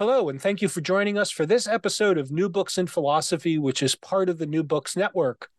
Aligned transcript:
Hello, 0.00 0.30
and 0.30 0.40
thank 0.40 0.62
you 0.62 0.68
for 0.70 0.80
joining 0.80 1.18
us 1.18 1.30
for 1.30 1.44
this 1.44 1.68
episode 1.68 2.16
of 2.16 2.30
New 2.30 2.48
Books 2.48 2.78
in 2.78 2.86
Philosophy, 2.86 3.58
which 3.58 3.82
is 3.82 3.94
part 3.94 4.30
of 4.30 4.38
the 4.38 4.46
New 4.46 4.62
Books 4.62 4.96
Network. 4.96 5.50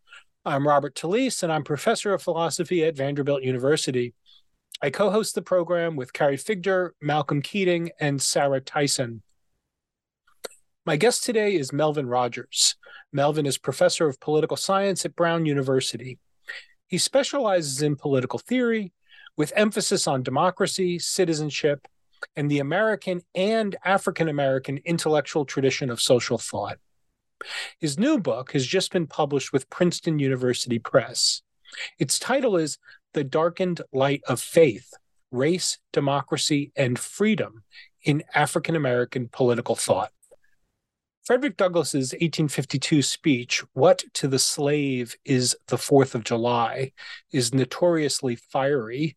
I'm 0.45 0.67
Robert 0.67 0.95
Talisse, 0.95 1.43
and 1.43 1.53
I'm 1.53 1.63
professor 1.63 2.11
of 2.11 2.23
philosophy 2.23 2.83
at 2.83 2.97
Vanderbilt 2.97 3.43
University. 3.43 4.15
I 4.81 4.89
co 4.89 5.11
host 5.11 5.35
the 5.35 5.43
program 5.43 5.95
with 5.95 6.11
Carrie 6.11 6.37
Figdor, 6.37 6.89
Malcolm 6.99 7.43
Keating, 7.43 7.91
and 7.99 8.19
Sarah 8.19 8.61
Tyson. 8.61 9.21
My 10.87 10.95
guest 10.95 11.23
today 11.23 11.53
is 11.53 11.71
Melvin 11.71 12.07
Rogers. 12.07 12.77
Melvin 13.13 13.45
is 13.45 13.59
professor 13.59 14.07
of 14.07 14.19
political 14.19 14.57
science 14.57 15.05
at 15.05 15.15
Brown 15.15 15.45
University. 15.45 16.17
He 16.87 16.97
specializes 16.97 17.83
in 17.83 17.95
political 17.95 18.39
theory 18.39 18.91
with 19.37 19.53
emphasis 19.55 20.07
on 20.07 20.23
democracy, 20.23 20.97
citizenship, 20.97 21.87
and 22.35 22.49
the 22.49 22.59
American 22.59 23.21
and 23.35 23.75
African 23.83 24.27
American 24.27 24.79
intellectual 24.85 25.45
tradition 25.45 25.89
of 25.89 26.01
social 26.01 26.37
thought. 26.37 26.77
His 27.79 27.97
new 27.97 28.19
book 28.19 28.51
has 28.53 28.65
just 28.65 28.91
been 28.91 29.07
published 29.07 29.51
with 29.51 29.69
Princeton 29.69 30.19
University 30.19 30.79
Press. 30.79 31.41
Its 31.97 32.19
title 32.19 32.57
is 32.57 32.77
The 33.13 33.23
Darkened 33.23 33.81
Light 33.91 34.21
of 34.27 34.39
Faith 34.39 34.93
Race, 35.31 35.77
Democracy, 35.93 36.71
and 36.75 36.99
Freedom 36.99 37.63
in 38.03 38.23
African 38.35 38.75
American 38.75 39.29
Political 39.29 39.75
Thought. 39.75 40.11
Frederick 41.23 41.55
Douglass's 41.55 42.13
1852 42.13 43.01
speech, 43.01 43.63
What 43.73 44.03
to 44.15 44.27
the 44.27 44.39
Slave 44.39 45.15
is 45.23 45.55
the 45.67 45.77
Fourth 45.77 46.15
of 46.15 46.23
July, 46.23 46.91
is 47.31 47.53
notoriously 47.53 48.35
fiery 48.35 49.15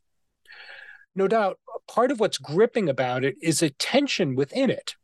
no 1.15 1.29
doubt 1.29 1.59
part 1.87 2.11
of 2.11 2.21
what's 2.21 2.39
gripping 2.39 2.89
about 2.89 3.25
it 3.25 3.37
is 3.43 3.63
a 3.63 3.71
tension 3.71 4.35
within 4.35 4.71
it. 4.71 4.97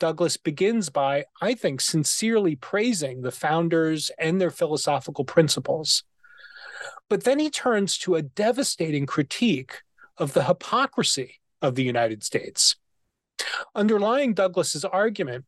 Douglass 0.00 0.36
begins 0.36 0.90
by, 0.90 1.24
I 1.40 1.54
think, 1.54 1.80
sincerely 1.80 2.54
praising 2.56 3.22
the 3.22 3.32
founders 3.32 4.10
and 4.18 4.40
their 4.40 4.50
philosophical 4.50 5.24
principles. 5.24 6.04
But 7.08 7.24
then 7.24 7.38
he 7.38 7.50
turns 7.50 7.98
to 7.98 8.14
a 8.14 8.22
devastating 8.22 9.06
critique 9.06 9.82
of 10.16 10.34
the 10.34 10.44
hypocrisy 10.44 11.40
of 11.60 11.74
the 11.74 11.82
United 11.82 12.22
States. 12.22 12.76
Underlying 13.74 14.34
Douglass's 14.34 14.84
argument 14.84 15.46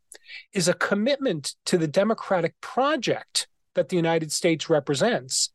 is 0.53 0.69
a 0.69 0.75
commitment 0.75 1.55
to 1.67 1.79
the 1.79 1.89
democratic 1.89 2.61
project 2.61 3.47
that 3.75 3.89
the 3.89 3.97
United 3.97 4.33
States 4.33 4.69
represents 4.69 5.51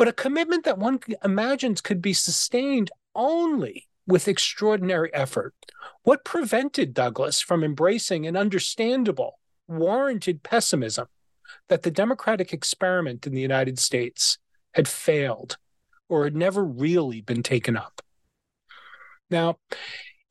but 0.00 0.08
a 0.08 0.14
commitment 0.14 0.64
that 0.64 0.78
one 0.78 0.98
imagines 1.22 1.82
could 1.82 2.00
be 2.00 2.14
sustained 2.14 2.90
only 3.14 3.86
with 4.06 4.28
extraordinary 4.28 5.12
effort. 5.14 5.54
What 6.02 6.24
prevented 6.24 6.94
Douglass 6.94 7.40
from 7.40 7.62
embracing 7.62 8.26
an 8.26 8.36
understandable, 8.36 9.38
warranted 9.68 10.42
pessimism 10.42 11.06
that 11.68 11.82
the 11.82 11.90
democratic 11.90 12.52
experiment 12.52 13.26
in 13.26 13.34
the 13.34 13.40
United 13.40 13.78
States 13.78 14.38
had 14.74 14.88
failed 14.88 15.56
or 16.08 16.24
had 16.24 16.36
never 16.36 16.64
really 16.64 17.20
been 17.20 17.42
taken 17.42 17.76
up? 17.76 18.02
Now, 19.30 19.58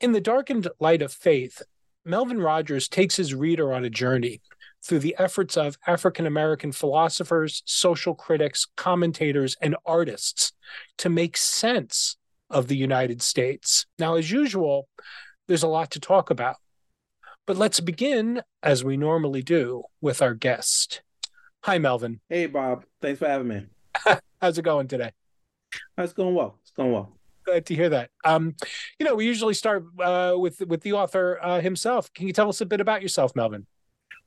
in 0.00 0.12
the 0.12 0.20
darkened 0.20 0.68
light 0.78 1.02
of 1.02 1.12
faith, 1.12 1.62
Melvin 2.04 2.40
Rogers 2.40 2.88
takes 2.88 3.16
his 3.16 3.34
reader 3.34 3.72
on 3.72 3.84
a 3.84 3.90
journey 3.90 4.40
through 4.82 5.00
the 5.00 5.16
efforts 5.18 5.56
of 5.56 5.78
African 5.86 6.26
American 6.26 6.72
philosophers, 6.72 7.62
social 7.66 8.14
critics, 8.14 8.66
commentators, 8.76 9.56
and 9.60 9.76
artists 9.84 10.52
to 10.98 11.10
make 11.10 11.36
sense 11.36 12.16
of 12.50 12.68
the 12.68 12.76
United 12.76 13.22
States. 13.22 13.86
Now, 13.98 14.16
as 14.16 14.30
usual, 14.30 14.88
there's 15.46 15.62
a 15.62 15.68
lot 15.68 15.90
to 15.92 16.00
talk 16.00 16.30
about. 16.30 16.56
But 17.46 17.56
let's 17.56 17.80
begin, 17.80 18.42
as 18.62 18.84
we 18.84 18.96
normally 18.96 19.42
do, 19.42 19.84
with 20.00 20.22
our 20.22 20.34
guest. 20.34 21.02
Hi, 21.64 21.78
Melvin. 21.78 22.20
Hey, 22.28 22.46
Bob. 22.46 22.84
Thanks 23.00 23.18
for 23.18 23.28
having 23.28 23.48
me. 23.48 23.66
How's 24.40 24.58
it 24.58 24.62
going 24.62 24.88
today? 24.88 25.12
It's 25.98 26.12
going 26.12 26.34
well. 26.34 26.58
It's 26.62 26.70
going 26.70 26.92
well. 26.92 27.12
Glad 27.44 27.66
to 27.66 27.74
hear 27.74 27.88
that. 27.88 28.10
Um, 28.24 28.54
you 28.98 29.06
know, 29.06 29.14
we 29.14 29.26
usually 29.26 29.54
start 29.54 29.84
uh, 29.98 30.34
with 30.36 30.60
with 30.66 30.82
the 30.82 30.92
author 30.92 31.38
uh, 31.42 31.60
himself. 31.60 32.12
Can 32.12 32.26
you 32.26 32.32
tell 32.32 32.48
us 32.48 32.60
a 32.60 32.66
bit 32.66 32.80
about 32.80 33.02
yourself, 33.02 33.34
Melvin? 33.34 33.66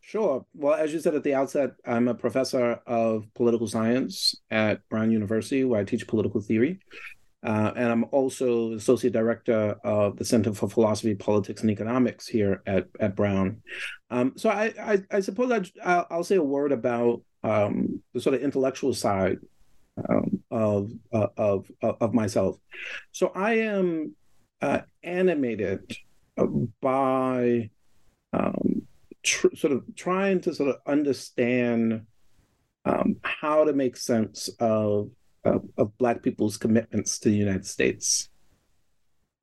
Sure. 0.01 0.45
Well, 0.53 0.73
as 0.73 0.91
you 0.91 0.99
said 0.99 1.15
at 1.15 1.23
the 1.23 1.33
outset, 1.33 1.71
I'm 1.85 2.09
a 2.09 2.13
professor 2.13 2.81
of 2.85 3.25
political 3.33 3.67
science 3.67 4.35
at 4.51 4.87
Brown 4.89 5.11
University, 5.11 5.63
where 5.63 5.79
I 5.79 5.85
teach 5.85 6.05
political 6.07 6.41
theory. 6.41 6.79
Uh, 7.43 7.73
and 7.75 7.91
I'm 7.91 8.05
also 8.11 8.73
associate 8.73 9.11
director 9.11 9.75
of 9.83 10.17
the 10.17 10.23
Center 10.23 10.53
for 10.53 10.69
Philosophy, 10.69 11.13
Politics, 11.13 11.61
and 11.61 11.69
Economics 11.69 12.27
here 12.27 12.61
at, 12.65 12.87
at 12.99 13.15
Brown. 13.15 13.61
Um, 14.09 14.33
so 14.37 14.49
I, 14.49 14.73
I, 14.79 15.01
I 15.11 15.19
suppose 15.19 15.71
i 15.83 16.05
will 16.09 16.23
say 16.23 16.37
a 16.37 16.43
word 16.43 16.71
about 16.71 17.21
um, 17.43 18.01
the 18.13 18.21
sort 18.21 18.35
of 18.35 18.41
intellectual 18.41 18.93
side 18.93 19.39
um, 20.09 20.39
of, 20.49 20.91
uh, 21.11 21.27
of, 21.35 21.69
of 21.81 22.13
myself. 22.13 22.57
So 23.11 23.31
I 23.35 23.55
am 23.55 24.15
uh, 24.61 24.81
animated 25.03 25.97
by 26.81 27.69
um, 28.31 28.81
tr- 29.21 29.55
sort 29.55 29.73
of 29.73 29.83
trying 29.95 30.39
to 30.41 30.55
sort 30.55 30.69
of 30.69 30.77
understand 30.87 32.05
um, 32.85 33.17
how 33.21 33.65
to 33.65 33.73
make 33.73 33.97
sense 33.97 34.49
of, 34.59 35.09
of, 35.45 35.97
Black 35.97 36.21
people's 36.23 36.57
commitments 36.57 37.19
to 37.19 37.29
the 37.29 37.35
United 37.35 37.65
States 37.65 38.29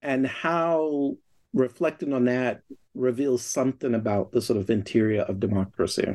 and 0.02 0.26
how 0.26 1.16
reflecting 1.52 2.12
on 2.12 2.24
that 2.24 2.62
reveals 2.94 3.44
something 3.44 3.94
about 3.94 4.32
the 4.32 4.40
sort 4.40 4.58
of 4.58 4.70
interior 4.70 5.22
of 5.22 5.40
democracy. 5.40 6.06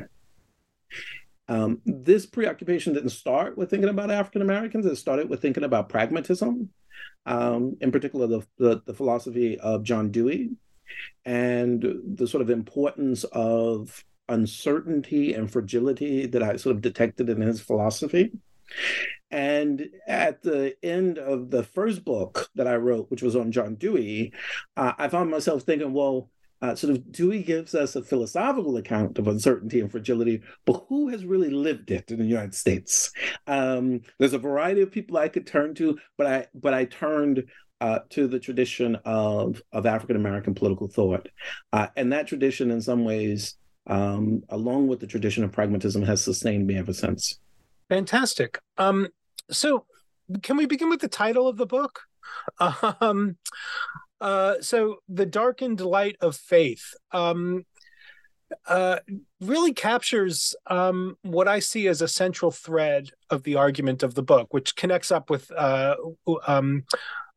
Um, 1.48 1.80
this 1.84 2.26
preoccupation 2.26 2.94
didn't 2.94 3.10
start 3.10 3.56
with 3.56 3.70
thinking 3.70 3.88
about 3.88 4.10
African 4.10 4.42
Americans. 4.42 4.86
It 4.86 4.96
started 4.96 5.28
with 5.28 5.40
thinking 5.40 5.64
about 5.64 5.88
pragmatism, 5.88 6.68
um, 7.24 7.76
in 7.80 7.92
particular 7.92 8.26
the, 8.26 8.46
the, 8.58 8.82
the 8.84 8.94
philosophy 8.94 9.58
of 9.60 9.84
John 9.84 10.10
Dewey, 10.10 10.50
and 11.24 11.84
the 12.14 12.26
sort 12.26 12.42
of 12.42 12.50
importance 12.50 13.24
of 13.24 14.04
uncertainty 14.28 15.34
and 15.34 15.50
fragility 15.50 16.26
that 16.26 16.42
I 16.42 16.56
sort 16.56 16.74
of 16.74 16.82
detected 16.82 17.28
in 17.28 17.40
his 17.40 17.60
philosophy. 17.60 18.32
And 19.30 19.88
at 20.06 20.42
the 20.42 20.76
end 20.82 21.18
of 21.18 21.50
the 21.50 21.62
first 21.62 22.04
book 22.04 22.48
that 22.54 22.66
I 22.66 22.76
wrote, 22.76 23.10
which 23.10 23.22
was 23.22 23.36
on 23.36 23.52
John 23.52 23.74
Dewey, 23.74 24.32
uh, 24.76 24.92
I 24.98 25.08
found 25.08 25.30
myself 25.30 25.62
thinking, 25.62 25.92
well, 25.92 26.30
uh, 26.62 26.74
sort 26.74 26.92
of 26.92 27.12
Dewey 27.12 27.42
gives 27.42 27.74
us 27.74 27.96
a 27.96 28.02
philosophical 28.02 28.76
account 28.76 29.18
of 29.18 29.28
uncertainty 29.28 29.80
and 29.80 29.90
fragility, 29.90 30.42
but 30.64 30.84
who 30.88 31.08
has 31.08 31.24
really 31.24 31.50
lived 31.50 31.90
it 31.90 32.10
in 32.10 32.18
the 32.18 32.24
United 32.24 32.54
States? 32.54 33.12
Um, 33.46 34.00
there's 34.18 34.32
a 34.32 34.38
variety 34.38 34.80
of 34.80 34.90
people 34.90 35.18
I 35.18 35.28
could 35.28 35.46
turn 35.46 35.74
to, 35.74 35.98
but 36.16 36.26
I 36.26 36.46
but 36.54 36.72
I 36.72 36.86
turned 36.86 37.44
uh, 37.80 38.00
to 38.10 38.26
the 38.26 38.40
tradition 38.40 38.96
of 39.04 39.60
of 39.72 39.84
African 39.84 40.16
American 40.16 40.54
political 40.54 40.88
thought, 40.88 41.28
uh, 41.72 41.88
and 41.94 42.12
that 42.12 42.26
tradition, 42.26 42.70
in 42.70 42.80
some 42.80 43.04
ways, 43.04 43.56
um, 43.86 44.42
along 44.48 44.88
with 44.88 45.00
the 45.00 45.06
tradition 45.06 45.44
of 45.44 45.52
pragmatism, 45.52 46.02
has 46.02 46.24
sustained 46.24 46.66
me 46.66 46.78
ever 46.78 46.94
since. 46.94 47.38
Fantastic. 47.88 48.58
Um, 48.78 49.08
so, 49.50 49.86
can 50.42 50.56
we 50.56 50.66
begin 50.66 50.88
with 50.88 51.00
the 51.00 51.08
title 51.08 51.48
of 51.48 51.56
the 51.56 51.66
book? 51.66 52.02
Um, 53.00 53.36
Uh, 54.20 54.54
so 54.60 54.96
the 55.08 55.26
darkened 55.26 55.80
light 55.80 56.16
of 56.20 56.36
faith 56.36 56.94
um, 57.12 57.64
uh, 58.66 58.98
really 59.40 59.74
captures 59.74 60.54
um, 60.68 61.16
what 61.22 61.48
I 61.48 61.58
see 61.58 61.86
as 61.88 62.00
a 62.00 62.08
central 62.08 62.50
thread 62.50 63.10
of 63.28 63.42
the 63.42 63.56
argument 63.56 64.02
of 64.02 64.14
the 64.14 64.22
book, 64.22 64.54
which 64.54 64.76
connects 64.76 65.10
up 65.10 65.28
with 65.28 65.50
uh, 65.52 65.96
um, 66.46 66.84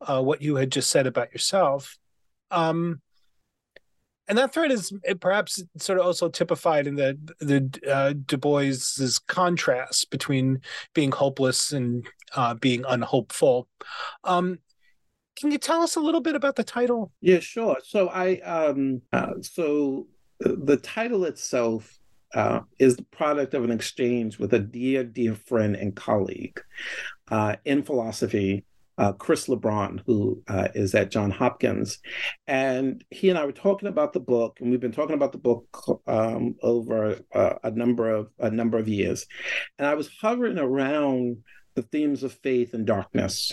uh, 0.00 0.22
what 0.22 0.40
you 0.40 0.56
had 0.56 0.72
just 0.72 0.90
said 0.90 1.06
about 1.06 1.32
yourself. 1.32 1.98
Um, 2.50 3.02
and 4.28 4.38
that 4.38 4.52
thread 4.52 4.70
is 4.70 4.92
perhaps 5.20 5.62
sort 5.76 5.98
of 5.98 6.06
also 6.06 6.28
typified 6.28 6.86
in 6.86 6.94
the 6.94 7.18
the 7.40 7.90
uh, 7.90 8.14
Du 8.26 8.36
Bois's 8.36 9.18
contrast 9.18 10.10
between 10.10 10.60
being 10.94 11.10
hopeless 11.10 11.72
and 11.72 12.06
uh, 12.34 12.54
being 12.54 12.84
unhopeful. 12.88 13.68
Um, 14.24 14.58
can 15.36 15.50
you 15.50 15.58
tell 15.58 15.82
us 15.82 15.96
a 15.96 16.00
little 16.00 16.20
bit 16.20 16.36
about 16.36 16.56
the 16.56 16.64
title? 16.64 17.12
Yeah, 17.20 17.40
sure. 17.40 17.78
So 17.82 18.08
I 18.08 18.38
um 18.40 19.02
uh, 19.12 19.34
so 19.40 20.06
the 20.40 20.76
title 20.76 21.24
itself 21.24 21.98
uh, 22.34 22.60
is 22.78 22.96
the 22.96 23.04
product 23.04 23.54
of 23.54 23.64
an 23.64 23.70
exchange 23.70 24.38
with 24.38 24.54
a 24.54 24.58
dear, 24.58 25.02
dear 25.04 25.34
friend 25.34 25.74
and 25.76 25.96
colleague 25.96 26.60
uh, 27.30 27.56
in 27.64 27.82
philosophy 27.82 28.64
uh, 29.00 29.12
Chris 29.14 29.46
Lebron, 29.46 30.02
who 30.04 30.42
uh, 30.46 30.68
is 30.74 30.94
at 30.94 31.10
John 31.10 31.30
Hopkins, 31.30 31.98
and 32.46 33.02
he 33.10 33.30
and 33.30 33.38
I 33.38 33.46
were 33.46 33.52
talking 33.52 33.88
about 33.88 34.12
the 34.12 34.20
book, 34.20 34.58
and 34.60 34.70
we've 34.70 34.78
been 34.78 34.92
talking 34.92 35.14
about 35.14 35.32
the 35.32 35.38
book 35.38 36.02
um, 36.06 36.54
over 36.62 37.18
uh, 37.34 37.54
a 37.64 37.70
number 37.70 38.10
of 38.10 38.28
a 38.38 38.50
number 38.50 38.76
of 38.76 38.88
years, 38.88 39.26
and 39.78 39.88
I 39.88 39.94
was 39.94 40.10
hovering 40.20 40.58
around 40.58 41.38
the 41.76 41.82
themes 41.82 42.22
of 42.22 42.34
faith 42.34 42.74
and 42.74 42.86
darkness, 42.86 43.52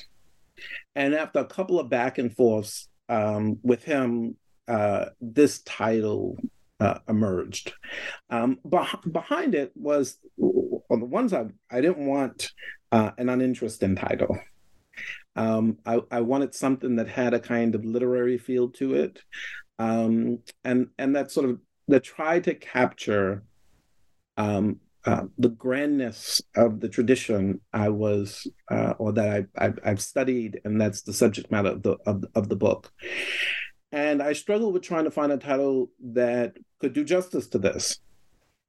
and 0.96 1.16
after 1.16 1.40
a 1.40 1.46
couple 1.46 1.80
of 1.80 1.90
back 1.90 2.18
and 2.18 2.36
forths 2.36 2.90
um, 3.08 3.58
with 3.64 3.86
him, 3.86 4.36
uh, 4.68 5.06
this 5.22 5.62
title 5.62 6.38
uh, 6.82 7.00
emerged. 7.08 7.74
Um, 8.30 8.60
beh- 8.68 9.14
behind 9.14 9.56
it 9.56 9.72
was 9.76 10.18
on 10.38 11.00
the 11.00 11.06
one 11.06 11.30
side, 11.30 11.54
I 11.72 11.80
didn't 11.80 12.06
want 12.06 12.52
uh, 12.92 13.12
an 13.18 13.30
uninteresting 13.30 13.96
title. 13.96 14.38
Um, 15.38 15.78
I, 15.86 16.02
I, 16.10 16.22
wanted 16.22 16.56
something 16.56 16.96
that 16.96 17.08
had 17.08 17.34
a 17.36 17.40
kind 17.40 17.76
of 17.76 17.86
literary 17.86 18.40
feel 18.40 18.70
to 18.72 18.96
it, 18.96 19.22
um, 19.78 20.40
and 20.64 20.88
and 20.98 21.16
that 21.16 21.32
sort 21.32 21.48
of 21.48 21.60
that 21.88 22.04
tried 22.04 22.46
to 22.46 22.56
capture 22.56 23.44
um, 24.36 24.80
uh, 25.06 25.24
the 25.38 25.50
grandness 25.50 26.42
of 26.56 26.80
the 26.80 26.90
tradition 26.90 27.62
I 27.72 27.90
was 27.90 28.48
uh, 28.72 28.94
or 28.98 29.14
that 29.14 29.48
I, 29.58 29.68
I 29.68 29.90
have 29.90 30.02
studied, 30.02 30.60
and 30.66 30.82
that's 30.82 31.04
the 31.04 31.14
subject 31.14 31.52
matter 31.52 31.70
of 31.70 31.84
the 31.84 31.98
of, 32.08 32.26
of 32.34 32.50
the 32.50 32.56
book. 32.56 32.92
And 33.92 34.22
I 34.22 34.34
struggled 34.34 34.74
with 34.74 34.84
trying 34.84 35.06
to 35.06 35.12
find 35.12 35.32
a 35.32 35.38
title 35.38 35.92
that 36.14 36.58
could 36.80 36.94
do 36.94 37.04
justice 37.04 37.48
to 37.50 37.60
this 37.60 38.00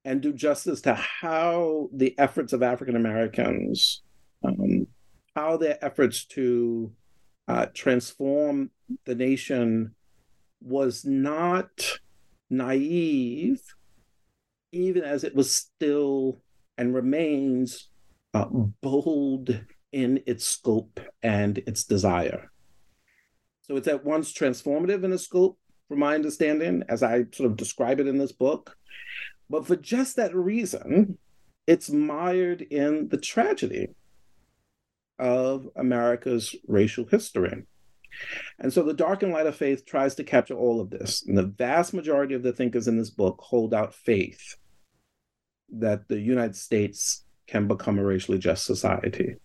and 0.05 0.21
do 0.21 0.33
justice 0.33 0.83
to 0.83 0.95
how 0.95 1.89
the 1.93 2.15
efforts 2.19 2.53
of 2.53 2.63
African 2.63 2.95
Americans 2.95 4.03
um, 4.45 4.87
how 5.39 5.57
their 5.57 5.79
efforts 5.85 6.25
to 6.25 6.91
uh, 7.47 7.67
transform 7.73 8.71
the 9.05 9.15
nation 9.15 9.95
was 10.61 11.05
not 11.05 12.01
naive, 12.51 13.61
even 14.73 15.05
as 15.05 15.23
it 15.23 15.37
was 15.37 15.55
still 15.55 16.41
and 16.77 16.93
remains 16.93 17.89
uh, 18.35 18.47
bold 18.81 19.65
in 19.93 20.21
its 20.27 20.45
scope 20.45 20.99
and 21.23 21.59
its 21.59 21.85
desire. 21.85 22.51
So 23.63 23.77
it's 23.77 23.87
at 23.87 24.05
once 24.05 24.33
transformative 24.33 25.05
in 25.05 25.13
its 25.13 25.23
scope, 25.23 25.57
from 25.87 26.01
my 26.01 26.17
understanding, 26.17 26.83
as 26.89 27.05
I 27.05 27.27
sort 27.33 27.49
of 27.49 27.57
describe 27.57 28.01
it 28.01 28.09
in 28.09 28.19
this 28.19 28.33
book. 28.33 28.77
But 29.49 29.69
for 29.69 29.77
just 29.77 30.17
that 30.17 30.35
reason, 30.35 31.17
it's 31.69 31.91
mired 31.91 32.63
in 32.63 33.09
the 33.09 33.19
tragedy 33.19 33.95
of 35.19 35.69
America's 35.77 36.55
racial 36.67 37.07
history. 37.07 37.65
And 38.59 38.73
so 38.73 38.83
the 38.83 38.95
darkened 38.95 39.33
light 39.33 39.47
of 39.47 39.57
faith 39.57 39.85
tries 39.85 40.15
to 40.17 40.25
capture 40.25 40.55
all 40.55 40.81
of 40.81 40.91
this. 40.91 41.25
And 41.27 41.37
the 41.37 41.47
vast 41.47 41.95
majority 41.95 42.35
of 42.35 42.43
the 42.43 42.53
thinkers 42.53 42.89
in 42.89 42.97
this 42.99 43.11
book 43.11 43.41
hold 43.41 43.75
out 43.75 43.95
faith 43.95 44.57
that 45.71 46.09
the 46.09 46.19
United 46.19 46.57
States 46.57 47.25
can 47.47 47.69
become 47.69 47.99
a 47.99 48.05
racially 48.05 48.39
just 48.39 48.65
society. 48.65 49.37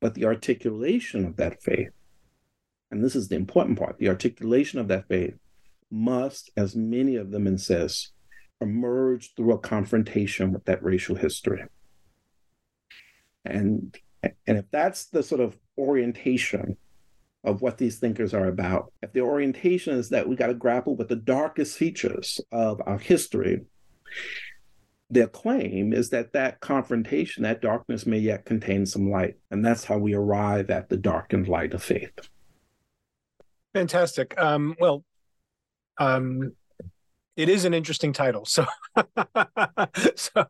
But 0.00 0.14
the 0.14 0.24
articulation 0.26 1.24
of 1.24 1.36
that 1.36 1.62
faith, 1.62 1.90
and 2.90 3.04
this 3.04 3.16
is 3.16 3.28
the 3.28 3.36
important 3.36 3.78
part, 3.78 3.98
the 3.98 4.08
articulation 4.08 4.78
of 4.78 4.88
that 4.88 5.08
faith 5.08 5.34
must, 5.90 6.50
as 6.56 6.76
many 6.76 7.16
of 7.16 7.30
them 7.30 7.46
insist, 7.46 8.12
emerge 8.60 9.34
through 9.34 9.52
a 9.52 9.58
confrontation 9.58 10.52
with 10.52 10.64
that 10.64 10.82
racial 10.82 11.16
history. 11.16 11.64
And 13.44 13.96
and 14.22 14.58
if 14.58 14.64
that's 14.70 15.06
the 15.06 15.22
sort 15.22 15.40
of 15.40 15.56
orientation 15.76 16.76
of 17.44 17.62
what 17.62 17.78
these 17.78 17.98
thinkers 17.98 18.34
are 18.34 18.46
about, 18.46 18.92
if 19.02 19.12
the 19.12 19.20
orientation 19.20 19.94
is 19.94 20.08
that 20.10 20.28
we 20.28 20.36
got 20.36 20.48
to 20.48 20.54
grapple 20.54 20.96
with 20.96 21.08
the 21.08 21.16
darkest 21.16 21.78
features 21.78 22.40
of 22.50 22.80
our 22.86 22.98
history, 22.98 23.62
their 25.10 25.28
claim 25.28 25.92
is 25.92 26.10
that 26.10 26.32
that 26.32 26.60
confrontation, 26.60 27.42
that 27.44 27.62
darkness 27.62 28.06
may 28.06 28.18
yet 28.18 28.44
contain 28.44 28.84
some 28.84 29.10
light. 29.10 29.36
And 29.50 29.64
that's 29.64 29.84
how 29.84 29.98
we 29.98 30.14
arrive 30.14 30.70
at 30.70 30.88
the 30.88 30.96
darkened 30.96 31.48
light 31.48 31.72
of 31.72 31.82
faith. 31.82 32.12
Fantastic. 33.72 34.38
Um, 34.38 34.74
well, 34.78 35.04
um, 35.98 36.52
it 37.38 37.48
is 37.48 37.64
an 37.64 37.72
interesting 37.72 38.12
title. 38.12 38.44
So, 38.44 38.66
so, 40.16 40.44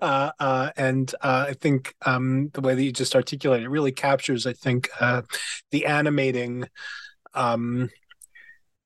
uh, 0.00 0.30
uh, 0.40 0.70
and 0.74 1.14
uh, 1.20 1.46
I 1.48 1.52
think 1.52 1.94
um, 2.06 2.48
the 2.54 2.62
way 2.62 2.74
that 2.74 2.82
you 2.82 2.92
just 2.92 3.14
articulate 3.14 3.62
it 3.62 3.68
really 3.68 3.92
captures, 3.92 4.46
I 4.46 4.54
think, 4.54 4.88
uh, 4.98 5.20
the 5.70 5.84
animating 5.84 6.66
um, 7.34 7.90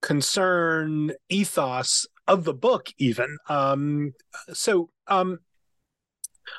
concern 0.03 1.13
ethos 1.29 2.07
of 2.27 2.43
the 2.43 2.55
book, 2.55 2.89
even. 2.99 3.39
Um, 3.49 4.15
so, 4.53 4.91
um, 5.07 5.39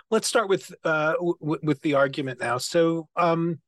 let's 0.10 0.30
start 0.30 0.48
with 0.48 0.74
uh, 0.86 1.14
w- 1.14 1.60
with 1.62 1.82
the 1.82 1.96
argument 1.96 2.40
now. 2.40 2.58
So, 2.58 3.10
um, 3.18 3.60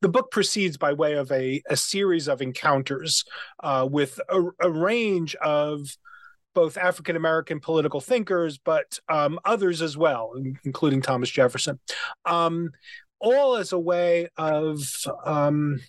the 0.00 0.08
book 0.08 0.32
proceeds 0.32 0.76
by 0.76 0.92
way 0.92 1.12
of 1.12 1.30
a, 1.30 1.62
a 1.70 1.76
series 1.76 2.26
of 2.26 2.42
encounters 2.42 3.24
uh, 3.62 3.86
with 3.88 4.18
a, 4.28 4.42
a 4.60 4.70
range 4.72 5.36
of 5.36 5.96
both 6.54 6.76
African 6.76 7.16
American 7.16 7.60
political 7.60 8.00
thinkers, 8.00 8.58
but 8.58 8.98
um, 9.08 9.38
others 9.44 9.82
as 9.82 9.96
well, 9.96 10.32
including 10.64 11.02
Thomas 11.02 11.30
Jefferson, 11.30 11.78
um, 12.24 12.70
all 13.20 13.56
as 13.56 13.72
a 13.72 13.78
way 13.78 14.28
of 14.36 14.78
um, 15.24 15.80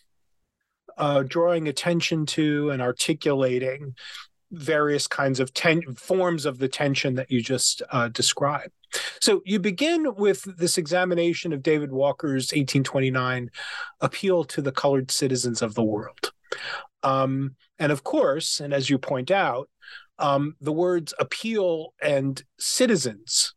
uh, 0.98 1.24
drawing 1.24 1.68
attention 1.68 2.26
to 2.26 2.70
and 2.70 2.82
articulating 2.82 3.96
various 4.52 5.08
kinds 5.08 5.40
of 5.40 5.54
ten- 5.54 5.96
forms 5.96 6.46
of 6.46 6.60
the 6.60 6.68
tension 6.68 7.16
that 7.16 7.32
you 7.32 7.42
just 7.42 7.82
uh, 7.92 8.08
described. 8.10 8.72
So 9.20 9.42
you 9.46 9.60
begin 9.60 10.16
with 10.16 10.44
this 10.58 10.78
examination 10.78 11.52
of 11.52 11.64
David 11.64 11.92
Walker's 11.92 12.52
1829 12.52 13.52
appeal 14.02 14.44
to 14.46 14.62
the 14.62 14.72
colored 14.72 15.12
citizens 15.12 15.62
of 15.62 15.76
the 15.76 15.84
world. 15.84 16.32
Um, 17.04 17.56
and 17.78 17.92
of 17.92 18.04
course, 18.04 18.60
and 18.60 18.74
as 18.74 18.90
you 18.90 18.98
point 18.98 19.32
out, 19.32 19.70
um, 20.20 20.56
the 20.62 20.72
words 20.72 21.14
appeal 21.20 21.94
and 22.02 22.44
citizens 22.60 23.54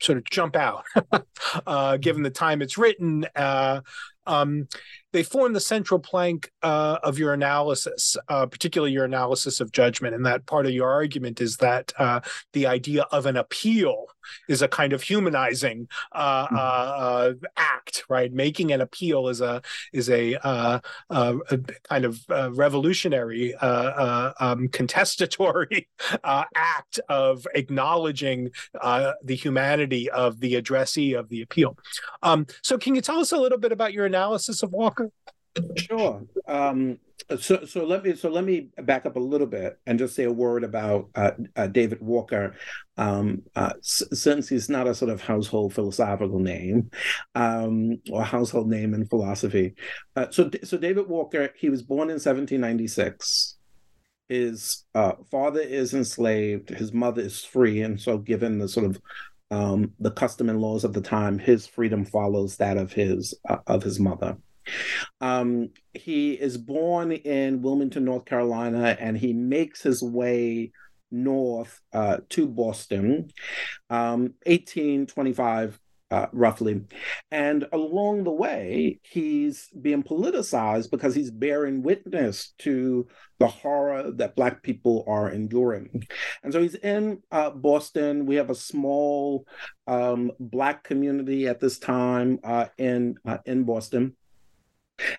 sort 0.00 0.18
of 0.18 0.24
jump 0.24 0.56
out, 0.56 0.84
uh, 1.66 1.96
given 1.96 2.22
the 2.22 2.30
time 2.30 2.62
it's 2.62 2.78
written. 2.78 3.26
Uh, 3.34 3.80
um, 4.26 4.68
they 5.16 5.22
form 5.22 5.54
the 5.54 5.60
central 5.60 5.98
plank 5.98 6.52
uh, 6.62 6.98
of 7.02 7.18
your 7.18 7.32
analysis, 7.32 8.18
uh, 8.28 8.44
particularly 8.44 8.92
your 8.92 9.06
analysis 9.06 9.60
of 9.60 9.72
judgment. 9.72 10.14
And 10.14 10.26
that 10.26 10.44
part 10.44 10.66
of 10.66 10.72
your 10.72 10.90
argument 10.90 11.40
is 11.40 11.56
that 11.56 11.90
uh, 11.98 12.20
the 12.52 12.66
idea 12.66 13.06
of 13.12 13.24
an 13.24 13.38
appeal 13.38 14.08
is 14.46 14.60
a 14.60 14.68
kind 14.68 14.92
of 14.92 15.02
humanizing 15.02 15.88
uh, 16.12 16.46
mm-hmm. 16.46 16.56
Uh, 16.58 17.32
act, 17.56 18.04
right? 18.10 18.30
Making 18.32 18.72
an 18.72 18.80
appeal 18.80 19.28
is 19.28 19.40
a 19.40 19.62
is 19.92 20.10
a, 20.10 20.34
uh, 20.46 20.80
a 21.08 21.58
kind 21.88 22.04
of 22.04 22.20
revolutionary, 22.28 23.54
um, 23.54 24.68
contestatory 24.68 25.88
act 26.24 27.00
of 27.08 27.46
acknowledging 27.54 28.50
the 28.74 29.34
humanity 29.34 30.10
of 30.10 30.40
the 30.40 30.56
addressee 30.56 31.14
of 31.14 31.28
the 31.28 31.40
appeal. 31.40 31.78
Um, 32.22 32.46
so, 32.62 32.76
can 32.76 32.94
you 32.94 33.00
tell 33.00 33.20
us 33.20 33.32
a 33.32 33.38
little 33.38 33.58
bit 33.58 33.72
about 33.72 33.92
your 33.92 34.04
analysis 34.04 34.62
of 34.62 34.72
Walker? 34.72 35.05
Sure. 35.76 36.22
Um, 36.46 36.98
so 37.40 37.64
so 37.64 37.84
let 37.84 38.04
me 38.04 38.14
so 38.14 38.28
let 38.28 38.44
me 38.44 38.68
back 38.82 39.04
up 39.04 39.16
a 39.16 39.20
little 39.20 39.46
bit 39.46 39.78
and 39.86 39.98
just 39.98 40.14
say 40.14 40.24
a 40.24 40.32
word 40.32 40.62
about 40.62 41.08
uh, 41.14 41.32
uh, 41.56 41.66
David 41.66 42.00
Walker, 42.00 42.54
um, 42.96 43.42
uh, 43.56 43.72
since 43.82 44.48
he's 44.48 44.68
not 44.68 44.86
a 44.86 44.94
sort 44.94 45.10
of 45.10 45.20
household 45.20 45.74
philosophical 45.74 46.38
name 46.38 46.90
um, 47.34 48.00
or 48.12 48.22
household 48.22 48.68
name 48.68 48.94
in 48.94 49.06
philosophy. 49.06 49.74
Uh, 50.14 50.26
so 50.30 50.50
so 50.62 50.78
David 50.78 51.08
Walker, 51.08 51.50
he 51.56 51.68
was 51.68 51.82
born 51.82 52.10
in 52.10 52.14
1796. 52.14 53.56
His 54.28 54.84
uh, 54.94 55.12
father 55.30 55.60
is 55.60 55.94
enslaved. 55.94 56.70
His 56.70 56.92
mother 56.92 57.22
is 57.22 57.44
free, 57.44 57.82
and 57.82 58.00
so 58.00 58.18
given 58.18 58.58
the 58.58 58.68
sort 58.68 58.86
of 58.86 59.00
um, 59.50 59.92
the 59.98 60.10
custom 60.10 60.48
and 60.48 60.60
laws 60.60 60.84
of 60.84 60.92
the 60.92 61.00
time, 61.00 61.38
his 61.38 61.66
freedom 61.66 62.04
follows 62.04 62.56
that 62.56 62.76
of 62.76 62.92
his 62.92 63.34
uh, 63.48 63.58
of 63.66 63.82
his 63.82 63.98
mother. 63.98 64.36
Um, 65.20 65.70
he 65.94 66.32
is 66.32 66.58
born 66.58 67.12
in 67.12 67.62
Wilmington, 67.62 68.04
North 68.04 68.24
Carolina, 68.24 68.96
and 68.98 69.16
he 69.16 69.32
makes 69.32 69.82
his 69.82 70.02
way 70.02 70.72
north 71.10 71.80
uh, 71.92 72.18
to 72.30 72.46
Boston, 72.46 73.30
um, 73.90 74.34
1825 74.44 75.78
uh, 76.10 76.26
roughly. 76.32 76.82
And 77.30 77.66
along 77.72 78.24
the 78.24 78.30
way, 78.30 79.00
he's 79.02 79.68
being 79.80 80.02
politicized 80.02 80.90
because 80.90 81.14
he's 81.14 81.30
bearing 81.30 81.82
witness 81.82 82.52
to 82.58 83.08
the 83.38 83.48
horror 83.48 84.12
that 84.12 84.36
Black 84.36 84.62
people 84.62 85.04
are 85.08 85.30
enduring. 85.30 86.06
And 86.42 86.52
so 86.52 86.62
he's 86.62 86.76
in 86.76 87.22
uh, 87.32 87.50
Boston. 87.50 88.26
We 88.26 88.36
have 88.36 88.50
a 88.50 88.54
small 88.54 89.46
um, 89.86 90.30
Black 90.38 90.84
community 90.84 91.48
at 91.48 91.60
this 91.60 91.78
time 91.78 92.38
uh, 92.44 92.66
in 92.78 93.16
uh, 93.24 93.38
in 93.44 93.64
Boston. 93.64 94.16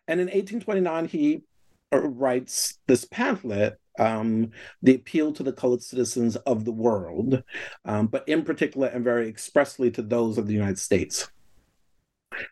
And 0.07 0.19
in 0.19 0.27
1829, 0.27 1.05
he 1.05 1.43
writes 1.91 2.79
this 2.88 3.05
pamphlet, 3.05 3.79
um, 4.00 4.51
The 4.81 4.96
Appeal 4.96 5.34
to 5.34 5.43
the 5.43 5.53
Colored 5.53 5.81
Citizens 5.81 6.36
of 6.38 6.65
the 6.65 6.72
World, 6.72 7.43
um, 7.86 8.07
but 8.07 8.27
in 8.27 8.43
particular 8.43 8.88
and 8.88 9.03
very 9.03 9.27
expressly 9.27 9.91
to 9.91 10.01
those 10.01 10.38
of 10.38 10.48
the 10.48 10.53
United 10.53 10.79
States. 10.79 11.29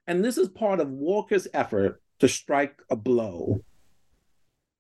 And 0.07 0.23
this 0.23 0.37
is 0.37 0.49
part 0.49 0.79
of 0.79 0.89
Walker's 0.89 1.47
effort 1.53 2.01
to 2.19 2.27
strike 2.27 2.81
a 2.89 2.95
blow 2.95 3.61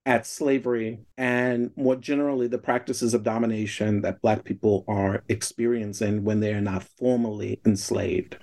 at 0.05 0.27
slavery 0.27 0.99
and 1.17 1.71
more 1.75 1.95
generally 1.95 2.47
the 2.47 2.57
practices 2.57 3.13
of 3.13 3.23
domination 3.23 4.01
that 4.01 4.21
Black 4.21 4.43
people 4.43 4.85
are 4.87 5.23
experiencing 5.29 6.23
when 6.23 6.39
they 6.39 6.53
are 6.53 6.61
not 6.61 6.83
formally 6.83 7.59
enslaved. 7.65 8.37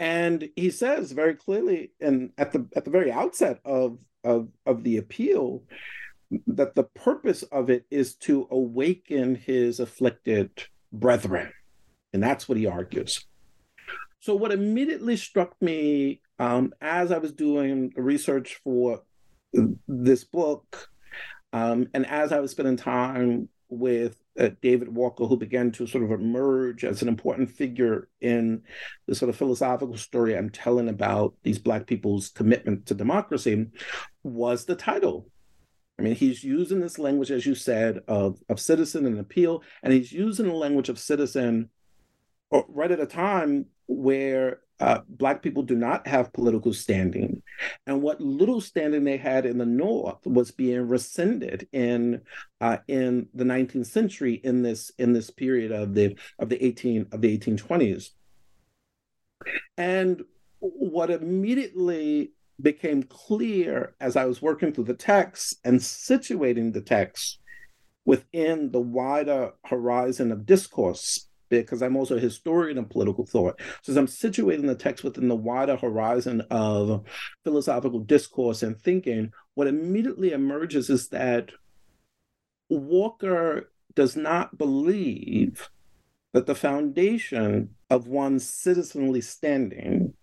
And 0.00 0.48
he 0.54 0.70
says 0.70 1.12
very 1.12 1.34
clearly, 1.34 1.92
and 2.00 2.30
at 2.38 2.52
the 2.52 2.66
at 2.76 2.84
the 2.84 2.90
very 2.90 3.10
outset 3.10 3.60
of 3.64 3.98
of 4.22 4.48
of 4.64 4.84
the 4.84 4.98
appeal, 4.98 5.64
that 6.46 6.74
the 6.74 6.84
purpose 6.84 7.42
of 7.44 7.68
it 7.70 7.84
is 7.90 8.14
to 8.16 8.46
awaken 8.50 9.34
his 9.34 9.80
afflicted 9.80 10.50
brethren, 10.92 11.52
and 12.12 12.22
that's 12.22 12.48
what 12.48 12.58
he 12.58 12.66
argues. 12.66 13.24
So, 14.20 14.34
what 14.34 14.52
immediately 14.52 15.16
struck 15.16 15.60
me 15.60 16.20
um, 16.38 16.72
as 16.80 17.10
I 17.12 17.18
was 17.18 17.32
doing 17.32 17.92
research 17.96 18.60
for 18.62 19.02
this 19.88 20.24
book, 20.24 20.88
um, 21.52 21.88
and 21.94 22.06
as 22.06 22.32
I 22.32 22.40
was 22.40 22.52
spending 22.52 22.76
time 22.76 23.48
with 23.68 24.16
uh, 24.38 24.50
David 24.62 24.94
Walker, 24.94 25.26
who 25.26 25.36
began 25.36 25.70
to 25.72 25.86
sort 25.86 26.04
of 26.04 26.12
emerge 26.12 26.84
as 26.84 27.02
an 27.02 27.08
important 27.08 27.50
figure 27.50 28.08
in 28.20 28.62
the 29.06 29.14
sort 29.14 29.28
of 29.28 29.36
philosophical 29.36 29.96
story 29.96 30.36
I'm 30.36 30.50
telling 30.50 30.88
about 30.88 31.34
these 31.42 31.58
Black 31.58 31.86
people's 31.86 32.28
commitment 32.28 32.86
to 32.86 32.94
democracy, 32.94 33.66
was 34.22 34.64
the 34.64 34.76
title. 34.76 35.28
I 35.98 36.02
mean, 36.02 36.14
he's 36.14 36.44
using 36.44 36.80
this 36.80 36.98
language, 36.98 37.32
as 37.32 37.44
you 37.44 37.54
said, 37.56 38.00
of, 38.06 38.40
of 38.48 38.60
citizen 38.60 39.04
and 39.06 39.18
appeal, 39.18 39.62
and 39.82 39.92
he's 39.92 40.12
using 40.12 40.46
the 40.46 40.54
language 40.54 40.88
of 40.88 40.98
citizen 40.98 41.70
uh, 42.52 42.62
right 42.68 42.92
at 42.92 43.00
a 43.00 43.06
time 43.06 43.66
where 43.86 44.60
uh, 44.80 45.00
Black 45.08 45.42
people 45.42 45.62
do 45.62 45.74
not 45.74 46.06
have 46.06 46.32
political 46.32 46.72
standing. 46.72 47.42
And 47.86 48.02
what 48.02 48.20
little 48.20 48.60
standing 48.60 49.04
they 49.04 49.16
had 49.16 49.44
in 49.44 49.58
the 49.58 49.66
North 49.66 50.24
was 50.24 50.50
being 50.50 50.88
rescinded 50.88 51.68
in 51.72 52.22
uh, 52.60 52.78
in 52.86 53.28
the 53.34 53.44
19th 53.44 53.86
century 53.86 54.34
in 54.44 54.62
this 54.62 54.90
in 54.98 55.12
this 55.12 55.30
period 55.30 55.72
of 55.72 55.94
the 55.94 56.16
of 56.38 56.48
the 56.48 56.64
18 56.64 57.06
of 57.12 57.20
the 57.20 57.38
1820s. 57.38 58.10
And 59.76 60.22
what 60.60 61.10
immediately 61.10 62.32
became 62.60 63.04
clear 63.04 63.94
as 64.00 64.16
I 64.16 64.24
was 64.24 64.42
working 64.42 64.72
through 64.72 64.84
the 64.84 64.94
text 64.94 65.60
and 65.64 65.78
situating 65.78 66.72
the 66.72 66.80
text 66.80 67.38
within 68.04 68.72
the 68.72 68.80
wider 68.80 69.52
horizon 69.64 70.32
of 70.32 70.46
discourse 70.46 71.27
because 71.48 71.82
I'm 71.82 71.96
also 71.96 72.16
a 72.16 72.20
historian 72.20 72.78
of 72.78 72.90
political 72.90 73.26
thought. 73.26 73.60
So 73.82 73.92
as 73.92 73.96
I'm 73.96 74.06
situating 74.06 74.66
the 74.66 74.74
text 74.74 75.04
within 75.04 75.28
the 75.28 75.36
wider 75.36 75.76
horizon 75.76 76.42
of 76.50 77.04
philosophical 77.44 78.00
discourse 78.00 78.62
and 78.62 78.80
thinking, 78.80 79.32
what 79.54 79.66
immediately 79.66 80.32
emerges 80.32 80.90
is 80.90 81.08
that 81.08 81.50
Walker 82.68 83.70
does 83.94 84.16
not 84.16 84.58
believe 84.58 85.70
that 86.32 86.46
the 86.46 86.54
foundation 86.54 87.70
of 87.90 88.06
one's 88.06 88.48
citizenly 88.48 89.20
standing 89.20 90.14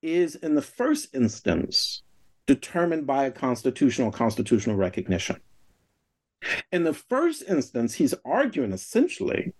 is, 0.00 0.36
in 0.36 0.54
the 0.54 0.62
first 0.62 1.14
instance, 1.14 2.02
determined 2.46 3.06
by 3.06 3.24
a 3.24 3.30
constitutional 3.30 4.10
constitutional 4.10 4.76
recognition. 4.76 5.36
In 6.72 6.84
the 6.84 6.94
first 6.94 7.44
instance, 7.48 7.94
he's 7.94 8.14
arguing 8.24 8.72
essentially 8.72 9.52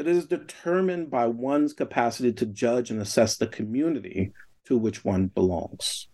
that 0.00 0.08
is 0.08 0.24
determined 0.24 1.10
by 1.10 1.26
one's 1.26 1.74
capacity 1.74 2.32
to 2.32 2.46
judge 2.46 2.90
and 2.90 3.02
assess 3.02 3.36
the 3.36 3.46
community 3.46 4.32
to 4.64 4.78
which 4.78 5.04
one 5.04 5.26
belongs. 5.26 6.08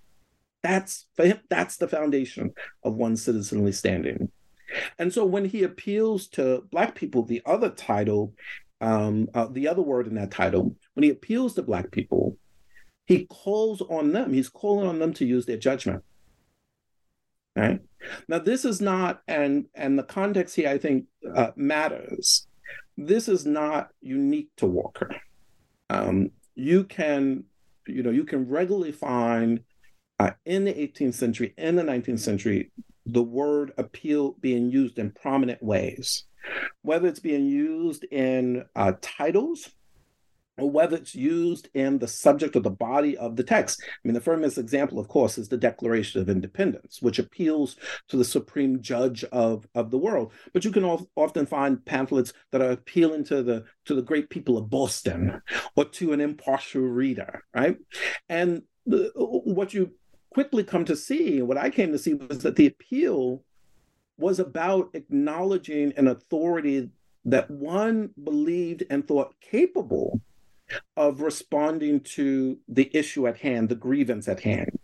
That's 0.65 1.07
for 1.15 1.25
him, 1.25 1.39
that's 1.49 1.77
the 1.77 1.87
foundation 1.87 2.53
of 2.83 2.97
one's 2.97 3.23
citizenly 3.23 3.71
standing. 3.71 4.33
And 4.99 5.13
so 5.13 5.25
when 5.25 5.45
he 5.45 5.63
appeals 5.63 6.27
to 6.31 6.65
Black 6.73 6.97
people, 6.97 7.23
the 7.23 7.43
other 7.47 7.71
title, 7.71 8.35
um, 8.81 9.29
uh, 9.33 9.47
the 9.47 9.69
other 9.69 9.83
word 9.83 10.09
in 10.09 10.17
that 10.17 10.33
title, 10.33 10.75
when 10.95 11.05
he 11.05 11.11
appeals 11.11 11.55
to 11.55 11.63
Black 11.63 11.93
people, 11.93 12.37
he 13.05 13.27
calls 13.27 13.83
on 13.83 14.11
them, 14.11 14.33
he's 14.33 14.49
calling 14.49 14.89
on 14.89 14.99
them 14.99 15.13
to 15.13 15.25
use 15.25 15.47
their 15.47 15.59
judgment. 15.59 16.03
Right? 17.55 17.79
Now, 18.27 18.41
this 18.41 18.65
is 18.65 18.81
not, 18.81 19.23
and 19.29 19.67
and 19.77 19.97
the 19.97 20.03
context 20.03 20.57
here 20.57 20.71
I 20.71 20.79
think 20.79 21.05
uh, 21.33 21.53
matters. 21.55 22.49
This 22.97 23.29
is 23.29 23.45
not 23.45 23.91
unique 24.01 24.49
to 24.57 24.67
Walker. 24.67 25.11
Um, 25.91 26.31
you 26.55 26.85
can, 26.85 27.45
you 27.87 28.03
know, 28.03 28.11
you 28.11 28.25
can 28.25 28.49
regularly 28.49 28.93
find 28.93 29.61
uh, 30.19 30.31
in 30.45 30.65
the 30.65 30.73
18th 30.73 31.15
century, 31.15 31.55
in 31.59 31.77
the 31.77 31.83
19th 31.83 32.21
century, 32.21 32.73
the 33.05 33.23
word 33.23 33.73
appeal 33.77 34.33
being 34.41 34.71
used 34.71 34.99
in 34.99 35.11
prominent 35.11 35.63
ways, 35.63 36.25
whether 36.83 37.07
it's 37.07 37.21
being 37.21 37.47
used 37.47 38.05
in 38.05 38.65
uh, 38.75 38.93
titles 39.01 39.71
or 40.59 40.71
whether 40.71 40.97
it's 40.97 41.15
used 41.15 41.69
in 41.75 41.99
the 41.99 42.09
subject 42.09 42.57
or 42.57 42.61
the 42.61 42.71
body 42.71 43.17
of 43.17 43.37
the 43.37 43.45
text. 43.45 43.83
I 43.83 43.99
mean, 44.05 44.15
the 44.15 44.21
famous 44.21 44.59
example, 44.59 44.99
of 44.99 45.09
course, 45.09 45.39
is 45.39 45.49
the 45.49 45.57
Declaration 45.57 46.21
of 46.21 46.29
Independence, 46.29 47.03
which 47.03 47.19
appeals 47.19 47.77
to 48.09 48.17
the 48.17 48.25
supreme 48.25 48.81
judge 48.81 49.25
of, 49.25 49.67
of 49.75 49.91
the 49.91 49.99
world. 49.99 50.33
But 50.53 50.65
you 50.65 50.73
can 50.73 50.85
often 50.85 51.47
find 51.47 51.85
pamphlets 51.85 52.33
that 52.53 52.63
are 52.63 52.71
appealing 52.71 53.25
to 53.25 53.43
the 53.43 53.65
to 53.87 53.95
the 53.95 54.03
great 54.03 54.31
people 54.31 54.59
of 54.59 54.71
Boston 54.71 55.41
or 55.77 55.85
to 55.85 56.13
an 56.13 56.21
impartial 56.21 56.83
reader, 56.83 57.45
right? 57.55 57.77
And 58.29 58.63
the, 58.85 59.11
what 59.15 59.75
you 59.75 59.93
quickly 60.31 60.65
come 60.65 60.85
to 60.85 60.97
see, 60.97 61.43
what 61.43 61.57
I 61.57 61.71
came 61.71 61.93
to 61.93 61.99
see 61.99 62.15
was 62.15 62.41
that 62.41 62.57
the 62.57 62.67
appeal 62.67 63.43
was 64.19 64.39
about 64.39 64.91
acknowledging 64.95 65.93
an 65.97 66.09
authority 66.09 66.91
that 67.25 67.51
one 67.51 68.11
believed 68.23 68.85
and 68.89 69.07
thought 69.07 69.35
capable 69.41 70.21
of 70.97 71.21
responding 71.21 72.01
to 72.01 72.59
the 72.69 72.91
issue 72.97 73.27
at 73.27 73.39
hand, 73.39 73.69
the 73.69 73.75
grievance 73.75 74.29
at 74.29 74.41
hand. 74.41 74.79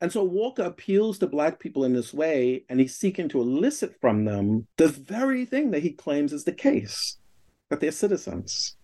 And 0.00 0.10
so 0.10 0.24
Walker 0.24 0.62
appeals 0.62 1.18
to 1.18 1.26
Black 1.26 1.58
people 1.58 1.84
in 1.84 1.92
this 1.92 2.14
way, 2.14 2.64
and 2.68 2.80
he's 2.80 2.96
seeking 2.96 3.28
to 3.30 3.40
elicit 3.40 3.96
from 4.00 4.24
them 4.24 4.66
the 4.76 4.88
very 4.88 5.44
thing 5.44 5.70
that 5.72 5.82
he 5.82 5.92
claims 5.92 6.32
is 6.32 6.44
the 6.44 6.52
case 6.52 7.18
that 7.68 7.80
they're 7.80 7.92
citizens. 7.92 8.76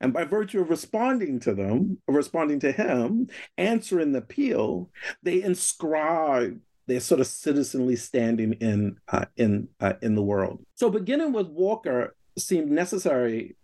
And 0.00 0.12
by 0.12 0.24
virtue 0.24 0.60
of 0.60 0.70
responding 0.70 1.38
to 1.40 1.54
them, 1.54 1.98
responding 2.08 2.58
to 2.60 2.72
him, 2.72 3.28
answering 3.56 4.12
the 4.12 4.18
appeal, 4.18 4.90
they 5.22 5.42
inscribe 5.42 6.58
their 6.86 7.00
sort 7.00 7.20
of 7.20 7.28
citizenly 7.28 7.94
standing 7.94 8.54
in 8.54 8.96
uh, 9.06 9.26
in 9.36 9.68
uh, 9.78 9.92
in 10.02 10.16
the 10.16 10.22
world. 10.22 10.64
So 10.74 10.90
beginning 10.90 11.32
with 11.32 11.46
Walker 11.46 12.16
seemed 12.36 12.70
necessary 12.70 13.56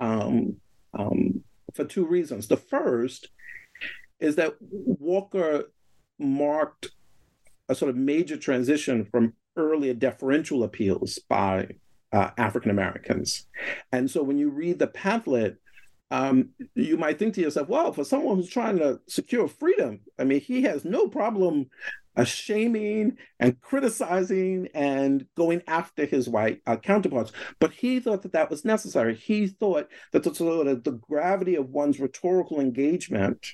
um, 0.00 0.56
um, 0.96 1.42
for 1.74 1.84
two 1.84 2.06
reasons. 2.06 2.48
The 2.48 2.56
first 2.56 3.28
is 4.20 4.36
that 4.36 4.54
Walker 4.60 5.64
marked 6.18 6.90
a 7.68 7.74
sort 7.74 7.90
of 7.90 7.96
major 7.96 8.36
transition 8.36 9.04
from 9.04 9.34
earlier 9.56 9.94
deferential 9.94 10.62
appeals 10.64 11.18
by 11.28 11.68
uh, 12.12 12.30
African 12.38 12.70
Americans. 12.70 13.46
And 13.92 14.10
so 14.10 14.22
when 14.22 14.38
you 14.38 14.50
read 14.50 14.78
the 14.78 14.86
pamphlet, 14.86 15.56
um, 16.10 16.50
you 16.74 16.96
might 16.96 17.18
think 17.18 17.34
to 17.34 17.40
yourself, 17.40 17.68
well, 17.68 17.92
for 17.92 18.04
someone 18.04 18.36
who's 18.36 18.50
trying 18.50 18.78
to 18.78 19.00
secure 19.08 19.48
freedom, 19.48 20.00
I 20.18 20.24
mean, 20.24 20.40
he 20.40 20.62
has 20.62 20.84
no 20.84 21.08
problem 21.08 21.70
uh, 22.16 22.24
shaming 22.24 23.16
and 23.40 23.60
criticizing 23.60 24.68
and 24.74 25.26
going 25.36 25.62
after 25.66 26.04
his 26.04 26.28
white 26.28 26.60
uh, 26.66 26.76
counterparts. 26.76 27.32
But 27.58 27.72
he 27.72 28.00
thought 28.00 28.22
that 28.22 28.32
that 28.32 28.50
was 28.50 28.64
necessary. 28.64 29.14
He 29.14 29.46
thought 29.46 29.88
that 30.12 30.22
the 30.22 30.34
sort 30.34 30.66
of 30.66 30.84
the 30.84 30.92
gravity 30.92 31.56
of 31.56 31.70
one's 31.70 32.00
rhetorical 32.00 32.60
engagement, 32.60 33.46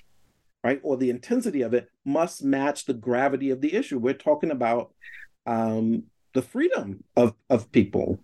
right, 0.63 0.81
or 0.83 0.97
the 0.97 1.11
intensity 1.11 1.63
of 1.63 1.75
it 1.75 1.89
must 2.05 2.45
match 2.45 2.85
the 2.85 2.95
gravity 2.95 3.51
of 3.51 3.61
the 3.61 3.75
issue. 3.75 3.99
We're 3.99 4.15
talking 4.15 4.51
about 4.51 4.93
um, 5.47 6.05
the 6.35 6.43
freedom 6.43 7.05
of, 7.17 7.35
of 7.49 7.73
people. 7.73 8.21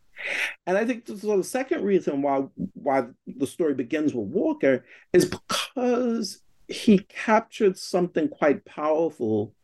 And 0.67 0.79
I 0.79 0.85
think 0.87 1.05
the 1.05 1.43
second 1.45 1.85
reason 1.85 2.23
why 2.23 2.45
why 2.73 3.05
the 3.27 3.47
story 3.47 3.75
begins 3.75 4.15
with 4.15 4.29
Walker 4.29 4.85
is 5.13 5.27
because 5.27 6.41
he 6.69 6.99
captured 6.99 7.77
something 7.77 8.29
quite 8.29 8.65
powerful 8.65 9.55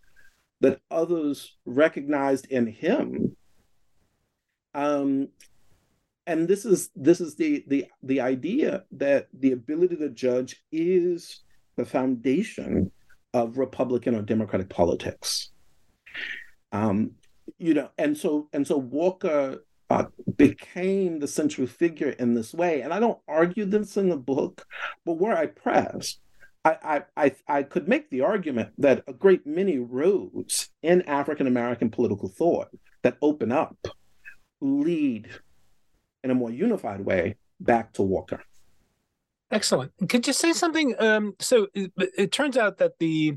that 0.62 0.81
others 0.90 1.57
recognized 1.66 2.47
in 2.47 2.66
him. 2.66 3.37
Um, 4.75 5.28
and 6.26 6.47
this 6.47 6.64
is 6.64 6.90
this 6.95 7.21
is 7.21 7.35
the 7.35 7.64
the 7.66 7.87
the 8.02 8.21
idea 8.21 8.85
that 8.92 9.26
the 9.35 9.52
ability 9.52 9.97
to 9.97 10.09
judge 10.09 10.62
is 10.71 11.40
the 11.76 11.85
foundation 11.85 12.90
of 13.35 13.59
Republican 13.59 14.14
or 14.14 14.23
Democratic 14.23 14.69
politics. 14.69 15.50
Um, 16.71 17.12
you 17.59 17.75
know, 17.75 17.90
and 17.99 18.16
so 18.16 18.49
and 18.52 18.64
so 18.64 18.76
Walker 18.76 19.64
uh, 19.90 20.04
became 20.37 21.19
the 21.19 21.28
central 21.28 21.66
figure 21.66 22.11
in 22.11 22.35
this 22.35 22.54
way. 22.54 22.83
And 22.83 22.95
I 22.95 23.00
don't 23.00 23.19
argue 23.26 23.64
this 23.64 23.97
in 23.97 24.09
the 24.09 24.16
book, 24.16 24.64
but 25.04 25.14
where 25.14 25.37
I 25.37 25.47
press 25.47 26.19
I, 26.64 27.02
I, 27.16 27.35
I 27.49 27.62
could 27.64 27.88
make 27.88 28.09
the 28.11 28.21
argument 28.21 28.71
that 28.78 29.02
a 29.09 29.12
great 29.12 29.47
many 29.47 29.78
roads 29.78 30.69
in 30.83 31.02
African 31.02 31.47
American 31.47 31.90
political 31.90 32.28
thought 32.28 32.69
that 33.02 33.16
open 33.21 33.50
up 33.50 33.76
lead 34.61 35.28
in 36.23 36.31
a 36.31 36.35
more 36.35 36.50
unified 36.50 37.04
way 37.04 37.37
back 37.59 37.92
to 37.95 38.02
Walker. 38.02 38.42
Excellent. 39.50 39.92
Could 40.09 40.26
you 40.26 40.33
say 40.33 40.52
something? 40.52 40.95
Um, 40.99 41.35
so 41.40 41.66
it, 41.75 41.92
it 41.97 42.33
turns 42.33 42.57
out 42.57 42.78
that 42.78 42.99
the 43.00 43.37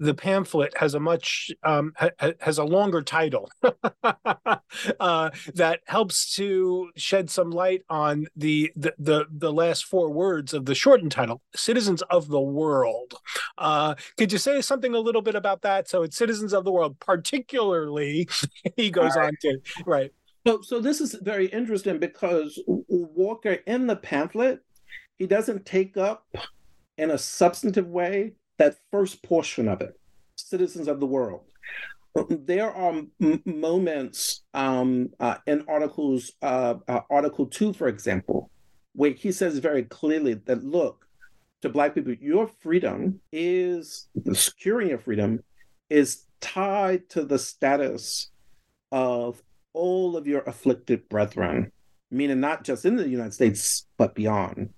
the 0.00 0.14
pamphlet 0.14 0.72
has 0.78 0.94
a 0.94 1.00
much 1.00 1.50
um, 1.62 1.92
ha- 1.96 2.32
has 2.40 2.56
a 2.56 2.64
longer 2.64 3.02
title 3.02 3.50
uh, 4.02 5.30
that 5.54 5.80
helps 5.84 6.34
to 6.34 6.90
shed 6.96 7.28
some 7.28 7.50
light 7.50 7.82
on 7.90 8.26
the, 8.34 8.72
the, 8.74 8.94
the 8.98 9.26
the 9.30 9.52
last 9.52 9.84
four 9.84 10.10
words 10.10 10.54
of 10.54 10.64
the 10.64 10.74
shortened 10.74 11.12
title, 11.12 11.42
"Citizens 11.54 12.02
of 12.02 12.28
the 12.28 12.40
World." 12.40 13.14
Uh, 13.58 13.94
could 14.16 14.32
you 14.32 14.38
say 14.38 14.62
something 14.62 14.94
a 14.94 14.98
little 14.98 15.22
bit 15.22 15.34
about 15.34 15.60
that? 15.62 15.88
So 15.88 16.02
it's 16.02 16.16
"Citizens 16.16 16.54
of 16.54 16.64
the 16.64 16.72
World," 16.72 16.98
particularly. 16.98 18.26
he 18.76 18.90
goes 18.90 19.14
right. 19.16 19.26
on 19.26 19.32
to 19.42 19.58
right. 19.84 20.12
So, 20.46 20.62
so 20.62 20.80
this 20.80 21.02
is 21.02 21.14
very 21.20 21.46
interesting 21.46 21.98
because 21.98 22.58
Walker 22.66 23.58
in 23.66 23.86
the 23.86 23.96
pamphlet, 23.96 24.60
he 25.18 25.26
doesn't 25.26 25.66
take 25.66 25.98
up 25.98 26.26
in 26.96 27.10
a 27.10 27.18
substantive 27.18 27.88
way 27.88 28.32
that 28.60 28.76
first 28.92 29.22
portion 29.22 29.68
of 29.68 29.80
it, 29.80 29.98
citizens 30.36 30.86
of 30.86 31.00
the 31.00 31.06
world. 31.06 31.44
There 32.28 32.70
are 32.70 33.02
m- 33.22 33.42
moments 33.46 34.42
um, 34.52 35.08
uh, 35.18 35.36
in 35.46 35.64
articles, 35.66 36.32
uh, 36.42 36.74
uh, 36.86 37.00
Article 37.08 37.46
2, 37.46 37.72
for 37.72 37.88
example, 37.88 38.50
where 38.92 39.12
he 39.12 39.32
says 39.32 39.58
very 39.58 39.84
clearly 39.84 40.34
that, 40.34 40.62
look, 40.62 41.06
to 41.62 41.70
Black 41.70 41.94
people, 41.94 42.12
your 42.20 42.48
freedom 42.48 43.20
is, 43.32 44.08
securing 44.32 44.88
your 44.88 44.98
freedom 44.98 45.42
is 45.88 46.26
tied 46.40 47.08
to 47.10 47.24
the 47.24 47.38
status 47.38 48.30
of 48.92 49.42
all 49.72 50.16
of 50.18 50.26
your 50.26 50.42
afflicted 50.42 51.08
brethren, 51.08 51.72
meaning 52.10 52.40
not 52.40 52.64
just 52.64 52.84
in 52.84 52.96
the 52.96 53.08
United 53.08 53.32
States, 53.32 53.86
but 53.96 54.14
beyond. 54.14 54.70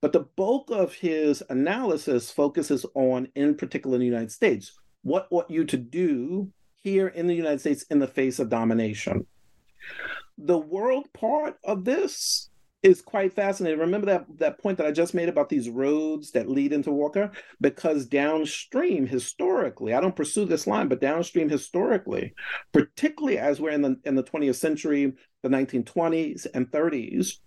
But 0.00 0.12
the 0.12 0.26
bulk 0.36 0.70
of 0.70 0.94
his 0.94 1.42
analysis 1.48 2.30
focuses 2.30 2.86
on, 2.94 3.28
in 3.34 3.54
particular, 3.54 3.96
in 3.96 4.00
the 4.00 4.06
United 4.06 4.32
States, 4.32 4.78
what 5.02 5.28
ought 5.30 5.50
you 5.50 5.64
to 5.64 5.76
do 5.76 6.50
here 6.74 7.08
in 7.08 7.26
the 7.26 7.34
United 7.34 7.60
States 7.60 7.84
in 7.90 7.98
the 7.98 8.06
face 8.06 8.38
of 8.38 8.48
domination? 8.48 9.26
The 10.38 10.58
world 10.58 11.06
part 11.12 11.56
of 11.64 11.84
this 11.84 12.50
is 12.82 13.02
quite 13.02 13.32
fascinating. 13.32 13.80
Remember 13.80 14.06
that 14.06 14.26
that 14.38 14.58
point 14.60 14.78
that 14.78 14.86
I 14.86 14.92
just 14.92 15.14
made 15.14 15.28
about 15.28 15.48
these 15.48 15.68
roads 15.68 16.30
that 16.32 16.48
lead 16.48 16.72
into 16.72 16.92
Walker? 16.92 17.32
Because 17.60 18.06
downstream, 18.06 19.06
historically, 19.06 19.94
I 19.94 20.00
don't 20.00 20.14
pursue 20.14 20.44
this 20.44 20.66
line, 20.66 20.88
but 20.88 21.00
downstream 21.00 21.48
historically, 21.48 22.34
particularly 22.72 23.38
as 23.38 23.60
we're 23.60 23.70
in 23.70 23.82
the 23.82 23.96
in 24.04 24.14
the 24.14 24.22
20th 24.22 24.56
century, 24.56 25.14
the 25.42 25.48
1920s 25.48 26.46
and 26.54 26.70
30s, 26.70 27.38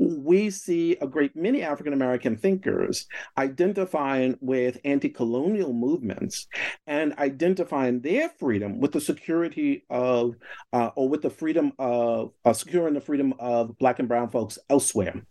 we 0.00 0.48
see 0.48 0.96
a 1.02 1.06
great 1.06 1.36
many 1.36 1.62
African 1.62 1.92
American 1.92 2.36
thinkers 2.36 3.06
identifying 3.36 4.36
with 4.40 4.78
anti 4.84 5.10
colonial 5.10 5.74
movements 5.74 6.46
and 6.86 7.12
identifying 7.18 8.00
their 8.00 8.30
freedom 8.38 8.80
with 8.80 8.92
the 8.92 9.00
security 9.00 9.84
of, 9.90 10.36
uh, 10.72 10.90
or 10.96 11.08
with 11.08 11.20
the 11.20 11.30
freedom 11.30 11.72
of, 11.78 12.32
uh, 12.44 12.52
securing 12.52 12.94
the 12.94 13.00
freedom 13.00 13.34
of 13.38 13.76
Black 13.78 13.98
and 13.98 14.08
Brown 14.08 14.30
folks 14.30 14.58
elsewhere 14.70 15.22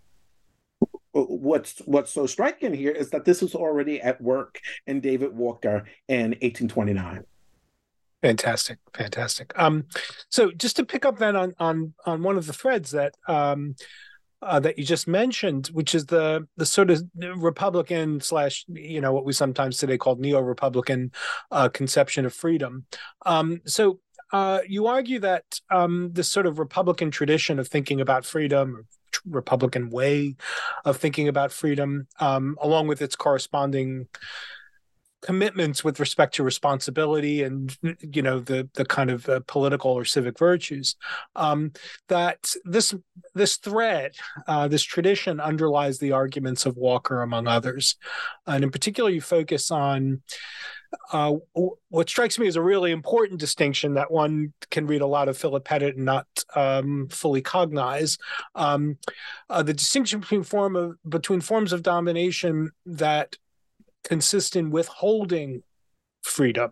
what's 1.12 1.79
what's 1.79 2.12
so 2.12 2.25
striking 2.27 2.73
here 2.73 2.91
is 2.91 3.10
that 3.10 3.25
this 3.25 3.41
is 3.41 3.55
already 3.55 3.99
at 3.99 4.21
work 4.21 4.60
in 4.86 5.01
David 5.01 5.36
Walker 5.36 5.86
in 6.08 6.32
1829. 6.41 7.23
Fantastic, 8.21 8.77
fantastic. 8.93 9.51
Um, 9.58 9.86
so 10.29 10.51
just 10.51 10.75
to 10.75 10.86
pick 10.86 11.05
up 11.05 11.17
then 11.17 11.36
on 11.36 11.53
on 11.58 11.93
on 12.05 12.21
one 12.21 12.38
of 12.38 12.45
the 12.45 12.53
threads 12.53 12.91
that 12.91 13.15
um, 13.27 13.75
uh, 14.41 14.60
that 14.60 14.78
you 14.78 14.86
just 14.86 15.08
mentioned, 15.08 15.67
which 15.67 15.93
is 15.93 16.06
the 16.06 16.47
the 16.58 16.65
sort 16.65 16.89
of 16.89 17.04
Republican 17.38 18.21
slash 18.21 18.65
you 18.69 19.02
know 19.02 19.13
what 19.13 19.25
we 19.25 19.34
sometimes 19.34 19.78
today 19.78 19.97
call 19.97 20.15
neo 20.15 20.39
Republican 20.39 21.12
uh, 21.52 21.69
conception 21.69 22.25
of 22.25 22.34
freedom. 22.34 22.86
Um, 23.25 23.62
so 23.65 23.99
uh, 24.32 24.60
you 24.67 24.88
argue 24.88 25.19
that 25.19 25.43
um, 25.71 26.12
this 26.13 26.30
sort 26.30 26.45
of 26.45 26.60
Republican 26.60 27.12
tradition 27.12 27.60
of 27.60 27.67
thinking 27.67 27.99
about 27.99 28.25
freedom, 28.25 28.88
Republican 29.25 29.89
way 29.89 30.36
of 30.86 30.97
thinking 30.97 31.28
about 31.28 31.52
freedom, 31.52 32.08
um, 32.19 32.58
along 32.62 32.88
with 32.88 33.02
its 33.02 33.15
corresponding 33.15 34.08
commitments 35.21 35.84
with 35.84 35.99
respect 35.99 36.34
to 36.36 36.43
responsibility 36.43 37.43
and 37.43 37.77
you 38.01 38.21
know 38.21 38.39
the 38.39 38.69
the 38.75 38.86
kind 38.86 39.10
of 39.10 39.27
uh, 39.27 39.41
political 39.47 39.91
or 39.91 40.05
civic 40.05 40.38
virtues 40.39 40.95
um, 41.36 41.71
that 42.08 42.53
this 42.63 42.95
this 43.36 43.58
thread 43.58 44.13
uh, 44.47 44.67
this 44.67 44.84
tradition 44.84 45.39
underlies 45.39 45.99
the 45.99 46.12
arguments 46.12 46.65
of 46.65 46.77
walker 46.77 47.21
among 47.21 47.47
others. 47.47 47.95
And 48.47 48.63
in 48.63 48.71
particular 48.71 49.10
you 49.10 49.21
focus 49.21 49.71
on 49.71 50.21
uh, 51.12 51.34
what 51.89 52.10
strikes 52.10 52.39
me 52.39 52.47
as 52.47 52.55
a 52.55 52.62
really 52.62 52.91
important 52.91 53.39
distinction 53.39 53.93
that 53.93 54.10
one 54.10 54.53
can 54.71 54.88
read 54.88 55.01
a 55.01 55.08
lot 55.08 55.29
of 55.29 55.38
Philip 55.38 55.63
Pettit 55.63 55.95
and 55.95 56.05
not 56.05 56.27
um, 56.55 57.08
fully 57.12 57.41
cognize 57.41 58.17
um, 58.55 58.97
uh, 59.49 59.62
the 59.62 59.73
distinction 59.73 60.19
between 60.19 60.43
form 60.43 60.75
of 60.75 60.95
between 61.08 61.41
forms 61.41 61.73
of 61.73 61.84
domination 61.84 62.71
that 62.86 63.36
consist 64.03 64.55
in 64.55 64.71
withholding 64.71 65.63
freedom 66.21 66.71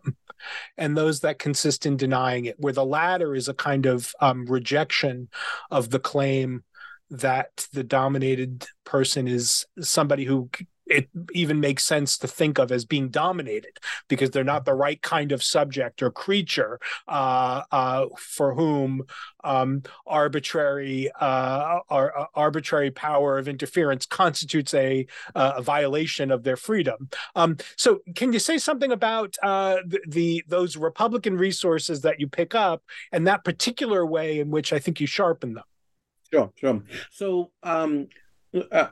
and 0.78 0.96
those 0.96 1.22
that 1.22 1.40
consist 1.40 1.86
in 1.86 1.98
denying 1.98 2.46
it, 2.46 2.60
where 2.60 2.74
the 2.74 2.86
latter 2.86 3.36
is 3.36 3.48
a 3.48 3.54
kind 3.54 3.86
of 3.86 4.14
um, 4.22 4.46
rejection 4.46 5.30
of 5.72 5.90
the 5.90 6.00
claim 6.00 6.64
that 7.10 7.68
the 7.74 7.84
dominated 7.84 8.66
person 8.84 9.28
is 9.28 9.66
somebody 9.80 10.26
who 10.26 10.50
it 10.90 11.10
even 11.34 11.60
makes 11.60 11.84
sense 11.84 12.18
to 12.18 12.28
think 12.28 12.58
of 12.58 12.72
as 12.72 12.86
being 12.86 13.10
dominated 13.10 13.80
because 14.08 14.32
they're 14.32 14.44
not 14.44 14.66
the 14.66 14.74
right 14.74 15.02
kind 15.02 15.32
of 15.32 15.44
subject 15.44 16.02
or 16.02 16.12
creature 16.12 16.80
uh, 17.08 17.64
uh, 17.72 18.06
for 18.18 18.54
whom 18.54 19.04
um, 19.44 19.84
arbitrary 20.06 21.10
uh, 21.20 21.80
ar- 21.90 22.18
uh, 22.18 22.26
arbitrary 22.36 22.92
power 22.92 23.38
of 23.38 23.48
interference 23.48 24.06
constitutes 24.06 24.74
a, 24.74 25.06
uh, 25.36 25.54
a 25.58 25.62
violation 25.62 26.32
of 26.32 26.44
their 26.44 26.58
freedom. 26.58 27.10
Um, 27.36 27.58
so, 27.76 28.00
can 28.16 28.34
you 28.34 28.40
say 28.40 28.58
something 28.58 28.92
about 28.92 29.36
uh, 29.44 29.78
the, 29.86 30.00
the, 30.08 30.44
those 30.48 30.78
Republican 30.78 31.38
resources 31.38 32.02
that 32.02 32.20
you 32.20 32.28
pick 32.28 32.56
up 32.56 32.84
and 33.12 33.28
that 33.28 33.44
particular 33.44 34.06
way 34.06 34.40
in 34.40 34.52
which 34.52 34.74
I 34.74 34.80
think 34.80 35.00
you 35.00 35.08
sharpen 35.08 35.54
them? 35.54 35.64
Sure, 36.32 36.52
sure. 36.60 36.82
So, 37.12 37.52
um, 37.64 38.08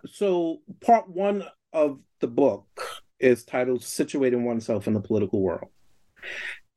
so 0.05 0.62
part 0.81 1.10
one 1.10 1.45
of 1.76 2.00
the 2.22 2.28
book 2.28 3.04
is 3.20 3.44
titled 3.44 3.82
Situating 3.82 4.44
Oneself 4.44 4.88
in 4.88 4.94
the 4.94 5.02
Political 5.02 5.42
World. 5.42 5.68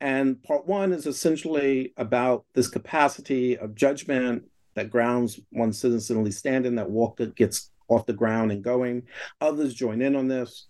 and 0.00 0.42
part 0.42 0.66
one 0.66 0.92
is 0.92 1.06
essentially 1.06 1.94
about 1.96 2.44
this 2.54 2.68
capacity 2.68 3.56
of 3.56 3.74
judgment 3.74 4.44
that 4.74 4.90
grounds 4.90 5.40
one 5.50 5.72
citizenly 5.72 6.30
standing, 6.30 6.74
that 6.74 6.90
Walker 6.90 7.26
gets 7.26 7.70
off 7.88 8.06
the 8.06 8.12
ground 8.12 8.52
and 8.52 8.62
going. 8.62 9.04
Others 9.40 9.74
join 9.74 10.02
in 10.02 10.14
on 10.14 10.28
this. 10.28 10.66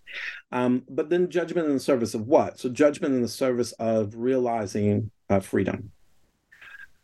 Um, 0.51 0.83
but 0.89 1.09
then 1.09 1.29
judgment 1.29 1.67
in 1.67 1.73
the 1.73 1.79
service 1.79 2.13
of 2.13 2.27
what? 2.27 2.59
So, 2.59 2.69
judgment 2.69 3.13
in 3.13 3.21
the 3.21 3.27
service 3.27 3.71
of 3.73 4.13
realizing 4.15 5.11
uh, 5.29 5.41
freedom. 5.41 5.91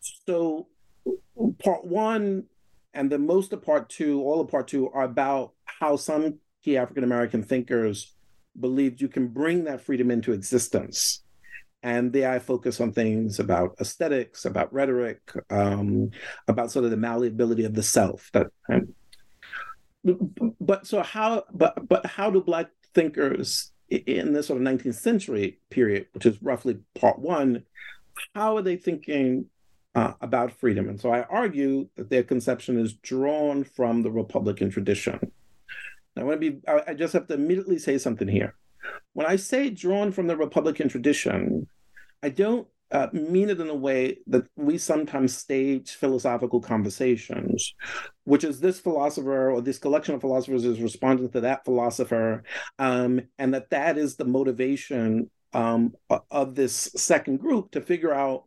So, 0.00 0.68
part 1.62 1.84
one 1.84 2.44
and 2.94 3.10
the 3.10 3.18
most 3.18 3.52
of 3.52 3.62
part 3.62 3.88
two, 3.88 4.22
all 4.22 4.40
of 4.40 4.48
part 4.48 4.68
two, 4.68 4.88
are 4.90 5.04
about 5.04 5.52
how 5.64 5.96
some 5.96 6.38
key 6.66 6.76
African 6.76 7.04
American 7.04 7.44
thinkers 7.44 8.12
believed 8.58 9.00
you 9.00 9.08
can 9.08 9.28
bring 9.28 9.64
that 9.64 9.80
freedom 9.80 10.10
into 10.10 10.32
existence. 10.32 11.22
And 11.82 12.12
there 12.12 12.32
I 12.32 12.40
focus 12.40 12.80
on 12.80 12.92
things 12.92 13.38
about 13.38 13.76
aesthetics, 13.80 14.44
about 14.44 14.72
rhetoric, 14.72 15.20
um, 15.48 16.10
about 16.48 16.72
sort 16.72 16.84
of 16.84 16.90
the 16.90 16.96
malleability 16.96 17.64
of 17.64 17.74
the 17.74 17.84
self. 17.84 18.30
That, 18.32 18.48
but 20.60 20.86
so 20.86 21.02
how, 21.02 21.44
but 21.52 21.88
but 21.88 22.04
how 22.04 22.30
do 22.30 22.40
Black 22.40 22.68
thinkers 22.94 23.70
in 23.88 24.32
this 24.32 24.48
sort 24.48 24.60
of 24.60 24.66
19th 24.66 24.94
century 24.94 25.60
period, 25.70 26.06
which 26.12 26.26
is 26.26 26.42
roughly 26.42 26.78
part 26.98 27.20
one, 27.20 27.62
how 28.34 28.56
are 28.56 28.62
they 28.62 28.76
thinking 28.76 29.46
uh, 29.94 30.14
about 30.20 30.50
freedom? 30.50 30.88
And 30.88 31.00
so 31.00 31.12
I 31.12 31.22
argue 31.22 31.88
that 31.94 32.10
their 32.10 32.24
conception 32.24 32.80
is 32.80 32.94
drawn 32.94 33.62
from 33.62 34.02
the 34.02 34.10
Republican 34.10 34.70
tradition. 34.70 35.30
I 36.16 36.22
want 36.24 36.40
to 36.40 36.50
be, 36.50 36.60
I 36.66 36.94
just 36.94 37.12
have 37.12 37.26
to 37.28 37.34
immediately 37.34 37.78
say 37.78 37.98
something 37.98 38.28
here. 38.28 38.54
When 39.12 39.26
I 39.26 39.36
say 39.36 39.70
drawn 39.70 40.12
from 40.12 40.26
the 40.26 40.36
Republican 40.36 40.88
tradition, 40.88 41.66
I 42.22 42.30
don't 42.30 42.66
uh, 42.92 43.08
mean 43.12 43.50
it 43.50 43.60
in 43.60 43.68
a 43.68 43.74
way 43.74 44.18
that 44.28 44.46
we 44.56 44.78
sometimes 44.78 45.36
stage 45.36 45.90
philosophical 45.92 46.60
conversations, 46.60 47.74
which 48.24 48.44
is 48.44 48.60
this 48.60 48.78
philosopher 48.78 49.50
or 49.50 49.60
this 49.60 49.78
collection 49.78 50.14
of 50.14 50.20
philosophers 50.20 50.64
is 50.64 50.80
responding 50.80 51.28
to 51.30 51.40
that 51.40 51.64
philosopher, 51.64 52.44
um, 52.78 53.20
and 53.38 53.54
that 53.54 53.70
that 53.70 53.98
is 53.98 54.16
the 54.16 54.24
motivation 54.24 55.30
um, 55.52 55.94
of 56.30 56.54
this 56.54 56.74
second 56.96 57.38
group 57.38 57.72
to 57.72 57.80
figure 57.80 58.14
out 58.14 58.44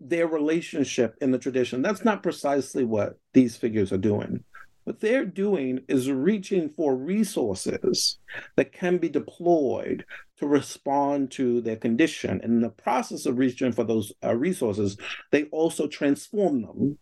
their 0.00 0.28
relationship 0.28 1.16
in 1.20 1.32
the 1.32 1.38
tradition. 1.38 1.82
That's 1.82 2.04
not 2.04 2.22
precisely 2.22 2.84
what 2.84 3.18
these 3.32 3.56
figures 3.56 3.92
are 3.92 3.98
doing. 3.98 4.44
What 4.84 5.00
they're 5.00 5.24
doing 5.24 5.80
is 5.88 6.10
reaching 6.10 6.70
for 6.70 6.96
resources 6.96 8.18
that 8.56 8.72
can 8.72 8.98
be 8.98 9.08
deployed 9.08 10.04
to 10.38 10.46
respond 10.46 11.30
to 11.32 11.60
their 11.60 11.76
condition. 11.76 12.40
And 12.42 12.54
in 12.54 12.60
the 12.60 12.70
process 12.70 13.26
of 13.26 13.38
reaching 13.38 13.72
for 13.72 13.84
those 13.84 14.12
uh, 14.24 14.34
resources, 14.34 14.96
they 15.30 15.44
also 15.44 15.86
transform 15.86 16.62
them 16.62 16.98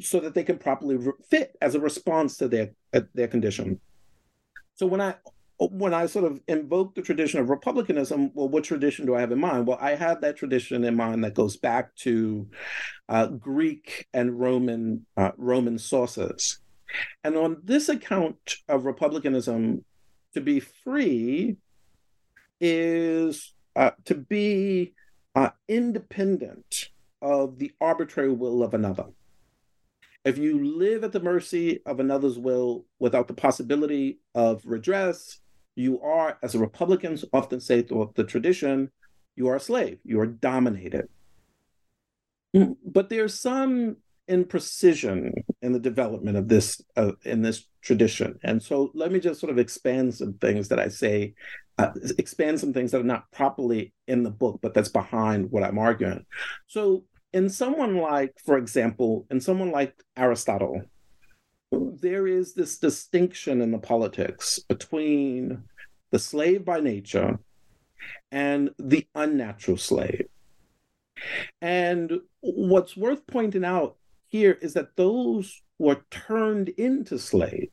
so 0.00 0.18
that 0.20 0.34
they 0.34 0.42
can 0.42 0.58
properly 0.58 0.98
fit 1.30 1.56
as 1.60 1.74
a 1.74 1.80
response 1.80 2.36
to 2.38 2.48
their 2.48 2.70
uh, 2.92 3.02
their 3.14 3.28
condition. 3.28 3.80
So 4.74 4.86
when 4.86 5.00
I 5.00 5.14
when 5.58 5.94
I 5.94 6.06
sort 6.06 6.24
of 6.30 6.40
invoke 6.48 6.94
the 6.94 7.02
tradition 7.02 7.40
of 7.40 7.48
republicanism, 7.48 8.30
well, 8.34 8.48
what 8.48 8.64
tradition 8.64 9.06
do 9.06 9.14
I 9.14 9.20
have 9.20 9.32
in 9.32 9.38
mind? 9.38 9.66
Well, 9.66 9.78
I 9.80 9.94
have 9.94 10.20
that 10.20 10.36
tradition 10.36 10.84
in 10.84 10.96
mind 10.96 11.24
that 11.24 11.34
goes 11.34 11.56
back 11.56 11.94
to 11.96 12.48
uh, 13.08 13.26
Greek 13.26 14.06
and 14.12 14.38
Roman 14.38 15.06
uh, 15.16 15.32
Roman 15.36 15.78
sources. 15.78 16.58
And 17.24 17.36
on 17.36 17.58
this 17.64 17.88
account 17.88 18.56
of 18.68 18.84
republicanism, 18.84 19.84
to 20.34 20.40
be 20.40 20.60
free 20.60 21.56
is 22.60 23.54
uh, 23.74 23.90
to 24.04 24.14
be 24.14 24.94
uh, 25.34 25.50
independent 25.68 26.90
of 27.22 27.58
the 27.58 27.72
arbitrary 27.80 28.32
will 28.32 28.62
of 28.62 28.74
another. 28.74 29.06
If 30.24 30.38
you 30.38 30.76
live 30.76 31.04
at 31.04 31.12
the 31.12 31.20
mercy 31.20 31.80
of 31.86 32.00
another's 32.00 32.38
will 32.38 32.84
without 32.98 33.28
the 33.28 33.34
possibility 33.34 34.18
of 34.34 34.62
redress, 34.64 35.38
you 35.76 36.00
are, 36.00 36.38
as 36.42 36.56
Republicans 36.56 37.24
often 37.32 37.60
say 37.60 37.82
throughout 37.82 38.14
the 38.14 38.24
tradition, 38.24 38.90
you 39.36 39.48
are 39.48 39.56
a 39.56 39.60
slave, 39.60 39.98
you 40.04 40.18
are 40.20 40.26
dominated. 40.26 41.08
But 42.84 43.08
there's 43.08 43.38
some 43.38 43.98
imprecision 44.28 45.32
in 45.62 45.72
the 45.72 45.78
development 45.78 46.36
of 46.36 46.48
this 46.48 46.80
uh, 46.96 47.12
in 47.24 47.42
this 47.42 47.66
tradition. 47.82 48.38
And 48.42 48.62
so 48.62 48.90
let 48.94 49.12
me 49.12 49.20
just 49.20 49.40
sort 49.40 49.50
of 49.50 49.58
expand 49.58 50.14
some 50.14 50.34
things 50.34 50.68
that 50.68 50.80
I 50.80 50.88
say, 50.88 51.34
uh, 51.78 51.90
expand 52.18 52.58
some 52.58 52.72
things 52.72 52.90
that 52.90 53.00
are 53.00 53.04
not 53.04 53.30
properly 53.30 53.92
in 54.08 54.22
the 54.22 54.30
book, 54.30 54.58
but 54.60 54.74
that's 54.74 54.88
behind 54.88 55.50
what 55.50 55.62
I'm 55.62 55.78
arguing. 55.78 56.26
So 56.66 57.04
in 57.32 57.48
someone 57.48 57.98
like, 57.98 58.34
for 58.44 58.58
example, 58.58 59.26
in 59.30 59.40
someone 59.40 59.70
like 59.70 59.94
Aristotle, 60.16 60.82
there 61.70 62.26
is 62.26 62.54
this 62.54 62.78
distinction 62.78 63.60
in 63.60 63.70
the 63.70 63.78
politics 63.78 64.58
between 64.68 65.62
the 66.10 66.18
slave 66.18 66.64
by 66.64 66.80
nature 66.80 67.38
and 68.30 68.70
the 68.78 69.06
unnatural 69.14 69.76
slave. 69.76 70.26
And 71.60 72.20
what's 72.40 72.96
worth 72.96 73.26
pointing 73.26 73.64
out 73.64 73.96
here 74.28 74.58
is 74.60 74.74
that 74.74 74.96
those 74.96 75.62
who 75.78 75.90
are 75.90 76.04
turned 76.10 76.70
into 76.70 77.18
slaves, 77.18 77.70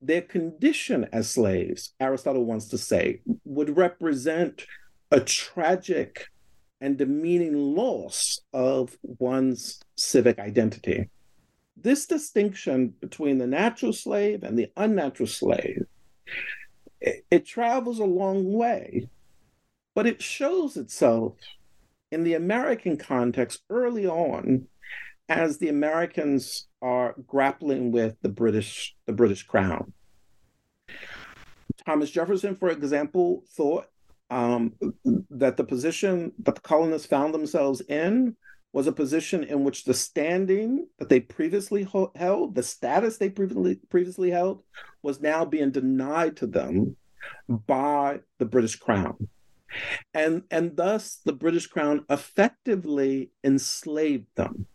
their 0.00 0.22
condition 0.22 1.08
as 1.12 1.30
slaves, 1.30 1.94
Aristotle 2.00 2.44
wants 2.44 2.68
to 2.68 2.78
say, 2.78 3.20
would 3.44 3.76
represent 3.76 4.66
a 5.10 5.20
tragic 5.20 6.26
and 6.80 6.98
demeaning 6.98 7.54
loss 7.54 8.40
of 8.52 8.96
one's 9.02 9.80
civic 9.96 10.38
identity. 10.38 11.08
This 11.76 12.06
distinction 12.06 12.94
between 13.00 13.38
the 13.38 13.46
natural 13.46 13.92
slave 13.92 14.42
and 14.42 14.58
the 14.58 14.70
unnatural 14.76 15.26
slave, 15.26 15.84
it, 17.00 17.24
it 17.30 17.46
travels 17.46 17.98
a 17.98 18.04
long 18.04 18.52
way, 18.52 19.08
but 19.94 20.06
it 20.06 20.22
shows 20.22 20.76
itself 20.76 21.34
in 22.10 22.24
the 22.24 22.34
American 22.34 22.96
context 22.96 23.62
early 23.70 24.06
on 24.06 24.66
as 25.28 25.58
the 25.58 25.68
Americans 25.68 26.68
are 26.80 27.14
grappling 27.26 27.90
with 27.90 28.14
the 28.22 28.28
British 28.28 28.94
the 29.06 29.12
British 29.12 29.42
crown. 29.42 29.92
Thomas 31.84 32.10
Jefferson, 32.10 32.56
for 32.56 32.68
example, 32.70 33.44
thought 33.50 33.86
um, 34.30 34.72
that 35.30 35.56
the 35.56 35.64
position 35.64 36.32
that 36.42 36.54
the 36.54 36.60
colonists 36.60 37.06
found 37.06 37.34
themselves 37.34 37.80
in 37.82 38.36
was 38.72 38.86
a 38.86 38.92
position 38.92 39.42
in 39.44 39.64
which 39.64 39.84
the 39.84 39.94
standing 39.94 40.86
that 40.98 41.08
they 41.08 41.20
previously 41.20 41.82
ho- 41.82 42.12
held, 42.14 42.54
the 42.54 42.62
status 42.62 43.16
they 43.16 43.30
previously 43.30 43.80
previously 43.88 44.30
held, 44.30 44.62
was 45.02 45.20
now 45.20 45.44
being 45.44 45.70
denied 45.70 46.36
to 46.36 46.46
them 46.46 46.96
by 47.48 48.20
the 48.38 48.44
British 48.44 48.76
crown 48.76 49.28
and 50.14 50.42
and 50.50 50.76
thus 50.76 51.20
the 51.24 51.32
british 51.32 51.66
crown 51.66 52.04
effectively 52.08 53.30
enslaved 53.44 54.28
them. 54.36 54.66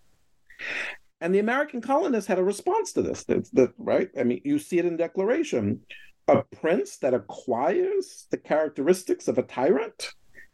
And 1.19 1.33
the 1.33 1.39
american 1.39 1.81
colonists 1.81 2.27
had 2.27 2.39
a 2.39 2.43
response 2.43 2.93
to 2.93 3.01
this 3.01 3.23
that's 3.23 3.49
the 3.49 3.73
right? 3.77 4.09
I 4.17 4.23
mean 4.23 4.41
you 4.43 4.59
see 4.59 4.79
it 4.79 4.85
in 4.85 4.97
declaration. 4.97 5.81
A 6.27 6.43
prince 6.43 6.97
that 6.97 7.13
acquires 7.13 8.27
the 8.29 8.37
characteristics 8.37 9.27
of 9.27 9.37
a 9.37 9.43
tyrant 9.43 10.13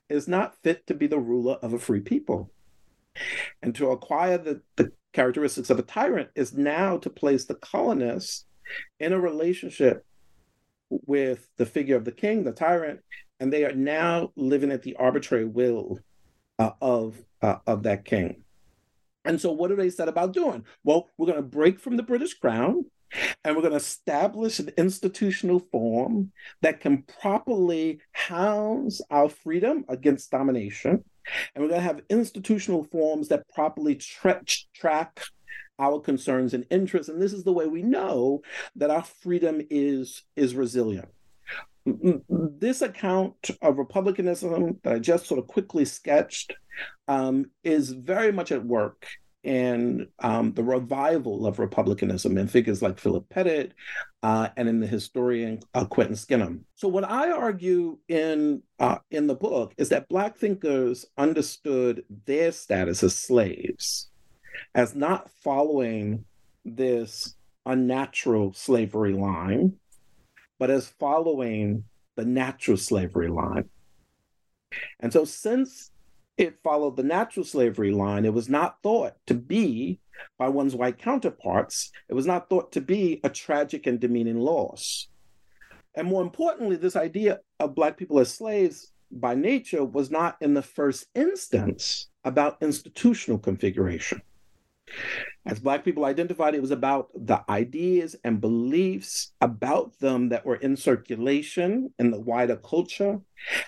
is 0.09 0.27
not 0.27 0.55
fit 0.63 0.87
to 0.87 0.93
be 0.93 1.07
the 1.07 1.19
ruler 1.19 1.55
of 1.61 1.73
a 1.73 1.79
free 1.79 1.99
people. 1.99 2.51
And 3.61 3.75
to 3.75 3.89
acquire 3.89 4.37
the, 4.37 4.61
the 4.75 4.91
characteristics 5.13 5.69
of 5.69 5.79
a 5.79 5.83
tyrant 5.83 6.29
is 6.35 6.53
now 6.53 6.97
to 6.97 7.09
place 7.09 7.45
the 7.45 7.55
colonists 7.55 8.45
in 8.99 9.13
a 9.13 9.19
relationship 9.19 10.05
with 10.89 11.49
the 11.57 11.65
figure 11.65 11.95
of 11.95 12.05
the 12.05 12.11
king, 12.11 12.43
the 12.43 12.51
tyrant, 12.51 13.01
and 13.39 13.51
they 13.51 13.65
are 13.65 13.73
now 13.73 14.31
living 14.35 14.71
at 14.71 14.83
the 14.83 14.95
arbitrary 14.95 15.45
will 15.45 15.99
uh, 16.59 16.71
of 16.81 17.17
uh, 17.41 17.57
of 17.65 17.83
that 17.83 18.05
king. 18.05 18.43
And 19.25 19.39
so, 19.39 19.51
what 19.51 19.69
do 19.69 19.75
they 19.75 19.89
set 19.89 20.07
about 20.07 20.33
doing? 20.33 20.65
Well, 20.83 21.09
we're 21.17 21.27
going 21.27 21.37
to 21.37 21.43
break 21.43 21.79
from 21.79 21.97
the 21.97 22.03
British 22.03 22.33
crown, 22.35 22.85
and 23.43 23.55
we're 23.55 23.61
going 23.61 23.71
to 23.71 23.77
establish 23.77 24.59
an 24.59 24.71
institutional 24.77 25.59
form 25.59 26.31
that 26.61 26.79
can 26.79 27.03
properly 27.03 27.99
house 28.11 29.01
our 29.09 29.29
freedom 29.29 29.85
against 29.89 30.31
domination. 30.31 31.03
And 31.53 31.63
we're 31.63 31.69
going 31.69 31.81
to 31.81 31.87
have 31.87 32.01
institutional 32.09 32.85
forms 32.85 33.27
that 33.27 33.49
properly 33.49 33.95
tra- 33.95 34.43
track 34.73 35.25
our 35.77 35.99
concerns 35.99 36.53
and 36.53 36.65
interests. 36.69 37.09
And 37.09 37.21
this 37.21 37.33
is 37.33 37.43
the 37.43 37.53
way 37.53 37.67
we 37.67 37.83
know 37.83 38.41
that 38.77 38.89
our 38.89 39.03
freedom 39.03 39.61
is, 39.69 40.23
is 40.37 40.55
resilient 40.55 41.09
this 42.29 42.81
account 42.81 43.51
of 43.61 43.77
republicanism 43.77 44.79
that 44.83 44.93
I 44.93 44.99
just 44.99 45.27
sort 45.27 45.39
of 45.39 45.47
quickly 45.47 45.85
sketched 45.85 46.53
um, 47.07 47.51
is 47.63 47.91
very 47.91 48.31
much 48.31 48.51
at 48.51 48.65
work 48.65 49.07
in 49.43 50.07
um, 50.19 50.51
the 50.53 50.63
revival 50.63 51.47
of 51.47 51.59
republicanism 51.59 52.37
in 52.37 52.47
figures 52.47 52.81
like 52.81 52.99
Philip 52.99 53.29
Pettit 53.29 53.73
uh, 54.21 54.49
and 54.57 54.67
in 54.67 54.81
the 54.81 54.87
historian 54.87 55.59
uh, 55.73 55.85
Quentin 55.85 56.15
Skinner. 56.15 56.57
So 56.75 56.87
what 56.87 57.09
I 57.09 57.31
argue 57.31 57.97
in 58.09 58.63
uh, 58.79 58.97
in 59.09 59.27
the 59.27 59.35
book 59.35 59.73
is 59.77 59.89
that 59.89 60.09
Black 60.09 60.37
thinkers 60.37 61.05
understood 61.17 62.03
their 62.25 62.51
status 62.51 63.03
as 63.03 63.15
slaves 63.15 64.09
as 64.75 64.95
not 64.95 65.29
following 65.43 66.25
this 66.65 67.35
unnatural 67.65 68.53
slavery 68.53 69.13
line, 69.13 69.73
but 70.59 70.69
as 70.69 70.87
following 70.99 71.83
the 72.15 72.25
natural 72.25 72.77
slavery 72.77 73.27
line. 73.27 73.69
And 74.99 75.13
so 75.13 75.25
since 75.25 75.91
it 76.37 76.59
followed 76.63 76.95
the 76.95 77.03
natural 77.03 77.43
slavery 77.43 77.91
line. 77.91 78.23
It 78.23 78.33
was 78.33 78.47
not 78.47 78.77
thought 78.83 79.13
to 79.25 79.33
be, 79.33 79.99
by 80.37 80.49
one's 80.49 80.75
white 80.75 80.99
counterparts, 80.99 81.91
it 82.09 82.13
was 82.13 82.27
not 82.27 82.49
thought 82.49 82.71
to 82.73 82.81
be 82.81 83.19
a 83.23 83.29
tragic 83.29 83.87
and 83.87 83.99
demeaning 83.99 84.39
loss. 84.39 85.07
And 85.95 86.07
more 86.07 86.21
importantly, 86.21 86.75
this 86.75 86.95
idea 86.95 87.39
of 87.59 87.73
Black 87.73 87.97
people 87.97 88.19
as 88.19 88.31
slaves 88.31 88.91
by 89.11 89.33
nature 89.33 89.83
was 89.83 90.11
not 90.11 90.37
in 90.41 90.53
the 90.53 90.61
first 90.61 91.07
instance 91.15 92.07
about 92.23 92.61
institutional 92.61 93.39
configuration. 93.39 94.21
As 95.47 95.59
Black 95.59 95.85
people 95.85 96.03
identified, 96.03 96.55
it 96.55 96.61
was 96.61 96.71
about 96.71 97.09
the 97.15 97.41
ideas 97.49 98.17
and 98.25 98.41
beliefs 98.41 99.31
about 99.39 99.97
them 99.99 100.27
that 100.27 100.45
were 100.45 100.57
in 100.57 100.75
circulation 100.75 101.93
in 101.97 102.11
the 102.11 102.19
wider 102.19 102.57
culture 102.57 103.21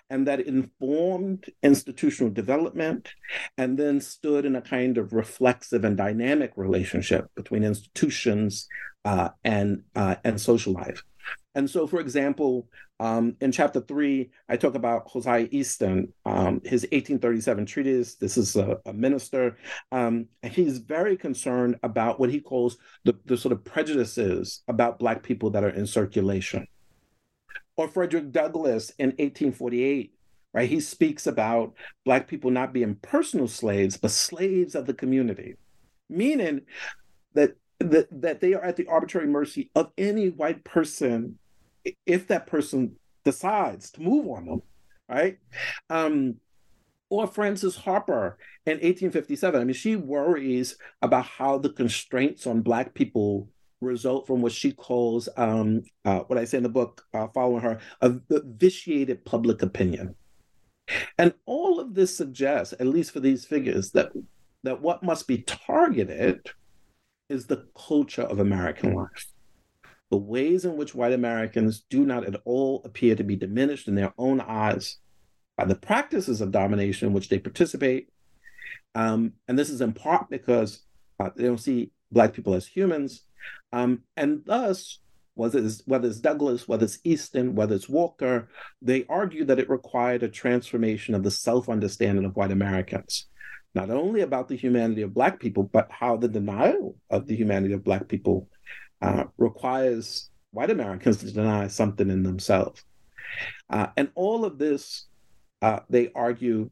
and 0.10 0.28
that 0.28 0.42
informed 0.42 1.46
institutional 1.64 2.34
development 2.34 3.14
and 3.58 3.78
then 3.78 4.02
stood 4.02 4.44
in 4.44 4.58
a 4.58 4.62
kind 4.62 4.98
of 4.98 5.14
reflexive 5.14 5.86
and 5.86 5.96
dynamic 5.96 6.52
relationship 6.58 7.30
between 7.34 7.64
institutions 7.64 8.68
uh, 9.06 9.30
and, 9.46 9.84
uh, 9.96 10.16
and 10.26 10.42
social 10.42 10.74
life. 10.74 11.04
And 11.56 11.70
so, 11.70 11.88
for 11.88 12.00
example, 12.00 12.68
um, 13.00 13.36
in 13.42 13.52
chapter 13.52 13.82
three, 13.82 14.30
I 14.48 14.56
talk 14.56 14.76
about 14.76 15.08
Hosea 15.08 15.48
Easton, 15.52 16.14
um, 16.26 16.62
his 16.64 16.84
1837 16.84 17.66
treatise. 17.66 18.16
This 18.16 18.38
is 18.38 18.56
a, 18.56 18.78
a 18.86 18.94
minister. 18.94 19.58
Um, 19.92 20.28
he's 20.44 20.78
very 20.78 21.18
concerned 21.18 21.78
about 21.82 22.20
what 22.20 22.30
he 22.30 22.40
calls 22.40 22.78
the, 23.04 23.18
the 23.26 23.38
sort 23.38 23.54
of 23.54 23.64
prejudices 23.64 24.62
about 24.68 25.00
Black 25.00 25.24
people 25.24 25.50
that 25.52 25.64
are 25.64 25.70
in 25.70 25.88
circulation. 25.88 26.68
Or 27.78 27.88
Frederick 27.88 28.32
Douglass 28.32 28.92
in 29.00 29.08
1848, 29.10 30.14
right? 30.54 30.70
He 30.70 30.80
speaks 30.82 31.26
about 31.26 31.74
Black 32.06 32.28
people 32.28 32.52
not 32.52 32.74
being 32.74 32.96
personal 32.96 33.48
slaves, 33.48 33.98
but 33.98 34.12
slaves 34.12 34.76
of 34.76 34.86
the 34.86 34.94
community, 34.94 35.56
meaning 36.10 36.62
that 37.34 37.56
that, 37.80 38.08
that 38.22 38.42
they 38.42 38.54
are 38.54 38.64
at 38.64 38.76
the 38.76 38.88
arbitrary 38.88 39.28
mercy 39.28 39.72
of 39.76 39.92
any 39.98 40.30
white 40.30 40.64
person 40.64 41.38
if 42.06 42.28
that 42.28 42.48
person 42.48 42.96
decides 43.24 43.92
to 43.92 44.02
move 44.02 44.28
on 44.28 44.46
them, 44.46 44.62
right? 45.08 45.38
Um, 45.90 46.36
or 47.10 47.26
Frances 47.26 47.76
Harper 47.76 48.38
in 48.66 48.74
1857. 48.74 49.60
I 49.60 49.64
mean, 49.64 49.74
she 49.74 49.96
worries 49.96 50.78
about 51.02 51.26
how 51.26 51.58
the 51.58 51.70
constraints 51.70 52.46
on 52.46 52.62
Black 52.62 52.94
people 52.94 53.50
result 53.82 54.28
from 54.28 54.42
what 54.42 54.52
she 54.52 54.72
calls, 54.72 55.30
um, 55.38 55.84
uh, 56.06 56.20
what 56.20 56.38
I 56.38 56.46
say 56.46 56.58
in 56.58 56.64
the 56.64 56.70
book 56.70 57.04
uh, 57.14 57.28
following 57.34 57.62
her, 57.62 57.80
a 58.02 58.14
vitiated 58.30 59.26
public 59.26 59.62
opinion. 59.62 60.16
And 61.18 61.34
all 61.46 61.80
of 61.80 61.94
this 61.94 62.16
suggests, 62.16 62.74
at 62.74 62.88
least 62.88 63.12
for 63.12 63.20
these 63.20 63.46
figures, 63.46 63.92
that 63.92 64.12
that 64.64 64.82
what 64.82 65.04
must 65.04 65.28
be 65.28 65.38
targeted 65.44 66.52
is 67.30 67.46
the 67.46 67.68
culture 67.88 68.24
of 68.24 68.40
American 68.40 68.96
life. 68.96 69.28
The 70.10 70.18
ways 70.18 70.66
in 70.66 70.76
which 70.76 70.96
white 70.96 71.14
Americans 71.14 71.86
do 71.90 72.04
not 72.04 72.26
at 72.26 72.42
all 72.44 72.82
appear 72.84 73.16
to 73.16 73.24
be 73.24 73.36
diminished 73.36 73.88
in 73.88 73.96
their 73.96 74.14
own 74.18 74.42
eyes 74.42 74.98
by 75.56 75.66
the 75.66 75.76
practices 75.76 76.42
of 76.42 76.52
domination 76.52 77.08
in 77.08 77.14
which 77.14 77.30
they 77.30 77.38
participate. 77.38 78.10
Um, 78.96 79.34
and 79.48 79.58
this 79.58 79.70
is 79.70 79.82
in 79.82 79.94
part 79.94 80.30
because 80.30 80.82
uh, 81.20 81.30
they 81.36 81.44
don't 81.44 81.60
see 81.60 81.92
Black 82.12 82.34
people 82.34 82.56
as 82.56 82.66
humans. 82.66 83.22
Um, 83.72 84.04
and 84.18 84.42
thus, 84.46 85.00
whether 85.36 85.60
it's, 85.60 85.84
whether 85.86 86.08
it's 86.08 86.20
Douglass, 86.20 86.68
whether 86.68 86.86
it's 86.86 87.00
Easton, 87.04 87.54
whether 87.54 87.76
it's 87.76 87.88
Walker, 87.88 88.50
they 88.82 89.06
argue 89.08 89.46
that 89.46 89.60
it 89.60 89.70
required 89.70 90.24
a 90.24 90.28
transformation 90.28 91.14
of 91.14 91.24
the 91.24 91.32
self 91.32 91.70
understanding 91.70 92.26
of 92.26 92.36
white 92.36 92.52
Americans 92.52 93.28
not 93.76 93.90
only 93.90 94.22
about 94.22 94.48
the 94.48 94.56
humanity 94.56 95.02
of 95.02 95.14
Black 95.14 95.40
people, 95.40 95.64
but 95.64 95.88
how 95.92 96.18
the 96.18 96.28
denial 96.28 96.96
of 97.10 97.28
the 97.28 97.36
humanity 97.36 97.74
of 97.74 97.84
Black 97.84 98.08
people 98.08 98.50
uh, 99.02 99.26
requires 99.38 100.30
white 100.52 100.72
Americans 100.72 101.18
to 101.18 101.32
deny 101.32 101.68
something 101.68 102.10
in 102.10 102.24
themselves. 102.24 102.84
Uh, 103.70 103.88
and 103.96 104.10
all 104.16 104.44
of 104.46 104.58
this, 104.58 105.06
uh, 105.62 105.80
they 105.90 106.12
argue, 106.16 106.70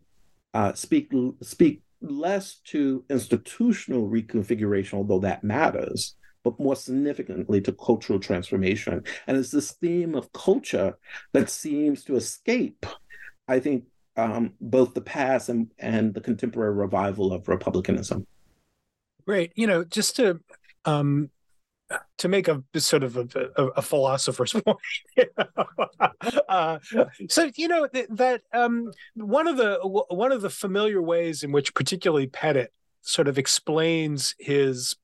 uh, 0.54 0.74
speak 0.74 1.12
speak 1.42 1.82
less 2.02 2.56
to 2.66 3.04
institutional 3.10 4.10
reconfiguration, 4.10 4.94
although 4.94 5.20
that 5.20 5.44
matters, 5.44 6.16
but 6.44 6.60
more 6.60 6.76
significantly 6.76 7.62
to 7.62 7.72
cultural 7.74 8.20
transformation. 8.20 9.04
And 9.28 9.38
it's 9.38 9.52
this 9.52 9.72
theme 9.74 10.16
of 10.16 10.32
culture 10.34 10.98
that 11.34 11.50
seems 11.50 12.04
to 12.06 12.16
escape, 12.16 12.86
I 13.48 13.60
think, 13.60 13.86
um, 14.18 14.54
both 14.60 14.94
the 14.94 15.02
past 15.02 15.50
and, 15.50 15.72
and 15.80 16.14
the 16.14 16.22
contemporary 16.22 16.74
revival 16.74 17.32
of 17.32 17.48
republicanism. 17.48 18.26
Great. 19.26 19.52
You 19.56 19.68
know, 19.68 19.84
just 19.84 20.16
to 20.18 20.40
um, 20.86 21.30
to 22.18 22.28
make 22.28 22.48
a 22.48 22.64
sort 22.78 23.04
of 23.04 23.18
a, 23.18 23.28
a, 23.56 23.66
a 23.68 23.82
philosopher's 23.82 24.54
point. 24.66 24.78
uh, 26.50 26.80
so 27.30 27.50
you 27.56 27.68
know 27.68 27.88
that, 27.94 28.08
that 28.10 28.42
um, 28.54 28.92
one 29.16 29.48
of 29.48 29.58
the 29.58 29.80
one 29.84 30.32
of 30.32 30.42
the 30.42 30.50
familiar 30.50 31.02
ways 31.02 31.44
in 31.44 31.52
which 31.52 31.74
particularly 31.74 32.28
Pettit 32.28 32.74
sort 33.02 33.28
of 33.28 33.38
explains 33.38 34.36
his 34.40 34.96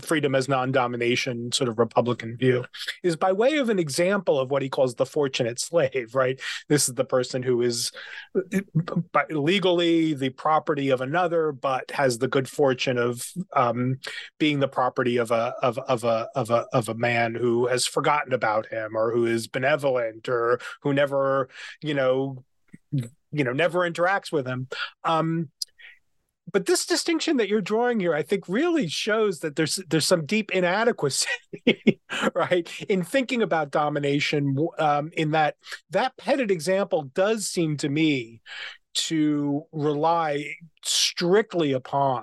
freedom 0.00 0.34
as 0.34 0.48
non-domination 0.48 1.50
sort 1.50 1.68
of 1.68 1.78
republican 1.78 2.36
view 2.36 2.64
is 3.02 3.16
by 3.16 3.32
way 3.32 3.56
of 3.56 3.68
an 3.68 3.78
example 3.78 4.38
of 4.38 4.50
what 4.50 4.62
he 4.62 4.68
calls 4.68 4.94
the 4.94 5.06
fortunate 5.06 5.58
slave 5.58 6.14
right? 6.14 6.40
This 6.68 6.88
is 6.88 6.94
the 6.94 7.04
person 7.04 7.42
who 7.42 7.62
is 7.62 7.92
legally 9.30 10.14
the 10.14 10.30
property 10.30 10.90
of 10.90 11.00
another 11.00 11.52
but 11.52 11.90
has 11.90 12.18
the 12.18 12.28
good 12.28 12.48
fortune 12.48 12.98
of 12.98 13.26
um, 13.54 13.98
being 14.38 14.60
the 14.60 14.68
property 14.68 15.16
of 15.16 15.30
a 15.30 15.54
of, 15.62 15.78
of 15.78 16.04
a 16.04 16.28
of 16.34 16.50
a 16.50 16.66
of 16.72 16.88
a 16.88 16.94
man 16.94 17.34
who 17.34 17.66
has 17.66 17.86
forgotten 17.86 18.32
about 18.32 18.66
him 18.66 18.96
or 18.96 19.12
who 19.12 19.26
is 19.26 19.46
benevolent 19.46 20.28
or 20.28 20.60
who 20.82 20.92
never 20.92 21.48
you 21.82 21.94
know 21.94 22.44
you 22.90 23.44
know 23.44 23.52
never 23.52 23.80
interacts 23.80 24.32
with 24.32 24.46
him. 24.46 24.68
Um 25.04 25.50
but 26.54 26.66
this 26.66 26.86
distinction 26.86 27.38
that 27.38 27.48
you're 27.48 27.60
drawing 27.60 27.98
here, 27.98 28.14
I 28.14 28.22
think, 28.22 28.48
really 28.48 28.86
shows 28.86 29.40
that 29.40 29.56
there's 29.56 29.80
there's 29.90 30.06
some 30.06 30.24
deep 30.24 30.52
inadequacy, 30.52 31.26
right, 32.34 32.70
in 32.88 33.02
thinking 33.02 33.42
about 33.42 33.72
domination. 33.72 34.56
Um, 34.78 35.10
in 35.14 35.32
that 35.32 35.56
that 35.90 36.16
Pettit 36.16 36.52
example 36.52 37.10
does 37.12 37.48
seem 37.48 37.76
to 37.78 37.88
me 37.88 38.40
to 39.08 39.64
rely 39.72 40.54
strictly 40.84 41.72
upon 41.72 42.22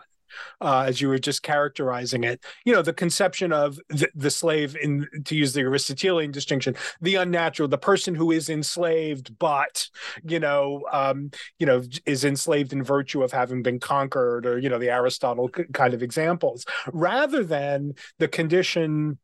uh, 0.60 0.86
as 0.88 1.02
you 1.02 1.08
were 1.08 1.20
just 1.20 1.44
characterizing 1.44 2.24
it. 2.24 2.44
You 2.66 2.74
know, 2.74 2.82
the 2.82 2.94
conception 2.94 3.52
of 3.52 3.80
the, 3.90 4.10
the, 4.16 4.32
slave, 4.32 4.76
in 4.76 5.08
to 5.26 5.36
use 5.36 5.54
the 5.54 5.62
Aristotelian 5.62 6.32
distinction, 6.32 6.76
the 7.02 7.16
unnatural, 7.16 7.68
the 7.70 7.78
person 7.78 8.16
who 8.16 8.32
is 8.32 8.50
enslaved, 8.50 9.38
but 9.38 9.88
you 10.24 10.40
know, 10.40 10.84
um, 10.92 11.32
you 11.60 11.66
know, 11.66 11.84
is 12.06 12.24
enslaved 12.24 12.74
in 12.74 12.84
virtue 12.84 13.24
of 13.24 13.32
having 13.32 13.62
been 13.64 13.80
conquered, 13.80 14.46
or 14.46 14.58
you 14.58 14.70
know, 14.70 14.80
the 14.80 14.90
Aristotle 14.90 15.50
kind 15.50 15.94
of 15.94 16.04
examples, 16.04 16.66
rather 16.92 17.44
than 17.44 17.94
the 18.20 18.28
condition 18.28 19.18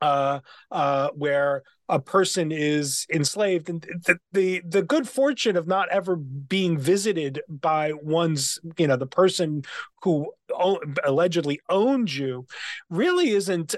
uh, 0.00 0.40
uh, 0.70 1.10
where 1.14 1.62
a 1.88 2.00
person 2.00 2.50
is 2.50 3.06
enslaved, 3.12 3.68
and 3.68 3.82
the, 4.04 4.18
the 4.32 4.62
the 4.66 4.82
good 4.82 5.08
fortune 5.08 5.56
of 5.56 5.66
not 5.66 5.88
ever 5.90 6.16
being 6.16 6.78
visited 6.78 7.40
by 7.48 7.92
one's, 7.92 8.58
you 8.76 8.86
know, 8.86 8.96
the 8.96 9.06
person 9.06 9.62
who 10.02 10.32
o- 10.50 10.80
allegedly 11.04 11.60
owns 11.68 12.16
you, 12.16 12.46
really 12.90 13.30
isn't 13.30 13.74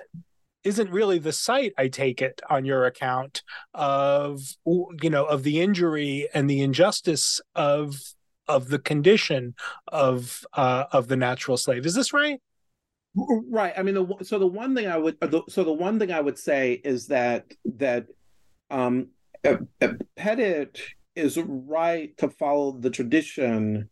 isn't 0.65 0.91
really 0.91 1.21
the 1.21 1.33
site 1.33 1.73
i 1.79 1.87
take 1.87 2.21
it 2.21 2.43
on 2.51 2.65
your 2.65 2.85
account 2.85 3.43
of 3.75 4.41
you 4.67 5.09
know 5.09 5.25
of 5.25 5.45
the 5.45 5.61
injury 5.61 6.29
and 6.35 6.51
the 6.51 6.61
injustice 6.61 7.41
of 7.55 7.95
of 8.49 8.69
the 8.69 8.79
condition 8.79 9.55
of 9.89 10.45
uh 10.55 10.85
of 10.91 11.09
the 11.09 11.17
natural 11.17 11.57
slave. 11.57 11.87
Is 11.87 11.95
this 11.95 12.13
right 12.13 12.41
Right. 13.51 13.73
I 13.77 13.83
mean, 13.83 13.95
the, 13.95 14.17
so 14.23 14.39
the 14.39 14.47
one 14.47 14.75
thing 14.75 14.87
I 14.87 14.97
would, 14.97 15.17
uh, 15.21 15.41
so 15.49 15.65
the 15.65 15.73
one 15.73 15.99
thing 15.99 16.13
I 16.13 16.21
would 16.21 16.39
say 16.39 16.81
is 16.85 17.09
that 17.09 17.47
that 17.77 18.07
um, 18.71 19.09
Pettit 20.17 20.81
is 21.17 21.39
right 21.39 22.17
to 22.19 22.29
follow 22.29 22.73
the 22.79 22.91
tradition 22.91 23.89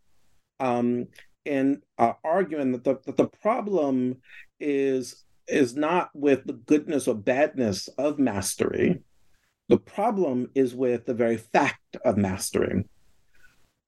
um, 0.59 1.07
in 1.45 1.81
uh, 1.97 2.13
arguing 2.23 2.71
that 2.73 2.83
the, 2.83 2.99
that 3.05 3.17
the 3.17 3.27
problem 3.27 4.17
is 4.59 5.23
is 5.47 5.75
not 5.75 6.09
with 6.13 6.45
the 6.45 6.53
goodness 6.53 7.07
or 7.07 7.15
badness 7.15 7.87
of 7.97 8.19
mastery. 8.19 8.99
The 9.69 9.77
problem 9.77 10.51
is 10.55 10.75
with 10.75 11.05
the 11.05 11.13
very 11.13 11.37
fact 11.37 11.97
of 12.03 12.17
mastering. 12.17 12.87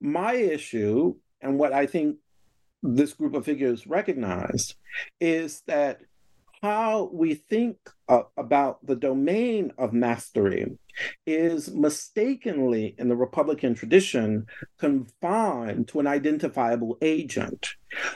My 0.02 0.34
issue, 0.34 1.15
and 1.41 1.58
what 1.58 1.73
I 1.73 1.86
think 1.86 2.17
this 2.81 3.13
group 3.13 3.33
of 3.33 3.45
figures 3.45 3.87
recognized, 3.87 4.75
is 5.19 5.61
that 5.67 6.01
how 6.61 7.09
we 7.13 7.35
think 7.35 7.77
uh, 8.09 8.23
about 8.35 8.85
the 8.85 8.95
domain 8.95 9.71
of 9.77 9.93
mastery 9.93 10.77
is 11.25 11.71
mistakenly 11.71 12.95
in 12.97 13.07
the 13.07 13.15
Republican 13.15 13.73
tradition 13.73 14.45
confined 14.77 15.87
to 15.87 15.99
an 15.99 16.07
identifiable 16.07 16.97
agent. 17.01 17.67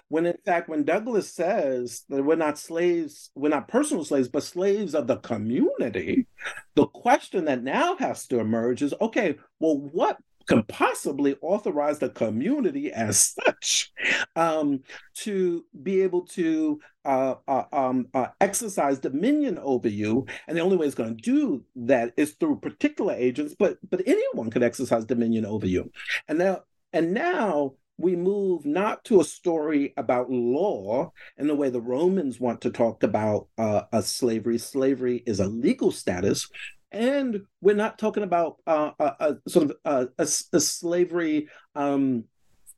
When 0.09 0.25
in 0.25 0.37
fact, 0.45 0.67
when 0.67 0.83
Douglass 0.83 1.33
says 1.33 2.03
that 2.09 2.23
we're 2.23 2.35
not 2.35 2.59
slaves, 2.59 3.31
we're 3.35 3.49
not 3.49 3.69
personal 3.69 4.03
slaves, 4.03 4.27
but 4.27 4.43
slaves 4.43 4.93
of 4.93 5.07
the 5.07 5.17
community, 5.17 6.27
the 6.75 6.87
question 6.87 7.45
that 7.45 7.63
now 7.63 7.95
has 7.97 8.27
to 8.27 8.39
emerge 8.39 8.81
is 8.81 8.93
okay, 8.99 9.37
well, 9.59 9.77
what 9.77 10.17
can 10.47 10.63
possibly 10.63 11.35
authorize 11.41 11.99
the 11.99 12.09
community 12.09 12.91
as 12.91 13.35
such 13.45 13.91
um, 14.35 14.81
to 15.15 15.65
be 15.81 16.01
able 16.01 16.21
to 16.21 16.79
uh, 17.05 17.35
uh, 17.47 17.63
um, 17.71 18.07
uh, 18.13 18.27
exercise 18.39 18.99
dominion 18.99 19.57
over 19.59 19.89
you. 19.89 20.25
And 20.47 20.57
the 20.57 20.61
only 20.61 20.77
way 20.77 20.85
it's 20.85 20.95
going 20.95 21.17
to 21.17 21.21
do 21.21 21.63
that 21.75 22.13
is 22.17 22.33
through 22.33 22.59
particular 22.59 23.13
agents, 23.13 23.55
but 23.57 23.77
but 23.89 24.01
anyone 24.05 24.49
could 24.49 24.63
exercise 24.63 25.05
dominion 25.05 25.45
over 25.45 25.67
you. 25.67 25.91
And 26.27 26.39
now 26.39 26.61
and 26.91 27.13
now 27.13 27.73
we 27.97 28.15
move 28.15 28.65
not 28.65 29.03
to 29.05 29.21
a 29.21 29.23
story 29.23 29.93
about 29.97 30.29
law 30.29 31.11
in 31.37 31.47
the 31.47 31.55
way 31.55 31.69
the 31.69 31.81
Romans 31.81 32.39
want 32.39 32.61
to 32.61 32.71
talk 32.71 33.03
about 33.03 33.47
uh, 33.57 33.83
a 33.91 34.01
slavery. 34.01 34.57
Slavery 34.57 35.23
is 35.25 35.39
a 35.39 35.47
legal 35.47 35.91
status, 35.91 36.49
and 36.93 37.41
we're 37.59 37.75
not 37.75 37.97
talking 37.97 38.23
about 38.23 38.57
uh, 38.67 38.91
a, 38.99 39.13
a, 39.19 39.49
sort 39.49 39.71
of 39.71 39.77
uh, 39.83 40.05
a, 40.17 40.23
a 40.53 40.59
slavery 40.59 41.49
um, 41.75 42.25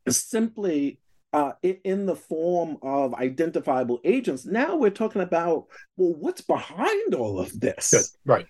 simply 0.07 0.99
uh, 1.33 1.51
in 1.61 2.05
the 2.05 2.15
form 2.15 2.77
of 2.81 3.13
identifiable 3.13 3.99
agents. 4.05 4.45
Now 4.45 4.77
we're 4.77 4.89
talking 4.89 5.21
about 5.21 5.65
well, 5.97 6.15
what's 6.17 6.41
behind 6.41 7.13
all 7.13 7.39
of 7.39 7.59
this? 7.59 7.91
Good. 7.91 8.31
Right. 8.31 8.47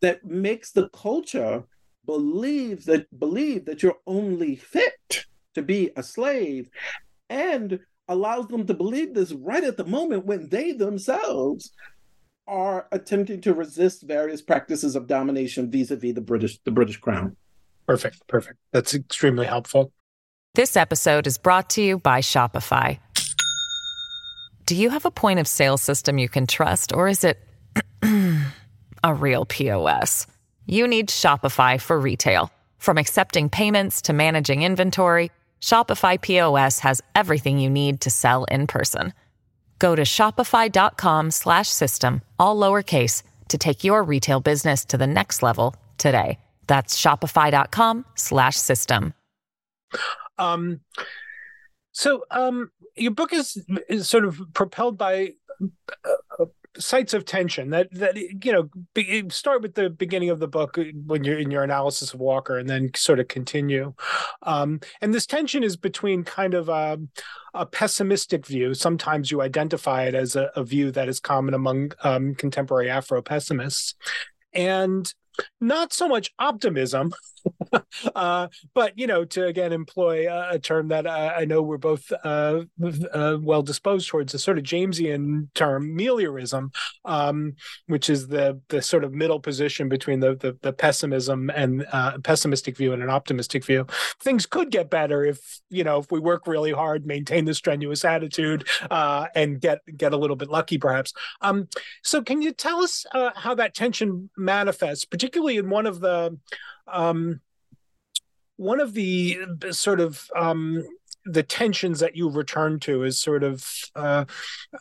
That 0.00 0.24
makes 0.24 0.70
the 0.70 0.88
culture 0.90 1.64
believe 2.06 2.84
that 2.84 3.06
believe 3.18 3.64
that 3.66 3.82
you're 3.82 3.98
only 4.06 4.54
fit 4.54 5.26
to 5.54 5.62
be 5.62 5.90
a 5.96 6.02
slave, 6.02 6.70
and 7.28 7.80
allows 8.06 8.46
them 8.46 8.66
to 8.66 8.74
believe 8.74 9.14
this 9.14 9.32
right 9.32 9.64
at 9.64 9.76
the 9.76 9.84
moment 9.84 10.24
when 10.24 10.48
they 10.48 10.72
themselves 10.72 11.72
are 12.48 12.88
attempting 12.90 13.42
to 13.42 13.52
resist 13.52 14.02
various 14.02 14.40
practices 14.40 14.96
of 14.96 15.06
domination 15.06 15.70
vis-a-vis 15.70 16.14
the 16.14 16.20
British 16.20 16.58
the 16.64 16.70
British 16.70 16.96
crown. 16.96 17.36
Perfect, 17.86 18.26
perfect. 18.26 18.58
That's 18.72 18.94
extremely 18.94 19.46
helpful. 19.46 19.92
This 20.54 20.76
episode 20.76 21.26
is 21.26 21.38
brought 21.38 21.70
to 21.70 21.82
you 21.82 21.98
by 21.98 22.20
Shopify. 22.20 22.98
Do 24.64 24.74
you 24.74 24.90
have 24.90 25.04
a 25.04 25.10
point 25.10 25.38
of 25.38 25.46
sale 25.46 25.76
system 25.76 26.18
you 26.18 26.28
can 26.28 26.46
trust 26.46 26.92
or 26.92 27.06
is 27.08 27.22
it 27.22 27.38
a 29.04 29.14
real 29.14 29.44
POS? 29.44 30.26
You 30.66 30.86
need 30.88 31.08
Shopify 31.08 31.80
for 31.80 31.98
retail. 32.00 32.50
From 32.78 32.98
accepting 32.98 33.48
payments 33.48 34.02
to 34.02 34.12
managing 34.12 34.62
inventory, 34.62 35.30
Shopify 35.60 36.20
POS 36.20 36.80
has 36.80 37.02
everything 37.14 37.58
you 37.58 37.70
need 37.70 38.00
to 38.02 38.10
sell 38.10 38.44
in 38.44 38.66
person. 38.66 39.12
Go 39.78 39.94
to 39.94 40.02
shopify.com 40.02 41.30
slash 41.30 41.68
system, 41.68 42.22
all 42.38 42.56
lowercase, 42.56 43.22
to 43.48 43.58
take 43.58 43.84
your 43.84 44.02
retail 44.02 44.40
business 44.40 44.84
to 44.86 44.98
the 44.98 45.06
next 45.06 45.42
level 45.42 45.74
today. 45.96 46.38
That's 46.66 47.00
shopify.com 47.00 48.04
slash 48.14 48.56
system. 48.56 49.14
Um, 50.36 50.80
so 51.92 52.24
um, 52.30 52.70
your 52.96 53.12
book 53.12 53.32
is, 53.32 53.64
is 53.88 54.08
sort 54.08 54.24
of 54.24 54.40
propelled 54.52 54.98
by 54.98 55.32
uh, 56.38 56.44
sites 56.78 57.14
of 57.14 57.24
tension 57.24 57.70
that 57.70 57.88
that 57.92 58.16
you 58.16 58.52
know 58.52 58.68
be, 58.94 59.28
start 59.30 59.62
with 59.62 59.74
the 59.74 59.90
beginning 59.90 60.30
of 60.30 60.40
the 60.40 60.48
book 60.48 60.78
when 61.06 61.24
you're 61.24 61.38
in 61.38 61.50
your 61.50 61.62
analysis 61.62 62.14
of 62.14 62.20
Walker 62.20 62.58
and 62.58 62.68
then 62.68 62.90
sort 62.94 63.20
of 63.20 63.28
continue. 63.28 63.94
Um, 64.42 64.80
and 65.00 65.12
this 65.12 65.26
tension 65.26 65.62
is 65.62 65.76
between 65.76 66.24
kind 66.24 66.54
of 66.54 66.68
a, 66.68 66.98
a 67.54 67.66
pessimistic 67.66 68.46
view. 68.46 68.74
Sometimes 68.74 69.30
you 69.30 69.42
identify 69.42 70.04
it 70.04 70.14
as 70.14 70.36
a, 70.36 70.50
a 70.56 70.64
view 70.64 70.90
that 70.92 71.08
is 71.08 71.20
common 71.20 71.54
among 71.54 71.92
um, 72.02 72.34
contemporary 72.34 72.90
Afro 72.90 73.22
pessimists, 73.22 73.94
and 74.52 75.12
not 75.60 75.92
so 75.92 76.08
much 76.08 76.32
optimism, 76.38 77.12
uh, 78.14 78.48
but 78.74 78.98
you 78.98 79.06
know, 79.06 79.24
to 79.24 79.46
again 79.46 79.72
employ 79.72 80.28
a, 80.30 80.54
a 80.54 80.58
term 80.58 80.88
that 80.88 81.06
uh, 81.06 81.34
I 81.36 81.44
know 81.44 81.62
we're 81.62 81.78
both 81.78 82.10
uh, 82.24 82.62
uh 83.12 83.36
well 83.40 83.62
disposed 83.62 84.08
towards, 84.08 84.34
a 84.34 84.38
sort 84.38 84.58
of 84.58 84.64
Jamesian 84.64 85.48
term, 85.54 85.96
meliorism, 85.96 86.72
um, 87.04 87.54
which 87.86 88.10
is 88.10 88.28
the 88.28 88.60
the 88.68 88.82
sort 88.82 89.04
of 89.04 89.12
middle 89.12 89.40
position 89.40 89.88
between 89.88 90.20
the 90.20 90.36
the, 90.36 90.56
the 90.62 90.72
pessimism 90.72 91.50
and 91.50 91.86
uh, 91.92 92.18
pessimistic 92.18 92.76
view 92.76 92.92
and 92.92 93.02
an 93.02 93.10
optimistic 93.10 93.64
view. 93.64 93.86
Things 94.20 94.46
could 94.46 94.70
get 94.70 94.90
better 94.90 95.24
if 95.24 95.60
you 95.70 95.84
know 95.84 95.98
if 95.98 96.10
we 96.10 96.20
work 96.20 96.46
really 96.46 96.72
hard, 96.72 97.06
maintain 97.06 97.44
the 97.44 97.54
strenuous 97.54 98.04
attitude, 98.04 98.66
uh, 98.90 99.26
and 99.34 99.60
get 99.60 99.80
get 99.96 100.12
a 100.12 100.16
little 100.16 100.36
bit 100.36 100.48
lucky, 100.48 100.78
perhaps. 100.78 101.12
Um, 101.40 101.68
so, 102.02 102.22
can 102.22 102.42
you 102.42 102.52
tell 102.52 102.82
us 102.82 103.04
how 103.36 103.54
that 103.54 103.74
tension 103.74 104.30
manifests, 104.36 105.04
particularly 105.04 105.56
in 105.56 105.70
one 105.70 105.86
of 105.86 106.00
the 106.00 106.38
um, 106.90 107.40
one 108.56 108.80
of 108.80 108.92
the 108.92 109.38
sort 109.70 110.00
of 110.00 110.28
um, 110.36 110.84
the 111.24 111.42
tensions 111.42 112.00
that 112.00 112.16
you 112.16 112.30
return 112.30 112.80
to 112.80 113.02
is 113.02 113.20
sort 113.20 113.44
of 113.44 113.66
uh, 113.94 114.24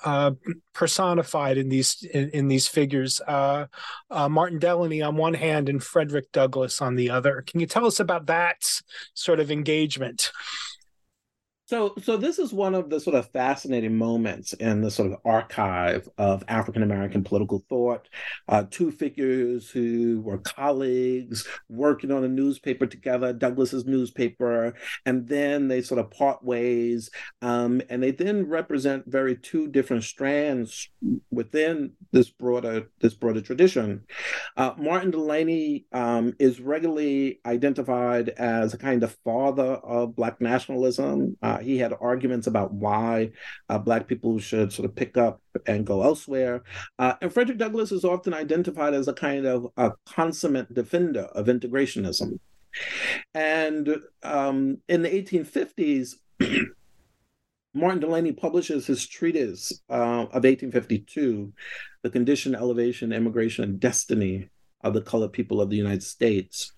uh, 0.05 0.31
personified 0.73 1.57
in 1.57 1.69
these 1.69 2.03
in, 2.13 2.29
in 2.29 2.47
these 2.47 2.67
figures. 2.67 3.21
Uh, 3.21 3.67
uh 4.09 4.29
Martin 4.29 4.59
Delany 4.59 5.01
on 5.01 5.15
one 5.15 5.33
hand 5.33 5.69
and 5.69 5.83
Frederick 5.83 6.31
Douglass 6.31 6.81
on 6.81 6.95
the 6.95 7.09
other. 7.09 7.43
Can 7.45 7.59
you 7.59 7.67
tell 7.67 7.85
us 7.85 7.99
about 7.99 8.27
that 8.27 8.81
sort 9.13 9.39
of 9.39 9.51
engagement? 9.51 10.31
So, 11.67 11.95
so 12.01 12.15
this 12.15 12.39
is 12.39 12.53
one 12.53 12.75
of 12.75 12.89
the 12.89 12.97
sort 12.97 13.17
of 13.17 13.29
fascinating 13.31 13.97
moments 13.97 14.53
in 14.53 14.79
the 14.79 14.89
sort 14.89 15.11
of 15.11 15.19
archive 15.25 16.07
of 16.17 16.41
African 16.47 16.81
American 16.81 17.25
political 17.25 17.61
thought. 17.67 18.07
Uh, 18.47 18.63
two 18.71 18.89
figures 18.89 19.69
who 19.69 20.21
were 20.21 20.37
colleagues 20.37 21.45
working 21.67 22.09
on 22.09 22.23
a 22.23 22.29
newspaper 22.29 22.85
together, 22.85 23.33
Douglass's 23.33 23.85
newspaper, 23.85 24.75
and 25.05 25.27
then 25.27 25.67
they 25.67 25.81
sort 25.81 25.99
of 25.99 26.09
part 26.09 26.41
ways, 26.41 27.09
um, 27.41 27.81
and 27.89 28.01
they 28.01 28.11
then 28.11 28.47
represent 28.47 29.03
very 29.05 29.35
two 29.35 29.67
different 29.67 30.05
strands 30.05 30.87
within 31.31 31.91
this 32.13 32.29
broader 32.29 32.89
this 33.01 33.13
broader 33.13 33.41
tradition. 33.41 34.05
Uh, 34.55 34.71
Martin 34.77 35.11
Delany 35.11 35.85
um, 35.91 36.33
is 36.39 36.61
regularly 36.61 37.41
identified 37.45 38.29
as 38.29 38.73
a 38.73 38.77
kind 38.77 39.03
of 39.03 39.17
father 39.25 39.73
of 39.83 40.15
Black 40.15 40.39
nationalism. 40.39 41.35
Uh, 41.41 41.56
he 41.59 41.77
had 41.77 41.93
arguments 41.99 42.47
about 42.47 42.73
why 42.73 43.31
uh, 43.69 43.77
Black 43.77 44.07
people 44.07 44.39
should 44.39 44.71
sort 44.71 44.85
of 44.85 44.95
pick 44.95 45.17
up 45.17 45.41
and 45.65 45.85
go 45.85 46.03
elsewhere. 46.03 46.63
Uh, 46.99 47.13
and 47.21 47.31
Frederick 47.31 47.57
Douglass 47.57 47.91
is 47.91 48.05
often 48.05 48.33
identified 48.33 48.93
as 48.93 49.07
a 49.07 49.13
kind 49.13 49.45
of 49.45 49.67
a 49.77 49.91
consummate 50.05 50.73
defender 50.73 51.21
of 51.33 51.47
integrationism. 51.47 52.39
And 53.33 53.97
um, 54.23 54.79
in 54.87 55.01
the 55.01 55.09
1850s, 55.09 56.15
Martin 57.73 57.99
Delany 57.99 58.31
publishes 58.31 58.87
his 58.87 59.07
treatise 59.07 59.71
uh, 59.89 60.25
of 60.33 60.43
1852, 60.43 61.53
The 62.01 62.09
Condition, 62.09 62.55
Elevation, 62.55 63.13
Immigration, 63.13 63.63
and 63.63 63.79
Destiny 63.79 64.49
of 64.81 64.93
the 64.93 65.01
Colored 65.01 65.33
People 65.33 65.61
of 65.61 65.69
the 65.69 65.77
United 65.77 66.03
States. 66.03 66.73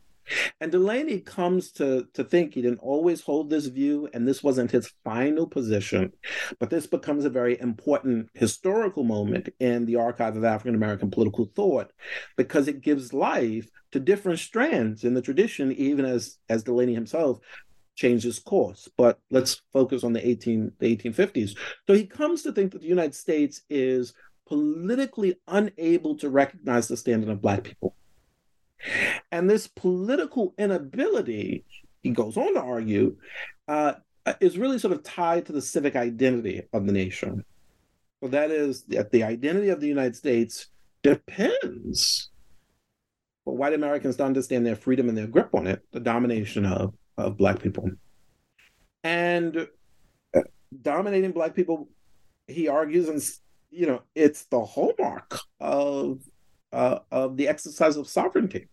And 0.62 0.72
Delany 0.72 1.20
comes 1.20 1.72
to, 1.74 2.08
to 2.14 2.24
think 2.24 2.54
he 2.54 2.62
didn't 2.62 2.80
always 2.80 3.22
hold 3.22 3.50
this 3.50 3.68
view, 3.68 4.10
and 4.14 4.28
this 4.28 4.44
wasn't 4.44 4.72
his 4.72 4.92
final 5.04 5.48
position. 5.48 6.12
But 6.60 6.70
this 6.70 6.88
becomes 6.88 7.26
a 7.26 7.30
very 7.30 7.60
important 7.60 8.30
historical 8.34 9.04
moment 9.04 9.50
in 9.60 9.86
the 9.86 9.96
archive 9.96 10.36
of 10.36 10.44
African 10.44 10.76
American 10.76 11.12
political 11.12 11.46
thought 11.56 11.92
because 12.38 12.68
it 12.68 12.82
gives 12.82 13.14
life 13.14 13.70
to 13.92 14.00
different 14.00 14.40
strands 14.40 15.04
in 15.04 15.14
the 15.14 15.22
tradition, 15.22 15.72
even 15.74 16.06
as, 16.06 16.38
as 16.48 16.64
Delany 16.64 16.94
himself 16.94 17.40
changed 17.96 18.24
his 18.24 18.40
course. 18.40 18.88
But 18.98 19.20
let's 19.30 19.62
focus 19.74 20.04
on 20.04 20.14
the 20.14 20.28
18 20.28 20.72
the 20.80 20.96
1850s. 20.96 21.58
So 21.88 21.94
he 21.94 22.06
comes 22.06 22.44
to 22.44 22.52
think 22.52 22.72
that 22.72 22.82
the 22.82 22.88
United 22.88 23.16
States 23.16 23.62
is 23.70 24.14
politically 24.48 25.36
unable 25.48 26.18
to 26.18 26.30
recognize 26.30 26.88
the 26.88 26.98
standing 26.98 27.30
of 27.30 27.42
Black 27.42 27.64
people. 27.64 27.96
And 29.32 29.50
this 29.50 29.68
political 29.68 30.54
inability, 30.58 31.66
he 32.02 32.12
goes 32.12 32.38
on 32.38 32.54
to 32.54 32.62
argue, 32.62 33.18
uh, 33.68 33.94
is 34.40 34.58
really 34.58 34.80
sort 34.80 34.94
of 34.94 35.04
tied 35.04 35.46
to 35.48 35.52
the 35.52 35.62
civic 35.62 35.96
identity 35.96 36.64
of 36.74 36.86
the 36.86 36.92
nation. 36.92 37.44
So 38.22 38.30
that 38.30 38.52
is 38.52 38.84
that 38.86 39.12
the 39.12 39.24
identity 39.24 39.70
of 39.70 39.80
the 39.80 39.88
United 39.88 40.16
States 40.16 40.68
depends 41.04 42.30
for 43.46 43.56
white 43.56 43.74
Americans 43.74 44.18
to 44.18 44.26
understand 44.26 44.66
their 44.66 44.76
freedom 44.76 45.10
and 45.10 45.18
their 45.18 45.28
grip 45.28 45.56
on 45.56 45.68
it, 45.68 45.82
the 45.92 46.00
domination 46.00 46.66
of, 46.66 46.94
of 47.18 47.38
Black 47.38 47.62
people. 47.62 47.90
And 49.04 49.68
uh, 50.36 50.42
dominating 50.82 51.32
Black 51.32 51.56
people, 51.56 51.88
he 52.48 52.68
argues, 52.68 53.08
and 53.08 53.22
you 53.72 53.88
know, 53.88 54.02
it's 54.16 54.46
the 54.46 54.64
hallmark 54.64 55.40
of 55.60 56.20
uh, 56.72 57.00
of 57.12 57.38
the 57.38 57.48
exercise 57.48 57.98
of 57.98 58.08
sovereignty. 58.08 58.68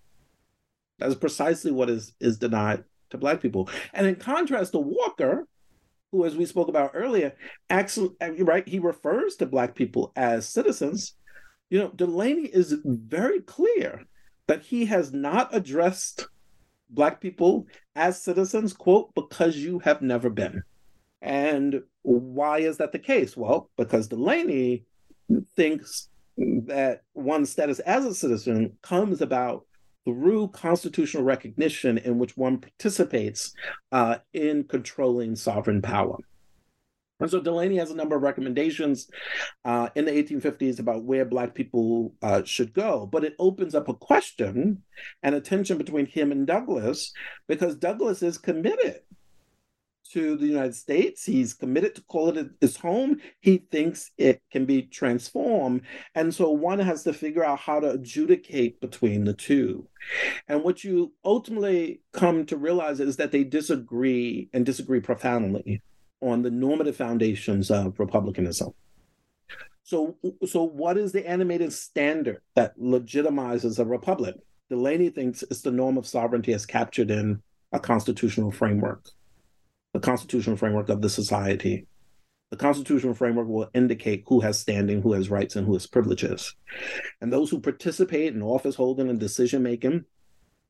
That's 0.98 1.14
precisely 1.14 1.72
what 1.72 1.90
is 1.90 2.14
is 2.20 2.38
denied 2.38 2.84
to 3.10 3.18
Black 3.18 3.40
people. 3.40 3.68
And 3.92 4.06
in 4.06 4.16
contrast 4.16 4.72
to 4.72 4.78
Walker, 4.78 5.46
who, 6.12 6.24
as 6.24 6.36
we 6.36 6.46
spoke 6.46 6.68
about 6.68 6.92
earlier, 6.94 7.34
actually, 7.68 8.10
right, 8.40 8.66
he 8.66 8.78
refers 8.78 9.36
to 9.36 9.46
Black 9.46 9.74
people 9.74 10.12
as 10.16 10.48
citizens. 10.48 11.14
You 11.68 11.80
know, 11.80 11.88
Delany 11.88 12.46
is 12.46 12.74
very 12.84 13.40
clear 13.40 14.04
that 14.46 14.62
he 14.62 14.86
has 14.86 15.12
not 15.12 15.54
addressed 15.54 16.28
Black 16.88 17.20
people 17.20 17.66
as 17.96 18.22
citizens, 18.22 18.72
quote, 18.72 19.14
because 19.14 19.56
you 19.56 19.80
have 19.80 20.02
never 20.02 20.30
been. 20.30 20.62
And 21.20 21.82
why 22.02 22.58
is 22.58 22.76
that 22.76 22.92
the 22.92 22.98
case? 22.98 23.36
Well, 23.36 23.68
because 23.76 24.06
Delany 24.06 24.84
thinks 25.56 26.08
that 26.36 27.02
one's 27.14 27.50
status 27.50 27.78
as 27.80 28.04
a 28.04 28.14
citizen 28.14 28.76
comes 28.82 29.20
about 29.20 29.66
through 30.04 30.48
constitutional 30.48 31.24
recognition 31.24 31.98
in 31.98 32.18
which 32.18 32.36
one 32.36 32.58
participates 32.58 33.52
uh, 33.92 34.16
in 34.32 34.64
controlling 34.64 35.34
sovereign 35.34 35.82
power. 35.82 36.16
And 37.18 37.30
so 37.30 37.40
Delany 37.40 37.78
has 37.78 37.90
a 37.90 37.96
number 37.96 38.14
of 38.14 38.22
recommendations 38.22 39.08
uh, 39.64 39.88
in 39.94 40.04
the 40.04 40.12
1850s 40.12 40.78
about 40.78 41.04
where 41.04 41.24
Black 41.24 41.54
people 41.54 42.14
uh, 42.22 42.42
should 42.44 42.74
go, 42.74 43.06
but 43.06 43.24
it 43.24 43.34
opens 43.38 43.74
up 43.74 43.88
a 43.88 43.94
question 43.94 44.82
and 45.22 45.34
a 45.34 45.40
tension 45.40 45.78
between 45.78 46.06
him 46.06 46.30
and 46.30 46.46
Douglass 46.46 47.12
because 47.48 47.74
Douglass 47.76 48.22
is 48.22 48.36
committed 48.36 49.00
to 50.08 50.36
the 50.36 50.46
United 50.46 50.74
States. 50.74 51.24
He's 51.24 51.54
committed 51.54 51.94
to 51.94 52.02
call 52.02 52.36
it 52.36 52.50
his 52.60 52.76
home. 52.76 53.20
He 53.40 53.58
thinks 53.58 54.10
it 54.18 54.42
can 54.50 54.64
be 54.64 54.82
transformed. 54.82 55.82
And 56.14 56.34
so 56.34 56.50
one 56.50 56.78
has 56.78 57.02
to 57.04 57.12
figure 57.12 57.44
out 57.44 57.60
how 57.60 57.80
to 57.80 57.90
adjudicate 57.90 58.80
between 58.80 59.24
the 59.24 59.34
two. 59.34 59.88
And 60.48 60.62
what 60.62 60.84
you 60.84 61.12
ultimately 61.24 62.00
come 62.12 62.46
to 62.46 62.56
realize 62.56 63.00
is 63.00 63.16
that 63.16 63.32
they 63.32 63.44
disagree 63.44 64.48
and 64.52 64.64
disagree 64.64 65.00
profoundly 65.00 65.82
on 66.20 66.42
the 66.42 66.50
normative 66.50 66.96
foundations 66.96 67.70
of 67.70 67.98
republicanism. 67.98 68.72
So, 69.82 70.16
so 70.46 70.64
what 70.64 70.98
is 70.98 71.12
the 71.12 71.28
animated 71.28 71.72
standard 71.72 72.40
that 72.54 72.78
legitimizes 72.78 73.78
a 73.78 73.84
republic? 73.84 74.34
Delany 74.68 75.10
thinks 75.10 75.42
it's 75.42 75.62
the 75.62 75.70
norm 75.70 75.96
of 75.96 76.06
sovereignty 76.06 76.52
as 76.52 76.66
captured 76.66 77.10
in 77.10 77.40
a 77.72 77.78
constitutional 77.78 78.50
framework 78.50 79.10
the 79.96 80.06
constitutional 80.06 80.56
framework 80.56 80.90
of 80.90 81.00
the 81.00 81.08
society. 81.08 81.86
The 82.50 82.58
constitutional 82.58 83.14
framework 83.14 83.48
will 83.48 83.70
indicate 83.72 84.24
who 84.26 84.40
has 84.40 84.58
standing, 84.58 85.00
who 85.00 85.14
has 85.14 85.30
rights, 85.30 85.56
and 85.56 85.66
who 85.66 85.72
has 85.72 85.86
privileges. 85.86 86.54
And 87.22 87.32
those 87.32 87.48
who 87.48 87.60
participate 87.60 88.34
in 88.34 88.42
office 88.42 88.74
holding 88.74 89.08
and 89.08 89.18
decision 89.18 89.62
making 89.62 90.04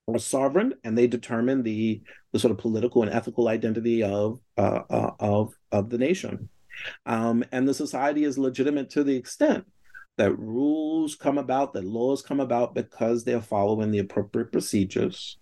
are 0.07 0.19
sovereign, 0.21 0.75
and 0.85 0.97
they 0.97 1.09
determine 1.09 1.65
the 1.65 2.03
the 2.33 2.39
sort 2.39 2.53
of 2.53 2.59
political 2.59 3.03
and 3.03 3.13
ethical 3.13 3.49
identity 3.49 4.05
of 4.05 4.39
uh, 4.57 4.83
uh, 4.89 5.11
of 5.19 5.55
of 5.73 5.91
the 5.91 5.99
nation. 5.99 6.49
Um, 7.05 7.45
and 7.51 7.67
the 7.67 7.75
society 7.75 8.23
is 8.23 8.39
legitimate 8.39 8.91
to 8.91 9.03
the 9.03 9.17
extent 9.17 9.65
that 10.19 10.39
rules 10.39 11.17
come 11.17 11.37
about, 11.37 11.73
that 11.73 11.85
laws 11.85 12.23
come 12.23 12.39
about 12.39 12.77
because 12.77 13.25
they're 13.25 13.43
following 13.43 13.91
the 13.91 13.99
appropriate 13.99 14.53
procedures, 14.53 15.37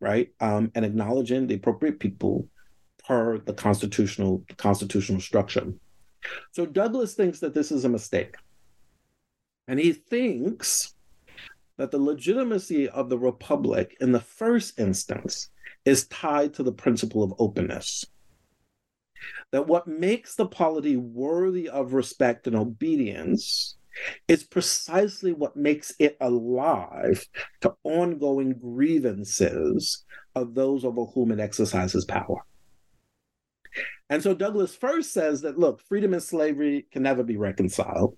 right? 0.00 0.28
Um, 0.40 0.70
and 0.76 0.84
acknowledging 0.84 1.48
the 1.48 1.56
appropriate 1.56 1.98
people 1.98 2.48
per 3.06 3.38
the 3.38 3.54
constitutional 3.54 4.44
constitutional 4.56 5.20
structure. 5.20 5.72
So 6.52 6.66
Douglass 6.66 7.14
thinks 7.14 7.40
that 7.40 7.54
this 7.54 7.72
is 7.72 7.84
a 7.84 7.88
mistake. 7.88 8.36
And 9.68 9.78
he 9.78 9.92
thinks 9.92 10.94
that 11.78 11.90
the 11.90 11.98
legitimacy 11.98 12.88
of 12.88 13.08
the 13.08 13.18
republic 13.18 13.96
in 14.00 14.12
the 14.12 14.20
first 14.20 14.78
instance 14.78 15.48
is 15.84 16.06
tied 16.08 16.54
to 16.54 16.62
the 16.62 16.72
principle 16.72 17.22
of 17.22 17.34
openness. 17.38 18.04
That 19.52 19.66
what 19.66 19.86
makes 19.86 20.34
the 20.34 20.46
polity 20.46 20.96
worthy 20.96 21.68
of 21.68 21.92
respect 21.92 22.46
and 22.46 22.56
obedience 22.56 23.76
is 24.26 24.44
precisely 24.44 25.32
what 25.32 25.56
makes 25.56 25.92
it 25.98 26.16
alive 26.20 27.24
to 27.60 27.74
ongoing 27.84 28.54
grievances 28.54 30.04
of 30.34 30.54
those 30.54 30.84
over 30.84 31.04
whom 31.04 31.30
it 31.30 31.40
exercises 31.40 32.04
power. 32.04 32.44
And 34.10 34.22
so 34.22 34.34
Douglass 34.34 34.74
first 34.74 35.12
says 35.12 35.42
that 35.42 35.58
look, 35.58 35.80
freedom 35.82 36.12
and 36.12 36.22
slavery 36.22 36.86
can 36.92 37.02
never 37.02 37.22
be 37.22 37.36
reconciled. 37.36 38.16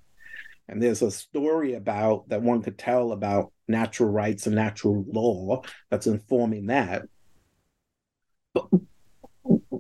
And 0.69 0.83
there's 0.83 1.03
a 1.03 1.11
story 1.11 1.75
about 1.75 2.29
that 2.31 2.43
one 2.43 2.63
could 2.63 2.79
tell 2.79 3.13
about 3.13 3.53
natural 3.69 4.09
rights 4.09 4.47
and 4.47 4.57
natural 4.57 5.05
law 5.07 5.63
that's 5.91 6.07
informing 6.07 6.67
that. 6.67 7.03
But, 8.55 8.69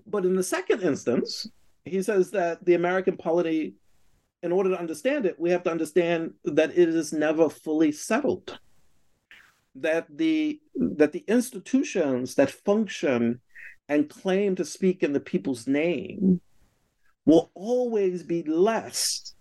but 0.06 0.24
in 0.24 0.36
the 0.36 0.42
second 0.42 0.82
instance, 0.82 1.46
he 1.84 2.02
says 2.02 2.30
that 2.32 2.64
the 2.64 2.74
American 2.74 3.16
polity, 3.16 3.74
in 4.42 4.52
order 4.52 4.70
to 4.70 4.78
understand 4.78 5.26
it, 5.26 5.38
we 5.38 5.50
have 5.50 5.62
to 5.64 5.70
understand 5.70 6.34
that 6.44 6.70
it 6.70 6.88
is 6.88 7.12
never 7.12 7.48
fully 7.48 7.92
settled. 7.92 8.58
That 9.76 10.06
the 10.08 10.60
that 10.76 11.10
the 11.12 11.24
institutions 11.26 12.36
that 12.36 12.50
function 12.50 13.40
and 13.88 14.08
claim 14.08 14.56
to 14.56 14.64
speak 14.64 15.02
in 15.02 15.12
the 15.12 15.20
people's 15.20 15.66
name 15.66 16.40
will 17.26 17.50
always 17.54 18.22
be 18.22 18.42
less 18.42 19.34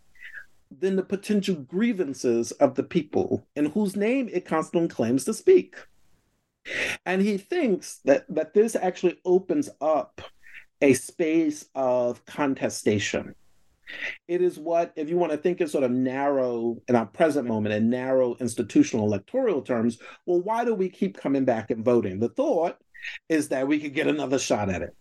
than 0.79 0.95
the 0.95 1.03
potential 1.03 1.55
grievances 1.55 2.51
of 2.53 2.75
the 2.75 2.83
people 2.83 3.47
in 3.55 3.65
whose 3.67 3.95
name 3.95 4.29
it 4.31 4.45
constantly 4.45 4.87
claims 4.87 5.25
to 5.25 5.33
speak. 5.33 5.75
And 7.05 7.21
he 7.21 7.37
thinks 7.37 7.99
that, 8.05 8.25
that 8.33 8.53
this 8.53 8.75
actually 8.75 9.19
opens 9.25 9.69
up 9.81 10.21
a 10.81 10.93
space 10.93 11.65
of 11.75 12.25
contestation. 12.25 13.35
It 14.27 14.41
is 14.41 14.57
what, 14.57 14.93
if 14.95 15.09
you 15.09 15.17
want 15.17 15.33
to 15.33 15.37
think 15.37 15.59
in 15.59 15.67
sort 15.67 15.83
of 15.83 15.91
narrow, 15.91 16.77
in 16.87 16.95
our 16.95 17.05
present 17.05 17.47
moment, 17.47 17.75
in 17.75 17.89
narrow 17.89 18.35
institutional 18.39 19.05
electoral 19.05 19.61
terms, 19.61 19.97
well, 20.25 20.41
why 20.41 20.63
do 20.63 20.73
we 20.73 20.89
keep 20.89 21.17
coming 21.17 21.45
back 21.45 21.69
and 21.69 21.83
voting? 21.83 22.19
The 22.19 22.29
thought 22.29 22.77
is 23.29 23.49
that 23.49 23.67
we 23.67 23.79
could 23.79 23.93
get 23.93 24.07
another 24.07 24.39
shot 24.39 24.69
at 24.69 24.81
it. 24.81 24.95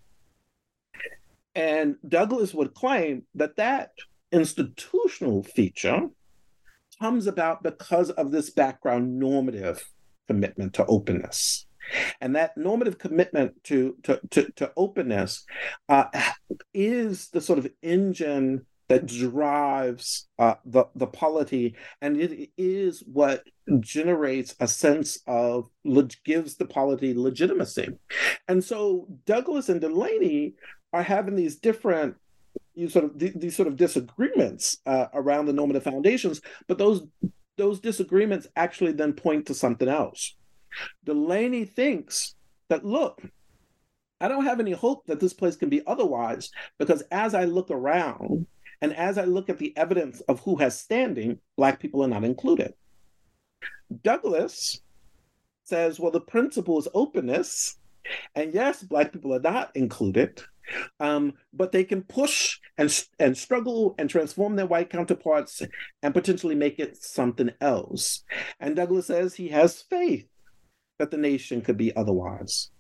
And 1.55 1.97
Douglass 2.07 2.55
would 2.55 2.75
claim 2.75 3.25
that 3.35 3.57
that 3.57 3.93
institutional 4.31 5.43
feature 5.43 6.09
comes 7.01 7.27
about 7.27 7.63
because 7.63 8.11
of 8.11 8.31
this 8.31 8.51
background 8.51 9.19
normative 9.19 9.85
commitment 10.29 10.75
to 10.75 10.87
openness. 10.87 11.67
And 12.21 12.37
that 12.37 12.57
normative 12.57 12.99
commitment 12.99 13.63
to, 13.65 13.97
to, 14.05 14.21
to, 14.31 14.51
to 14.53 14.73
openness 14.77 15.45
uh, 15.89 16.05
is 16.73 17.29
the 17.31 17.41
sort 17.41 17.59
of 17.59 17.69
engine 17.83 18.67
that 18.89 19.07
drives 19.07 20.29
uh, 20.39 20.55
the 20.65 20.85
the 20.95 21.07
polity, 21.07 21.77
and 22.01 22.21
it 22.21 22.51
is 22.57 23.03
what 23.07 23.45
generates 23.81 24.55
a 24.61 24.69
sense 24.69 25.19
of 25.27 25.69
gives 26.25 26.57
the 26.57 26.67
polity 26.67 27.15
legitimacy. 27.15 27.89
And 28.49 28.63
so 28.63 29.07
Douglass 29.25 29.69
and 29.69 29.81
Delany 29.81 30.55
are 30.93 31.03
having 31.03 31.37
these 31.37 31.57
different 31.57 32.17
you 32.75 32.89
sort 32.89 33.05
of 33.05 33.19
these 33.19 33.57
sort 33.57 33.69
of 33.69 33.77
disagreements 33.77 34.79
uh, 34.87 35.07
around 35.15 35.47
the 35.47 35.53
normative 35.53 35.85
foundations, 35.85 36.41
but 36.67 36.79
those 36.79 37.03
those 37.57 37.81
disagreements 37.81 38.47
actually 38.57 38.93
then 38.93 39.13
point 39.13 39.47
to 39.47 39.55
something 39.55 39.89
else. 39.89 40.37
Delany 41.05 41.65
thinks 41.65 42.35
that 42.69 42.85
look, 42.85 43.23
I 44.21 44.29
don't 44.29 44.47
have 44.47 44.61
any 44.61 44.73
hope 44.73 45.07
that 45.07 45.21
this 45.21 45.35
place 45.35 45.57
can 45.57 45.69
be 45.69 45.83
otherwise 45.87 46.51
because 46.79 47.03
as 47.11 47.35
I 47.35 47.45
look 47.45 47.71
around, 47.71 48.47
and 48.83 48.95
as 48.97 49.17
I 49.17 49.25
look 49.25 49.49
at 49.49 49.59
the 49.59 49.75
evidence 49.77 50.21
of 50.23 50.41
who 50.41 50.57
has 50.57 50.79
standing, 50.79 51.39
Black 51.57 51.79
people 51.81 52.03
are 52.03 52.09
not 52.09 52.25
included. 52.25 52.75
Douglass 54.03 54.81
says, 55.63 56.01
well, 56.01 56.11
the 56.11 56.21
principle 56.21 56.79
is 56.81 56.89
openness. 56.93 57.77
And 58.35 58.53
yes, 58.53 58.83
Black 58.83 59.13
people 59.13 59.33
are 59.35 59.41
not 59.41 59.71
included, 59.77 60.43
um, 60.99 61.35
but 61.53 61.71
they 61.71 61.85
can 61.85 62.03
push 62.03 62.59
and, 62.77 63.05
and 63.21 63.39
struggle 63.39 63.95
and 63.99 64.11
transform 64.11 64.57
their 64.57 64.67
white 64.67 64.91
counterparts 64.91 65.63
and 66.03 66.13
potentially 66.13 66.57
make 66.57 66.81
it 66.81 66.97
something 66.97 67.51
else. 67.61 68.25
And 68.59 68.75
Douglass 68.75 69.07
says 69.07 69.35
he 69.35 69.49
has 69.49 69.81
faith 69.81 70.27
that 70.99 71.13
the 71.13 71.17
nation 71.17 71.61
could 71.61 71.77
be 71.77 71.95
otherwise. 71.95 72.71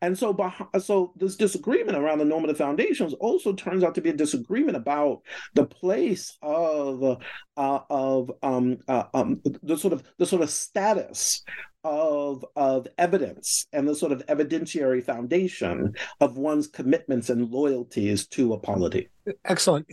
And 0.00 0.18
so, 0.18 0.36
so 0.78 1.12
this 1.16 1.36
disagreement 1.36 1.96
around 1.96 2.18
the 2.18 2.24
normative 2.24 2.58
foundations 2.58 3.14
also 3.14 3.52
turns 3.52 3.84
out 3.84 3.94
to 3.94 4.00
be 4.00 4.10
a 4.10 4.14
disagreement 4.14 4.76
about 4.76 5.22
the 5.54 5.66
place 5.66 6.36
of 6.42 7.22
uh, 7.56 7.80
of 7.90 8.30
um, 8.42 8.78
uh, 8.88 9.04
um, 9.14 9.40
the 9.62 9.76
sort 9.76 9.92
of 9.92 10.02
the 10.18 10.26
sort 10.26 10.42
of 10.42 10.50
status 10.50 11.42
of 11.84 12.44
of 12.54 12.86
evidence 12.96 13.66
and 13.72 13.88
the 13.88 13.94
sort 13.94 14.12
of 14.12 14.24
evidentiary 14.26 15.02
foundation 15.02 15.92
of 16.20 16.38
one's 16.38 16.68
commitments 16.68 17.28
and 17.28 17.50
loyalties 17.50 18.26
to 18.28 18.52
a 18.52 18.58
polity. 18.58 19.10
Excellent. 19.44 19.86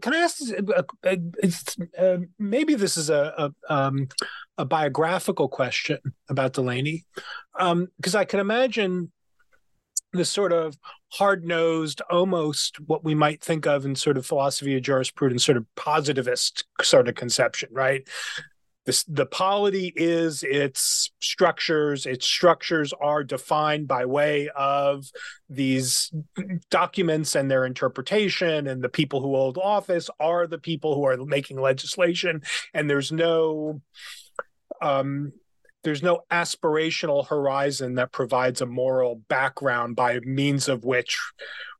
Can 0.00 0.14
I 0.14 0.18
ask? 0.18 0.42
Uh, 0.52 0.82
uh, 1.04 1.16
uh, 1.98 2.18
maybe 2.38 2.74
this 2.74 2.96
is 2.96 3.10
a 3.10 3.52
a, 3.68 3.72
um, 3.72 4.08
a 4.58 4.64
biographical 4.64 5.48
question 5.48 5.98
about 6.28 6.54
Delany, 6.54 7.04
because 7.52 8.14
um, 8.14 8.20
I 8.20 8.24
can 8.24 8.40
imagine 8.40 9.12
this 10.16 10.30
sort 10.30 10.52
of 10.52 10.76
hard-nosed 11.12 12.00
almost 12.10 12.80
what 12.80 13.04
we 13.04 13.14
might 13.14 13.42
think 13.42 13.66
of 13.66 13.84
in 13.84 13.94
sort 13.94 14.16
of 14.16 14.26
philosophy 14.26 14.76
of 14.76 14.82
jurisprudence 14.82 15.44
sort 15.44 15.56
of 15.56 15.66
positivist 15.76 16.64
sort 16.82 17.08
of 17.08 17.14
conception 17.14 17.68
right 17.72 18.08
this, 18.86 19.02
the 19.04 19.26
polity 19.26 19.92
is 19.96 20.44
its 20.44 21.10
structures. 21.20 22.06
Its 22.06 22.24
structures 22.24 22.92
are 22.92 23.24
defined 23.24 23.88
by 23.88 24.06
way 24.06 24.48
of 24.56 25.10
these 25.50 26.12
documents 26.70 27.34
and 27.34 27.50
their 27.50 27.66
interpretation. 27.66 28.68
And 28.68 28.82
the 28.82 28.88
people 28.88 29.20
who 29.20 29.34
hold 29.34 29.58
office 29.58 30.08
are 30.20 30.46
the 30.46 30.58
people 30.58 30.94
who 30.94 31.04
are 31.04 31.16
making 31.16 31.60
legislation. 31.60 32.42
And 32.72 32.88
there's 32.88 33.10
no 33.10 33.82
um, 34.80 35.32
there's 35.86 36.02
no 36.02 36.22
aspirational 36.32 37.24
horizon 37.28 37.94
that 37.94 38.10
provides 38.10 38.60
a 38.60 38.66
moral 38.66 39.22
background 39.28 39.94
by 39.94 40.18
means 40.24 40.68
of 40.68 40.84
which 40.84 41.16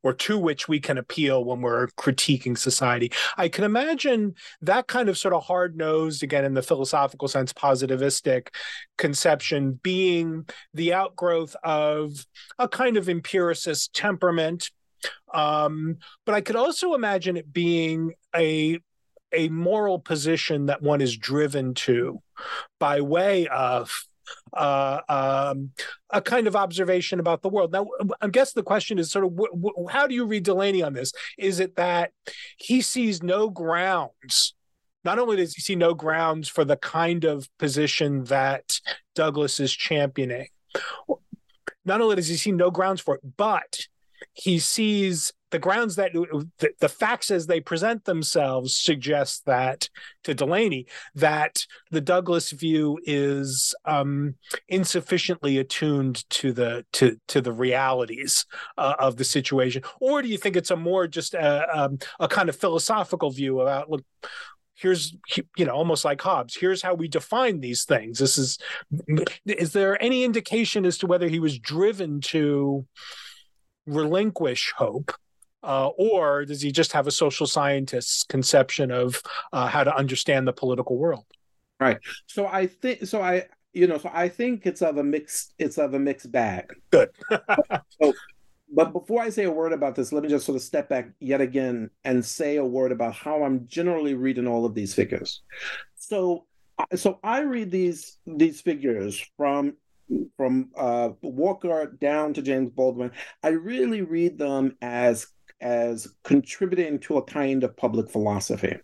or 0.04 0.12
to 0.12 0.38
which 0.38 0.68
we 0.68 0.78
can 0.78 0.96
appeal 0.96 1.44
when 1.44 1.60
we're 1.60 1.88
critiquing 1.98 2.56
society. 2.56 3.10
I 3.36 3.48
can 3.48 3.64
imagine 3.64 4.36
that 4.62 4.86
kind 4.86 5.08
of 5.08 5.18
sort 5.18 5.34
of 5.34 5.42
hard 5.42 5.76
nosed, 5.76 6.22
again, 6.22 6.44
in 6.44 6.54
the 6.54 6.62
philosophical 6.62 7.26
sense, 7.26 7.52
positivistic 7.52 8.50
conception 8.96 9.80
being 9.82 10.46
the 10.72 10.94
outgrowth 10.94 11.56
of 11.64 12.12
a 12.60 12.68
kind 12.68 12.96
of 12.96 13.08
empiricist 13.08 13.92
temperament. 13.92 14.70
Um, 15.34 15.96
but 16.24 16.36
I 16.36 16.42
could 16.42 16.54
also 16.54 16.94
imagine 16.94 17.36
it 17.36 17.52
being 17.52 18.12
a 18.36 18.78
a 19.32 19.48
moral 19.48 19.98
position 19.98 20.66
that 20.66 20.80
one 20.80 21.00
is 21.00 21.16
driven 21.16 21.74
to 21.74 22.22
by 22.78 23.00
way 23.00 23.46
of 23.48 23.90
uh, 24.52 25.00
um, 25.08 25.70
a 26.10 26.20
kind 26.20 26.46
of 26.46 26.56
observation 26.56 27.20
about 27.20 27.42
the 27.42 27.48
world. 27.48 27.72
Now, 27.72 27.86
I 28.20 28.28
guess 28.28 28.52
the 28.52 28.62
question 28.62 28.98
is 28.98 29.10
sort 29.10 29.24
of 29.24 29.36
w- 29.36 29.52
w- 29.52 29.88
how 29.88 30.06
do 30.06 30.14
you 30.14 30.26
read 30.26 30.44
Delany 30.44 30.82
on 30.82 30.92
this? 30.92 31.12
Is 31.38 31.60
it 31.60 31.76
that 31.76 32.12
he 32.56 32.80
sees 32.80 33.22
no 33.22 33.50
grounds? 33.50 34.54
Not 35.04 35.18
only 35.18 35.36
does 35.36 35.54
he 35.54 35.62
see 35.62 35.76
no 35.76 35.94
grounds 35.94 36.48
for 36.48 36.64
the 36.64 36.76
kind 36.76 37.24
of 37.24 37.48
position 37.58 38.24
that 38.24 38.80
Douglass 39.14 39.60
is 39.60 39.72
championing, 39.72 40.48
not 41.84 42.00
only 42.00 42.16
does 42.16 42.26
he 42.26 42.36
see 42.36 42.52
no 42.52 42.70
grounds 42.70 43.00
for 43.00 43.14
it, 43.14 43.36
but 43.36 43.78
he 44.32 44.58
sees 44.58 45.32
the 45.56 45.60
grounds 45.60 45.96
that 45.96 46.12
the, 46.12 46.70
the, 46.80 46.88
facts 46.88 47.30
as 47.30 47.46
they 47.46 47.60
present 47.60 48.04
themselves 48.04 48.76
suggest 48.76 49.46
that 49.46 49.88
to 50.22 50.34
Delany 50.34 50.84
that 51.14 51.64
the 51.90 52.02
Douglass 52.02 52.50
view 52.50 52.98
is 53.04 53.74
um, 53.86 54.34
insufficiently 54.68 55.56
attuned 55.56 56.28
to 56.28 56.52
the 56.52 56.84
to 56.92 57.18
to 57.28 57.40
the 57.40 57.52
realities 57.52 58.44
uh, 58.76 58.96
of 58.98 59.16
the 59.16 59.24
situation, 59.24 59.82
or 59.98 60.20
do 60.20 60.28
you 60.28 60.36
think 60.36 60.56
it's 60.56 60.70
a 60.70 60.76
more 60.76 61.06
just 61.06 61.32
a, 61.32 61.66
um, 61.74 62.00
a 62.20 62.28
kind 62.28 62.50
of 62.50 62.56
philosophical 62.56 63.30
view 63.30 63.62
about 63.62 63.88
look? 63.88 64.04
here's 64.74 65.16
you 65.56 65.64
know 65.64 65.72
almost 65.72 66.04
like 66.04 66.20
hobbes 66.20 66.54
here's 66.54 66.82
how 66.82 66.92
we 66.92 67.08
define 67.08 67.60
these 67.60 67.84
things 67.84 68.18
this 68.18 68.36
is 68.36 68.58
is 69.46 69.72
there 69.72 69.96
any 70.02 70.22
indication 70.22 70.84
as 70.84 70.98
to 70.98 71.06
whether 71.06 71.28
he 71.28 71.40
was 71.40 71.58
driven 71.58 72.20
to 72.20 72.84
relinquish 73.86 74.74
hope 74.76 75.14
uh, 75.66 75.88
or 75.98 76.44
does 76.44 76.62
he 76.62 76.70
just 76.70 76.92
have 76.92 77.06
a 77.06 77.10
social 77.10 77.46
scientist's 77.46 78.22
conception 78.22 78.90
of 78.90 79.20
uh, 79.52 79.66
how 79.66 79.82
to 79.82 79.94
understand 79.94 80.46
the 80.46 80.52
political 80.52 80.96
world? 80.96 81.24
Right. 81.80 81.98
So 82.26 82.46
I 82.46 82.68
think 82.68 83.04
so. 83.06 83.20
I 83.20 83.46
you 83.72 83.86
know 83.86 83.98
so 83.98 84.10
I 84.14 84.28
think 84.28 84.64
it's 84.64 84.80
of 84.80 84.96
a 84.96 85.02
mixed 85.02 85.52
it's 85.58 85.76
of 85.76 85.92
a 85.94 85.98
mixed 85.98 86.30
bag. 86.30 86.72
Good. 86.90 87.10
so, 88.00 88.14
but 88.72 88.92
before 88.92 89.20
I 89.20 89.28
say 89.28 89.44
a 89.44 89.50
word 89.50 89.72
about 89.72 89.96
this, 89.96 90.12
let 90.12 90.22
me 90.22 90.28
just 90.28 90.46
sort 90.46 90.56
of 90.56 90.62
step 90.62 90.88
back 90.88 91.10
yet 91.20 91.40
again 91.40 91.90
and 92.04 92.24
say 92.24 92.56
a 92.56 92.64
word 92.64 92.92
about 92.92 93.14
how 93.14 93.42
I'm 93.42 93.66
generally 93.66 94.14
reading 94.14 94.46
all 94.46 94.64
of 94.64 94.74
these 94.74 94.94
figures. 94.94 95.42
So 95.96 96.46
so 96.94 97.18
I 97.24 97.40
read 97.40 97.70
these 97.70 98.18
these 98.24 98.60
figures 98.60 99.22
from 99.36 99.74
from 100.36 100.70
uh, 100.76 101.10
Walker 101.22 101.86
down 102.00 102.34
to 102.34 102.42
James 102.42 102.70
Baldwin. 102.70 103.10
I 103.42 103.48
really 103.48 104.02
read 104.02 104.38
them 104.38 104.76
as 104.80 105.26
as 105.66 106.06
contributing 106.22 106.96
to 107.00 107.16
a 107.16 107.22
kind 107.22 107.64
of 107.64 107.76
public 107.76 108.08
philosophy. 108.08 108.76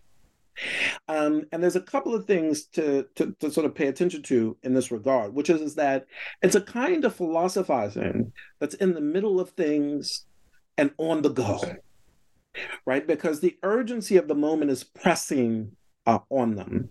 Um, 1.06 1.44
and 1.52 1.62
there's 1.62 1.76
a 1.76 1.80
couple 1.80 2.12
of 2.12 2.26
things 2.26 2.64
to, 2.74 3.06
to, 3.14 3.36
to 3.38 3.52
sort 3.52 3.66
of 3.66 3.74
pay 3.74 3.86
attention 3.86 4.22
to 4.24 4.56
in 4.64 4.74
this 4.74 4.90
regard, 4.90 5.32
which 5.32 5.48
is, 5.48 5.60
is 5.60 5.76
that 5.76 6.06
it's 6.42 6.56
a 6.56 6.60
kind 6.60 7.04
of 7.04 7.14
philosophizing 7.14 8.32
that's 8.58 8.74
in 8.74 8.94
the 8.94 9.00
middle 9.00 9.38
of 9.38 9.50
things 9.50 10.26
and 10.76 10.90
on 10.98 11.22
the 11.22 11.30
go, 11.30 11.60
right? 12.84 13.06
Because 13.06 13.38
the 13.38 13.56
urgency 13.62 14.16
of 14.16 14.26
the 14.26 14.34
moment 14.34 14.72
is 14.72 14.82
pressing 14.82 15.76
uh, 16.06 16.18
on 16.30 16.56
them. 16.56 16.88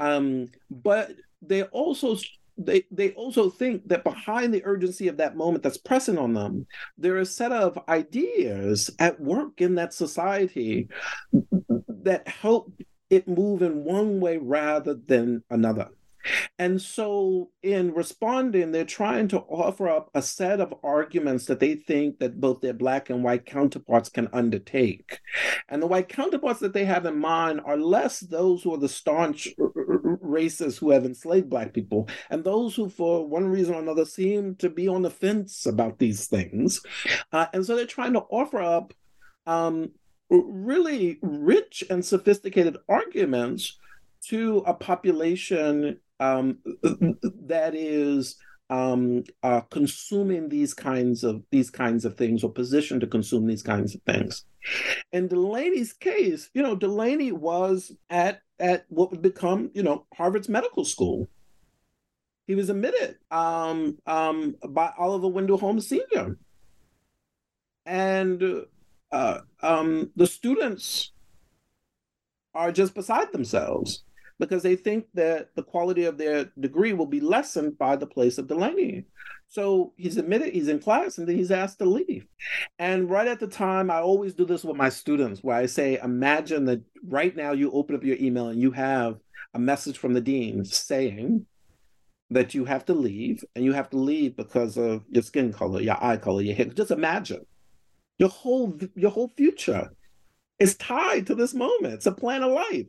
Um, 0.00 0.48
but 0.70 1.12
they 1.42 1.64
also 1.64 2.16
they 2.58 2.84
they 2.90 3.12
also 3.12 3.50
think 3.50 3.86
that 3.88 4.04
behind 4.04 4.52
the 4.52 4.64
urgency 4.64 5.08
of 5.08 5.16
that 5.18 5.36
moment 5.36 5.62
that's 5.62 5.76
pressing 5.76 6.18
on 6.18 6.32
them 6.34 6.66
there 6.96 7.14
are 7.14 7.20
a 7.20 7.26
set 7.26 7.52
of 7.52 7.78
ideas 7.88 8.90
at 8.98 9.20
work 9.20 9.60
in 9.60 9.74
that 9.74 9.92
society 9.92 10.88
that 11.88 12.26
help 12.26 12.72
it 13.10 13.28
move 13.28 13.62
in 13.62 13.84
one 13.84 14.20
way 14.20 14.36
rather 14.38 14.94
than 14.94 15.42
another 15.50 15.88
and 16.58 16.80
so 16.80 17.50
in 17.62 17.92
responding, 17.94 18.72
they're 18.72 18.84
trying 18.84 19.28
to 19.28 19.40
offer 19.40 19.88
up 19.88 20.10
a 20.14 20.22
set 20.22 20.60
of 20.60 20.74
arguments 20.82 21.46
that 21.46 21.60
they 21.60 21.74
think 21.74 22.18
that 22.18 22.40
both 22.40 22.60
their 22.60 22.72
black 22.72 23.10
and 23.10 23.22
white 23.22 23.46
counterparts 23.46 24.08
can 24.08 24.28
undertake. 24.32 25.20
And 25.68 25.82
the 25.82 25.86
white 25.86 26.08
counterparts 26.08 26.60
that 26.60 26.72
they 26.72 26.84
have 26.84 27.06
in 27.06 27.18
mind 27.18 27.60
are 27.64 27.76
less 27.76 28.20
those 28.20 28.62
who 28.62 28.74
are 28.74 28.78
the 28.78 28.88
staunch 28.88 29.48
racists 29.58 30.78
who 30.78 30.90
have 30.90 31.04
enslaved 31.04 31.48
black 31.48 31.72
people 31.72 32.08
and 32.30 32.44
those 32.44 32.74
who 32.74 32.88
for 32.88 33.26
one 33.26 33.46
reason 33.46 33.74
or 33.74 33.80
another 33.80 34.04
seem 34.04 34.54
to 34.56 34.68
be 34.68 34.88
on 34.88 35.02
the 35.02 35.10
fence 35.10 35.66
about 35.66 35.98
these 35.98 36.26
things. 36.26 36.80
Uh, 37.32 37.46
and 37.52 37.64
so 37.64 37.76
they're 37.76 37.86
trying 37.86 38.12
to 38.12 38.24
offer 38.30 38.60
up 38.60 38.92
um, 39.46 39.90
really 40.28 41.18
rich 41.22 41.84
and 41.88 42.04
sophisticated 42.04 42.76
arguments 42.88 43.78
to 44.24 44.58
a 44.66 44.74
population 44.74 45.98
um, 46.20 46.58
that 46.82 47.74
is 47.74 48.36
um, 48.68 49.24
uh, 49.42 49.60
consuming 49.70 50.48
these 50.48 50.74
kinds 50.74 51.22
of 51.22 51.42
these 51.50 51.70
kinds 51.70 52.04
of 52.04 52.16
things 52.16 52.42
or 52.42 52.50
positioned 52.50 53.00
to 53.00 53.06
consume 53.06 53.46
these 53.46 53.62
kinds 53.62 53.94
of 53.94 54.02
things. 54.02 54.44
In 55.12 55.28
Delany's 55.28 55.92
case, 55.92 56.50
you 56.52 56.62
know, 56.62 56.74
Delany 56.74 57.32
was 57.32 57.92
at 58.10 58.42
at 58.58 58.86
what 58.88 59.10
would 59.10 59.22
become, 59.22 59.70
you 59.74 59.82
know, 59.82 60.06
Harvard's 60.14 60.48
medical 60.48 60.84
school. 60.84 61.28
He 62.46 62.54
was 62.54 62.70
admitted 62.70 63.16
um, 63.30 63.98
um, 64.06 64.56
by 64.68 64.92
Oliver 64.96 65.28
Wendell 65.28 65.58
Holmes 65.58 65.88
Sr. 65.88 66.38
And 67.84 68.64
uh, 69.12 69.38
um, 69.62 70.10
the 70.16 70.26
students 70.26 71.12
are 72.54 72.72
just 72.72 72.94
beside 72.94 73.32
themselves 73.32 74.04
because 74.38 74.62
they 74.62 74.76
think 74.76 75.06
that 75.14 75.48
the 75.54 75.62
quality 75.62 76.04
of 76.04 76.18
their 76.18 76.50
degree 76.58 76.92
will 76.92 77.06
be 77.06 77.20
lessened 77.20 77.78
by 77.78 77.96
the 77.96 78.06
place 78.06 78.38
of 78.38 78.48
Delany. 78.48 79.04
So 79.48 79.92
he's 79.96 80.12
mm-hmm. 80.12 80.20
admitted, 80.20 80.54
he's 80.54 80.68
in 80.68 80.78
class, 80.78 81.18
and 81.18 81.26
then 81.26 81.36
he's 81.36 81.50
asked 81.50 81.78
to 81.78 81.84
leave. 81.84 82.26
And 82.78 83.08
right 83.08 83.28
at 83.28 83.40
the 83.40 83.46
time, 83.46 83.90
I 83.90 84.00
always 84.00 84.34
do 84.34 84.44
this 84.44 84.64
with 84.64 84.76
my 84.76 84.88
students 84.88 85.42
where 85.42 85.56
I 85.56 85.66
say, 85.66 85.98
imagine 86.02 86.64
that 86.66 86.82
right 87.06 87.34
now 87.34 87.52
you 87.52 87.70
open 87.72 87.96
up 87.96 88.04
your 88.04 88.16
email 88.18 88.48
and 88.48 88.60
you 88.60 88.72
have 88.72 89.18
a 89.54 89.58
message 89.58 89.98
from 89.98 90.12
the 90.12 90.20
dean 90.20 90.64
saying 90.64 91.46
that 92.30 92.54
you 92.54 92.64
have 92.64 92.84
to 92.86 92.92
leave, 92.92 93.44
and 93.54 93.64
you 93.64 93.72
have 93.72 93.88
to 93.90 93.96
leave 93.96 94.36
because 94.36 94.76
of 94.76 95.04
your 95.08 95.22
skin 95.22 95.52
color, 95.52 95.80
your 95.80 95.96
eye 96.04 96.16
color, 96.16 96.42
your 96.42 96.56
hair. 96.56 96.66
Just 96.66 96.90
imagine 96.90 97.46
your 98.18 98.28
whole 98.28 98.76
your 98.96 99.12
whole 99.12 99.32
future 99.36 99.90
is 100.58 100.76
tied 100.76 101.26
to 101.26 101.34
this 101.34 101.54
moment. 101.54 101.94
It's 101.94 102.06
a 102.06 102.12
plan 102.12 102.42
of 102.42 102.50
life. 102.50 102.86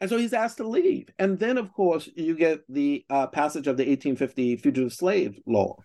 And 0.00 0.10
so 0.10 0.18
he's 0.18 0.34
asked 0.34 0.58
to 0.58 0.68
leave. 0.68 1.08
And 1.18 1.38
then, 1.38 1.56
of 1.56 1.72
course, 1.72 2.08
you 2.14 2.36
get 2.36 2.64
the 2.68 3.04
uh, 3.08 3.28
passage 3.28 3.66
of 3.66 3.76
the 3.76 3.84
1850 3.84 4.56
Fugitive 4.56 4.92
Slave 4.92 5.40
Law. 5.46 5.76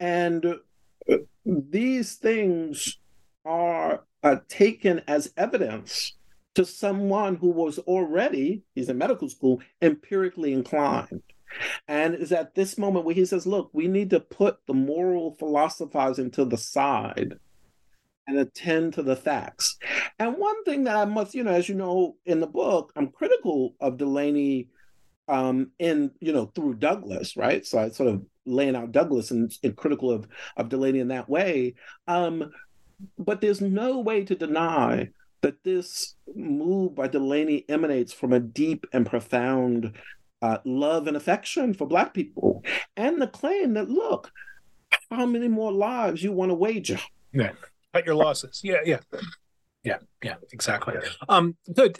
And 0.00 0.44
uh, 0.46 1.16
these 1.44 2.14
things 2.14 2.98
are 3.44 4.04
uh, 4.22 4.36
taken 4.48 5.02
as 5.06 5.32
evidence 5.36 6.14
to 6.54 6.64
someone 6.64 7.36
who 7.36 7.50
was 7.50 7.78
already, 7.80 8.62
he's 8.74 8.88
in 8.88 8.96
medical 8.96 9.28
school, 9.28 9.60
empirically 9.82 10.54
inclined. 10.54 11.22
And 11.86 12.14
is 12.14 12.32
at 12.32 12.54
this 12.54 12.78
moment 12.78 13.04
where 13.04 13.14
he 13.14 13.24
says, 13.26 13.46
look, 13.46 13.70
we 13.72 13.86
need 13.86 14.10
to 14.10 14.20
put 14.20 14.58
the 14.66 14.74
moral 14.74 15.36
philosophizing 15.38 16.30
to 16.32 16.44
the 16.44 16.56
side 16.56 17.38
and 18.26 18.38
attend 18.38 18.94
to 18.94 19.02
the 19.02 19.16
facts. 19.16 19.78
And 20.18 20.36
one 20.36 20.64
thing 20.64 20.84
that 20.84 20.96
I 20.96 21.04
must, 21.04 21.34
you 21.34 21.44
know, 21.44 21.52
as 21.52 21.68
you 21.68 21.74
know 21.74 22.16
in 22.24 22.40
the 22.40 22.46
book, 22.46 22.92
I'm 22.96 23.08
critical 23.08 23.74
of 23.80 23.98
Delany 23.98 24.68
um, 25.28 25.70
in, 25.78 26.12
you 26.20 26.32
know, 26.32 26.46
through 26.46 26.74
Douglass, 26.74 27.36
right? 27.36 27.64
So 27.66 27.78
I 27.78 27.88
sort 27.90 28.10
of 28.10 28.22
laying 28.44 28.76
out 28.76 28.92
Douglass 28.92 29.30
and, 29.30 29.52
and 29.62 29.76
critical 29.76 30.10
of, 30.10 30.28
of 30.56 30.68
Delany 30.68 31.00
in 31.00 31.08
that 31.08 31.28
way. 31.28 31.74
Um, 32.06 32.50
but 33.18 33.40
there's 33.40 33.60
no 33.60 34.00
way 34.00 34.24
to 34.24 34.34
deny 34.34 35.10
that 35.42 35.62
this 35.62 36.14
move 36.34 36.94
by 36.94 37.08
Delany 37.08 37.64
emanates 37.68 38.12
from 38.12 38.32
a 38.32 38.40
deep 38.40 38.86
and 38.92 39.06
profound 39.06 39.92
uh, 40.42 40.58
love 40.64 41.06
and 41.06 41.16
affection 41.16 41.72
for 41.74 41.86
Black 41.86 42.14
people, 42.14 42.62
and 42.96 43.20
the 43.20 43.26
claim 43.26 43.74
that 43.74 43.88
look, 43.88 44.30
how 45.10 45.26
many 45.26 45.48
more 45.48 45.72
lives 45.72 46.22
you 46.22 46.32
want 46.32 46.50
to 46.50 46.54
wager? 46.54 46.98
Yeah, 47.32 47.52
cut 47.96 48.06
your 48.06 48.14
losses. 48.14 48.60
Yeah, 48.62 48.80
yeah. 48.84 49.00
Yeah, 49.82 49.98
yeah, 50.20 50.34
exactly. 50.52 50.94
Um, 51.28 51.56
good. 51.72 51.96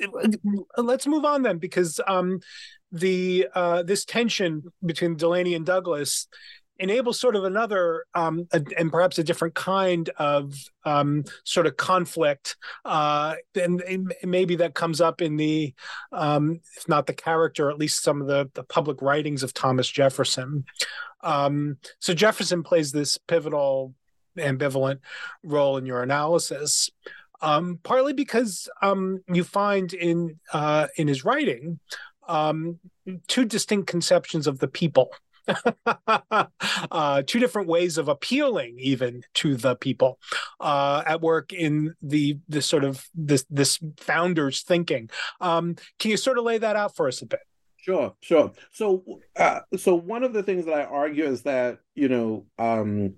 Let's 0.77 1.07
move 1.07 1.25
on 1.25 1.43
then, 1.43 1.59
because 1.59 2.01
um, 2.09 2.41
the 2.91 3.47
uh, 3.55 3.85
this 3.85 4.05
tension 4.05 4.65
between 4.85 5.15
Delany 5.15 5.55
and 5.55 5.65
Douglass 5.65 6.27
enables 6.79 7.21
sort 7.21 7.37
of 7.37 7.45
another 7.45 8.05
um, 8.15 8.49
a, 8.53 8.63
and 8.77 8.91
perhaps 8.91 9.19
a 9.19 9.25
different 9.25 9.55
kind 9.55 10.11
of 10.19 10.53
um, 10.85 11.25
sort 11.45 11.67
of 11.67 11.77
conflict 11.77 12.57
uh, 12.85 13.35
and, 13.55 13.81
and, 13.83 14.13
maybe 14.25 14.57
that 14.57 14.75
comes 14.75 15.01
up 15.01 15.23
in 15.23 15.37
the 15.37 15.73
um, 16.13 16.61
if 16.77 16.89
not 16.89 17.07
the 17.07 17.15
character 17.15 17.71
at 17.71 17.79
least 17.79 18.03
some 18.03 18.21
of 18.21 18.27
the, 18.27 18.51
the 18.55 18.65
public 18.65 19.01
writings 19.01 19.43
of 19.43 19.55
thomas 19.55 19.89
jefferson 19.89 20.65
um, 21.23 21.79
so 21.99 22.13
jefferson 22.13 22.63
plays 22.63 22.93
this 22.93 23.17
pivotal 23.27 23.95
ambivalent 24.37 24.99
role 25.43 25.77
in 25.77 25.87
your 25.87 26.03
analysis 26.03 26.91
um, 27.43 27.79
partly 27.83 28.13
because 28.13 28.69
um, 28.83 29.23
you 29.33 29.45
find 29.45 29.93
in 29.93 30.39
uh, 30.53 30.87
in 30.97 31.09
his 31.09 31.25
writing 31.25 31.79
two 33.29 33.45
distinct 33.45 33.87
conceptions 33.87 34.47
of 34.47 34.59
the 34.59 34.69
people 34.69 35.11
uh, 36.91 37.23
two 37.27 37.39
different 37.39 37.69
ways 37.69 37.99
of 37.99 38.09
appealing 38.09 38.77
even 38.79 39.23
to 39.35 39.57
the 39.57 39.77
people 39.77 40.19
uh, 40.61 41.03
at 41.07 41.21
work 41.21 41.53
in 41.53 41.95
the 42.03 42.39
this 42.49 42.67
sort 42.67 42.85
of 42.85 43.07
this 43.15 43.45
this 43.51 43.79
founder's 43.97 44.63
thinking. 44.63 45.09
Um, 45.41 45.77
can 45.99 46.11
you 46.11 46.17
sort 46.17 46.39
of 46.39 46.45
lay 46.45 46.59
that 46.59 46.77
out 46.77 46.97
for 46.97 47.09
us 47.09 47.23
a 47.23 47.27
bit? 47.27 47.41
Sure, 47.77 48.15
sure. 48.21 48.53
So, 48.73 49.05
uh, 49.37 49.61
so 49.77 49.95
one 49.95 50.25
of 50.25 50.33
the 50.33 50.43
things 50.43 50.65
that 50.65 50.75
I 50.75 50.85
argue 50.85 51.25
is 51.25 51.43
that 51.43 51.79
you 51.95 52.09
know 52.09 52.47
um, 52.59 53.15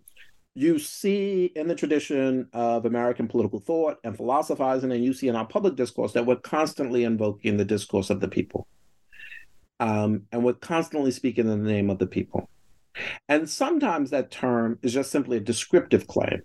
you 0.59 0.79
see 0.79 1.53
in 1.55 1.69
the 1.69 1.75
tradition 1.75 2.49
of 2.53 2.85
American 2.85 3.29
political 3.29 3.61
thought 3.61 3.99
and 4.03 4.17
philosophizing, 4.17 4.91
and 4.93 5.05
you 5.05 5.13
see 5.13 5.29
in 5.29 5.37
our 5.37 5.47
public 5.47 5.77
discourse 5.77 6.13
that 6.13 6.27
we're 6.27 6.37
constantly 6.37 7.05
invoking 7.05 7.57
the 7.57 7.65
discourse 7.65 8.11
of 8.11 8.21
the 8.21 8.29
people 8.29 8.67
um, 9.81 10.23
and 10.33 10.45
we're 10.45 10.55
constantly 10.55 11.11
speaking 11.11 11.49
in 11.49 11.63
the 11.63 11.73
name 11.73 11.91
of 11.91 11.99
the 11.99 12.07
people. 12.07 12.49
And 13.29 13.49
sometimes 13.49 14.11
that 14.11 14.31
term 14.31 14.79
is 14.83 14.93
just 14.93 15.11
simply 15.11 15.37
a 15.37 15.41
descriptive 15.41 16.07
claim. 16.07 16.43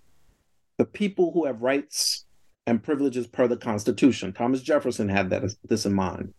The 0.78 0.84
people 0.84 1.32
who 1.32 1.46
have 1.46 1.62
rights 1.62 2.26
and 2.66 2.82
privileges 2.82 3.26
per 3.26 3.46
the 3.46 3.56
Constitution. 3.56 4.32
Thomas 4.32 4.62
Jefferson 4.62 5.08
had 5.08 5.28
that 5.30 5.42
this 5.68 5.84
in 5.84 5.92
mind. 5.92 6.32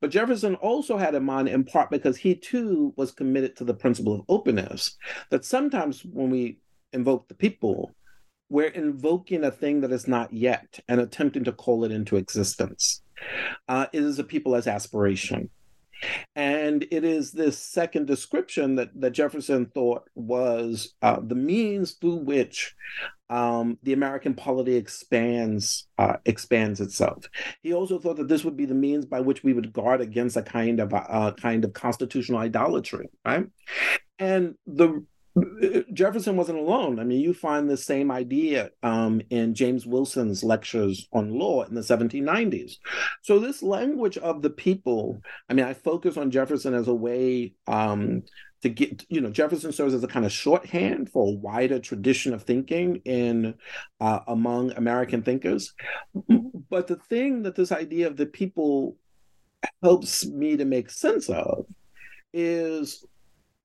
But 0.00 0.10
Jefferson 0.10 0.54
also 0.54 0.96
had 0.96 1.14
in 1.14 1.24
mind, 1.24 1.48
in 1.48 1.64
part 1.64 1.90
because 1.90 2.16
he 2.16 2.34
too 2.34 2.94
was 2.96 3.12
committed 3.12 3.56
to 3.56 3.64
the 3.64 3.74
principle 3.74 4.14
of 4.14 4.22
openness, 4.28 4.96
that 5.30 5.44
sometimes 5.44 6.02
when 6.02 6.30
we 6.30 6.58
invoke 6.92 7.28
the 7.28 7.34
people, 7.34 7.94
we're 8.48 8.68
invoking 8.68 9.44
a 9.44 9.50
thing 9.50 9.80
that 9.80 9.92
is 9.92 10.06
not 10.06 10.32
yet 10.32 10.80
and 10.88 11.00
attempting 11.00 11.44
to 11.44 11.52
call 11.52 11.84
it 11.84 11.90
into 11.90 12.16
existence. 12.16 13.02
Uh, 13.68 13.86
it 13.92 14.02
is 14.02 14.18
a 14.18 14.24
people 14.24 14.54
as 14.54 14.66
aspiration. 14.66 15.50
And 16.34 16.86
it 16.90 17.04
is 17.04 17.32
this 17.32 17.58
second 17.58 18.06
description 18.06 18.74
that, 18.76 18.90
that 19.00 19.12
Jefferson 19.12 19.66
thought 19.66 20.08
was 20.14 20.94
uh, 21.00 21.18
the 21.22 21.34
means 21.34 21.92
through 21.92 22.16
which 22.16 22.74
um, 23.30 23.78
the 23.82 23.94
American 23.94 24.34
polity 24.34 24.76
expands 24.76 25.88
uh, 25.98 26.18
expands 26.26 26.80
itself. 26.80 27.24
He 27.62 27.72
also 27.72 27.98
thought 27.98 28.18
that 28.18 28.28
this 28.28 28.44
would 28.44 28.56
be 28.56 28.66
the 28.66 28.74
means 28.74 29.06
by 29.06 29.20
which 29.20 29.42
we 29.42 29.52
would 29.52 29.72
guard 29.72 30.00
against 30.00 30.36
a 30.36 30.42
kind 30.42 30.80
of 30.80 30.92
a 30.92 30.96
uh, 30.96 31.32
kind 31.32 31.64
of 31.64 31.72
constitutional 31.72 32.40
idolatry, 32.40 33.08
right? 33.24 33.46
And 34.18 34.54
the 34.66 35.04
Jefferson 35.92 36.36
wasn't 36.36 36.58
alone. 36.58 36.98
I 36.98 37.04
mean, 37.04 37.20
you 37.20 37.34
find 37.34 37.68
the 37.68 37.76
same 37.76 38.10
idea 38.10 38.70
um, 38.82 39.20
in 39.30 39.54
James 39.54 39.86
Wilson's 39.86 40.42
lectures 40.42 41.08
on 41.12 41.38
law 41.38 41.62
in 41.64 41.74
the 41.74 41.82
1790s. 41.82 42.76
So, 43.22 43.38
this 43.38 43.62
language 43.62 44.16
of 44.18 44.42
the 44.42 44.50
people, 44.50 45.20
I 45.48 45.54
mean, 45.54 45.66
I 45.66 45.74
focus 45.74 46.16
on 46.16 46.30
Jefferson 46.30 46.74
as 46.74 46.88
a 46.88 46.94
way 46.94 47.54
um, 47.66 48.22
to 48.62 48.68
get, 48.70 49.04
you 49.08 49.20
know, 49.20 49.30
Jefferson 49.30 49.72
serves 49.72 49.94
as 49.94 50.02
a 50.02 50.08
kind 50.08 50.24
of 50.24 50.32
shorthand 50.32 51.10
for 51.10 51.28
a 51.28 51.36
wider 51.36 51.78
tradition 51.78 52.32
of 52.32 52.42
thinking 52.42 52.96
in 53.04 53.54
uh, 54.00 54.20
among 54.26 54.72
American 54.72 55.22
thinkers. 55.22 55.74
But 56.70 56.86
the 56.86 56.96
thing 56.96 57.42
that 57.42 57.56
this 57.56 57.72
idea 57.72 58.06
of 58.06 58.16
the 58.16 58.26
people 58.26 58.96
helps 59.82 60.26
me 60.26 60.56
to 60.56 60.64
make 60.64 60.90
sense 60.90 61.28
of 61.28 61.66
is 62.32 63.04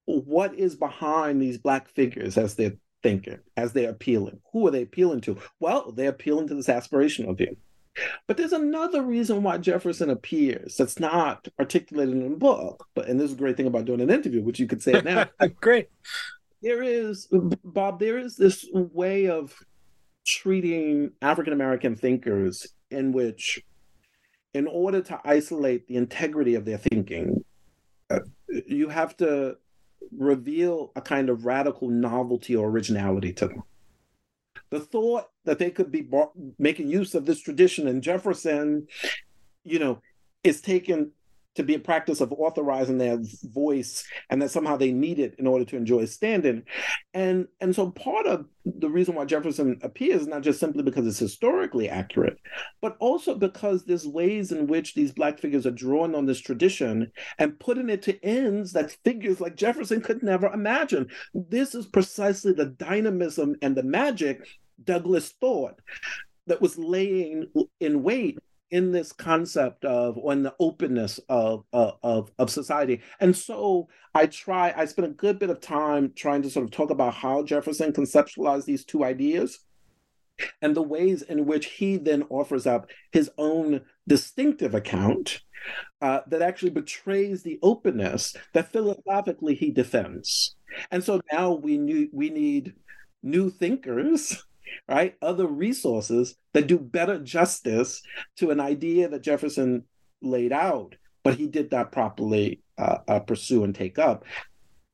what 0.06 0.54
is 0.56 0.76
behind 0.76 1.42
these 1.42 1.58
black 1.58 1.90
figures 1.90 2.38
as 2.38 2.56
they're 2.56 2.78
thinking, 3.04 3.40
as 3.58 3.74
they're 3.74 3.90
appealing? 3.92 4.40
Who 4.52 4.68
are 4.68 4.72
they 4.72 4.84
appealing 4.84 5.22
to? 5.22 5.38
Well, 5.60 5.92
they're 5.92 6.10
appealing 6.10 6.48
to 6.50 6.56
this 6.56 6.68
aspirational 6.68 7.38
view. 7.38 7.58
But 8.28 8.38
there's 8.38 8.54
another 8.54 9.02
reason 9.02 9.44
why 9.44 9.58
Jefferson 9.58 10.10
appears 10.10 10.78
that's 10.78 11.00
not 11.00 11.48
articulated 11.60 12.16
in 12.16 12.32
the 12.32 12.38
book. 12.38 12.88
But 12.96 13.08
and 13.08 13.20
this 13.20 13.32
is 13.32 13.34
a 13.34 13.40
great 13.40 13.58
thing 13.58 13.68
about 13.68 13.86
doing 13.86 14.02
an 14.02 14.10
interview, 14.10 14.42
which 14.42 14.60
you 14.60 14.68
could 14.68 14.82
say 14.82 14.94
it 14.94 15.06
now. 15.06 15.26
great. 15.62 15.90
There 16.62 16.84
is 16.84 17.28
Bob. 17.32 18.00
There 18.00 18.18
is 18.18 18.38
this 18.38 18.66
way 18.72 19.28
of 19.28 19.54
treating 20.26 21.12
African 21.22 21.54
American 21.54 21.96
thinkers 21.96 22.68
in 22.92 23.12
which, 23.12 23.62
in 24.54 24.68
order 24.68 25.02
to 25.02 25.20
isolate 25.26 25.88
the 25.88 25.98
integrity 25.98 26.56
of 26.56 26.66
their 26.66 26.78
thinking, 26.78 27.44
uh, 28.10 28.20
you 28.48 28.90
have 28.90 29.18
to 29.18 29.58
reveal 30.16 30.92
a 30.96 31.02
kind 31.02 31.30
of 31.30 31.46
radical 31.46 31.90
novelty 31.90 32.56
or 32.56 32.70
originality 32.70 33.34
to 33.34 33.48
them. 33.48 33.64
The 34.70 34.80
thought 34.80 35.30
that 35.46 35.60
they 35.60 35.70
could 35.70 35.92
be 35.92 36.02
brought, 36.02 36.32
making 36.58 36.90
use 36.90 37.14
of 37.14 37.26
this 37.26 37.42
tradition 37.42 37.88
and 37.88 38.02
Jefferson, 38.02 38.88
you 39.64 39.80
know, 39.80 40.02
is 40.44 40.62
taken 40.62 41.12
to 41.56 41.64
be 41.64 41.76
a 41.76 41.80
practice 41.80 42.22
of 42.22 42.32
authorizing 42.32 42.98
their 42.98 43.20
voice 43.44 44.06
and 44.30 44.42
that 44.42 44.52
somehow 44.52 44.78
they 44.78 44.92
need 44.92 45.20
it 45.20 45.36
in 45.38 45.48
order 45.48 45.66
to 45.66 45.76
enjoy 45.76 46.06
standing. 46.06 46.64
And 47.14 47.48
and 47.60 47.76
so 47.76 47.92
part 47.92 48.26
of 48.26 48.46
the 48.64 48.90
reason 48.90 49.16
why 49.16 49.26
jefferson 49.26 49.80
appears 49.82 50.28
not 50.28 50.44
just 50.44 50.60
simply 50.60 50.84
because 50.84 51.08
it's 51.08 51.18
historically 51.18 51.90
accurate 51.90 52.38
but 52.80 52.96
also 53.00 53.34
because 53.34 53.84
there's 53.84 54.08
ways 54.08 54.52
in 54.52 54.68
which 54.68 54.94
these 54.94 55.12
black 55.12 55.40
figures 55.40 55.66
are 55.66 55.72
drawing 55.72 56.14
on 56.14 56.28
this 56.28 56.40
tradition 56.40 57.12
and 57.40 57.60
putting 57.60 57.90
it 57.90 58.04
to 58.04 58.24
ends 58.24 58.72
that 58.74 58.96
figures 59.04 59.42
like 59.42 59.56
jefferson 59.56 60.00
could 60.00 60.22
never 60.22 60.48
imagine. 60.48 61.08
This 61.34 61.74
is 61.74 61.88
precisely 61.88 62.54
the 62.54 62.68
dynamism 62.68 63.56
and 63.62 63.76
the 63.76 63.84
magic 63.84 64.48
Douglass 64.84 65.30
thought 65.40 65.80
that 66.48 66.62
was 66.62 66.78
laying 66.78 67.48
in 67.80 68.04
wait 68.04 68.40
in 68.72 68.92
this 68.92 69.12
concept 69.12 69.86
of 69.86 70.18
on 70.18 70.44
the 70.44 70.56
openness 70.60 71.20
of, 71.30 71.66
of 71.72 72.32
of 72.40 72.50
society. 72.50 73.02
And 73.20 73.36
so 73.36 73.88
i 74.14 74.26
try 74.26 74.74
i 74.76 74.86
spent 74.86 75.08
a 75.08 75.12
good 75.12 75.40
bit 75.40 75.50
of 75.50 75.62
time 75.62 76.12
trying 76.16 76.42
to 76.42 76.50
sort 76.50 76.66
of 76.66 76.72
talk 76.72 76.90
about 76.90 77.14
how 77.14 77.42
jefferson 77.44 77.94
conceptualized 77.94 78.66
these 78.66 78.84
two 78.84 79.06
ideas 79.06 79.60
and 80.62 80.76
the 80.76 80.82
ways 80.82 81.22
in 81.22 81.46
which 81.46 81.68
he 81.68 81.98
then 81.98 82.24
offers 82.30 82.66
up 82.66 82.90
his 83.12 83.30
own 83.38 83.82
distinctive 84.08 84.74
account 84.74 85.42
uh, 86.02 86.22
that 86.28 86.42
actually 86.42 86.72
betrays 86.72 87.44
the 87.44 87.60
openness 87.62 88.36
that 88.54 88.72
philosophically 88.72 89.56
he 89.56 89.72
defends. 89.72 90.56
And 90.90 91.04
so 91.04 91.22
now 91.32 91.52
we 91.52 91.78
need 91.78 92.10
we 92.12 92.30
need 92.30 92.74
new 93.22 93.50
thinkers 93.50 94.44
right? 94.88 95.16
Other 95.22 95.48
resources 95.48 96.36
that 96.54 96.68
do 96.68 96.78
better 96.78 97.20
justice 97.20 98.02
to 98.38 98.52
an 98.52 98.60
idea 98.60 99.08
that 99.10 99.22
Jefferson 99.22 99.84
laid 100.22 100.52
out, 100.52 100.96
but 101.24 101.36
he 101.36 101.48
did 101.48 101.72
not 101.72 101.92
properly 101.92 102.62
uh, 102.78 103.00
uh, 103.08 103.20
pursue 103.20 103.64
and 103.64 103.76
take 103.76 104.00
up. 104.00 104.26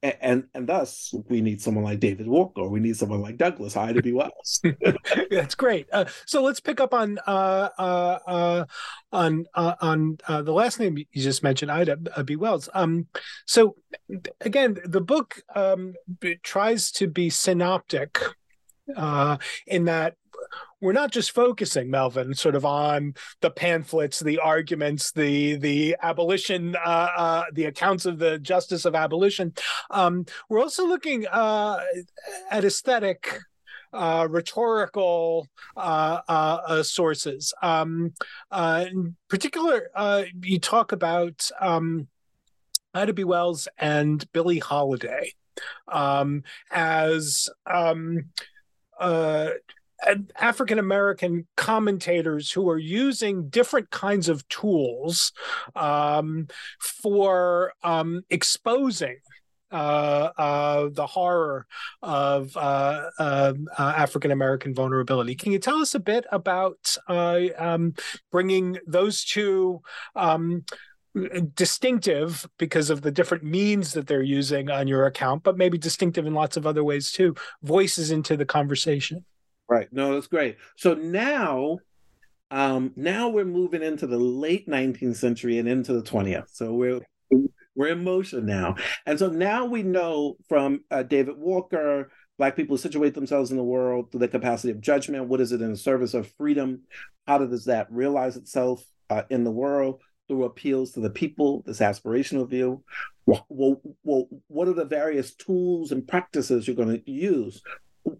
and 0.04 0.44
and 0.54 0.68
thus 0.68 1.12
we 1.28 1.42
need 1.42 1.60
someone 1.60 1.84
like 1.84 2.00
David 2.00 2.28
Walker. 2.28 2.68
We 2.68 2.80
need 2.80 2.96
someone 2.96 3.22
like 3.22 3.38
Douglass 3.38 3.76
Ida 3.76 4.02
B. 4.02 4.12
Wells. 4.12 4.62
That's 5.32 5.56
great. 5.56 5.88
Uh, 5.92 6.06
so 6.26 6.44
let's 6.44 6.60
pick 6.60 6.80
up 6.80 6.94
on 6.94 7.18
uh, 7.26 7.70
uh, 7.78 8.20
uh 8.28 8.66
on 9.12 9.46
uh, 9.56 9.76
on 9.82 10.18
uh, 10.28 10.44
the 10.44 10.52
last 10.52 10.80
name 10.80 10.98
you 10.98 11.06
just 11.24 11.42
mentioned, 11.42 11.72
Ida 11.72 11.98
B. 12.24 12.36
Wells. 12.36 12.70
Um, 12.74 13.08
so 13.46 13.76
again, 14.42 14.78
the 14.86 15.02
book 15.02 15.42
um, 15.56 15.96
tries 16.44 16.92
to 16.92 17.08
be 17.08 17.32
synoptic 17.32 18.20
in 19.68 19.86
that 19.86 20.16
we're 20.80 20.94
not 20.94 21.12
just 21.12 21.32
focusing, 21.32 21.90
Melvin, 21.90 22.34
sort 22.34 22.56
of 22.56 22.66
on 22.66 23.16
the 23.42 23.50
pamphlets, 23.50 24.20
the 24.20 24.40
arguments, 24.40 25.12
the 25.12 25.56
the 25.56 25.96
abolition, 26.02 26.76
uh, 26.76 27.10
uh, 27.18 27.44
the 27.54 27.66
accounts 27.66 28.06
of 28.06 28.20
the 28.20 28.38
justice 28.40 28.86
of 28.86 28.96
abolition. 28.96 29.54
Um, 29.90 30.26
we're 30.50 30.62
also 30.62 30.86
looking 30.86 31.26
uh, 31.28 31.80
at 32.52 32.66
aesthetic. 32.66 33.40
Uh, 33.94 34.28
rhetorical 34.30 35.48
uh, 35.78 36.20
uh, 36.28 36.84
sources. 36.84 37.54
Um, 37.64 38.14
in 38.52 39.16
particular, 39.30 39.90
you 40.42 40.60
talk 40.60 40.92
about 40.92 41.50
um, 41.62 42.10
Ida 42.94 43.14
B. 43.14 43.24
Wells 43.24 43.70
and 43.78 44.30
Billie 44.34 44.60
Holiday 44.60 45.32
um, 45.88 46.44
as 46.70 47.48
um, 47.66 48.26
uh, 49.00 49.50
African 50.40 50.80
American 50.80 51.48
commentators 51.56 52.52
who 52.52 52.70
are 52.70 52.78
using 52.78 53.50
different 53.50 53.90
kinds 53.90 54.30
of 54.30 54.48
tools 54.48 55.32
um, 55.76 56.48
for 56.80 57.74
um, 57.84 58.24
exposing 58.30 59.18
uh, 59.72 60.30
uh, 60.38 60.90
the 60.92 61.06
horror 61.06 61.66
of 62.02 62.56
uh, 62.56 63.10
um, 63.20 63.68
uh 63.78 63.94
African 63.98 64.32
American 64.32 64.74
vulnerability. 64.74 65.36
Can 65.36 65.52
you 65.52 65.60
tell 65.60 65.78
us 65.78 65.94
a 65.96 66.00
bit 66.00 66.26
about 66.32 66.96
uh, 67.08 67.42
um, 67.58 67.94
bringing 68.32 68.78
those 68.86 69.24
two? 69.24 69.82
Um, 70.16 70.64
distinctive 71.56 72.48
because 72.58 72.90
of 72.90 73.02
the 73.02 73.12
different 73.12 73.44
means 73.44 73.94
that 73.94 74.08
they're 74.08 74.22
using 74.22 74.70
on 74.70 74.88
your 74.88 75.06
account, 75.06 75.44
but 75.44 75.58
maybe 75.58 75.78
distinctive 75.78 76.26
in 76.26 76.34
lots 76.34 76.58
of 76.58 76.66
other 76.66 76.84
ways 76.84 77.12
too, 77.12 77.36
voices 77.62 78.12
into 78.12 78.38
the 78.38 78.46
conversation. 78.46 79.26
Right. 79.70 79.88
No, 79.92 80.14
that's 80.14 80.28
great. 80.28 80.58
So 80.76 80.94
now, 80.94 81.80
um, 82.52 82.94
now 82.96 83.30
we're 83.30 83.46
moving 83.46 83.84
into 83.84 84.08
the 84.08 84.18
late 84.18 84.68
19th 84.68 85.18
century 85.18 85.60
and 85.60 85.68
into 85.68 85.94
the 85.94 86.04
20th. 86.04 86.50
So 86.54 86.74
we're 86.74 87.02
we're 87.76 87.90
in 87.90 88.04
motion 88.04 88.46
now, 88.46 88.76
and 89.06 89.20
so 89.20 89.30
now 89.30 89.66
we 89.66 89.84
know 89.84 90.38
from 90.50 90.84
uh, 90.90 91.04
David 91.04 91.38
Walker, 91.38 92.10
Black 92.40 92.56
people 92.56 92.78
situate 92.78 93.14
themselves 93.14 93.52
in 93.52 93.58
the 93.58 93.64
world 93.64 94.12
through 94.12 94.22
the 94.22 94.28
capacity 94.28 94.72
of 94.72 94.82
judgment. 94.82 95.28
What 95.28 95.42
is 95.42 95.52
it 95.52 95.62
in 95.62 95.72
the 95.72 95.78
service 95.78 96.14
of 96.14 96.32
freedom? 96.38 96.82
How 97.28 97.40
does 97.40 97.66
that 97.66 97.92
realize 97.92 98.38
itself 98.38 98.84
uh, 99.10 99.24
in 99.30 99.44
the 99.44 99.52
world? 99.52 100.02
Through 100.28 100.46
appeals 100.46 100.92
to 100.92 101.00
the 101.00 101.10
people, 101.10 101.64
this 101.66 101.80
aspirational 101.80 102.50
view. 102.50 102.84
Well, 103.26 103.82
well, 104.04 104.28
what 104.48 104.68
are 104.68 104.74
the 104.74 104.86
various 104.86 105.34
tools 105.34 105.92
and 105.92 106.08
practices 106.08 106.68
you're 106.68 106.76
going 106.76 107.02
to 107.02 107.12
use? 107.12 107.62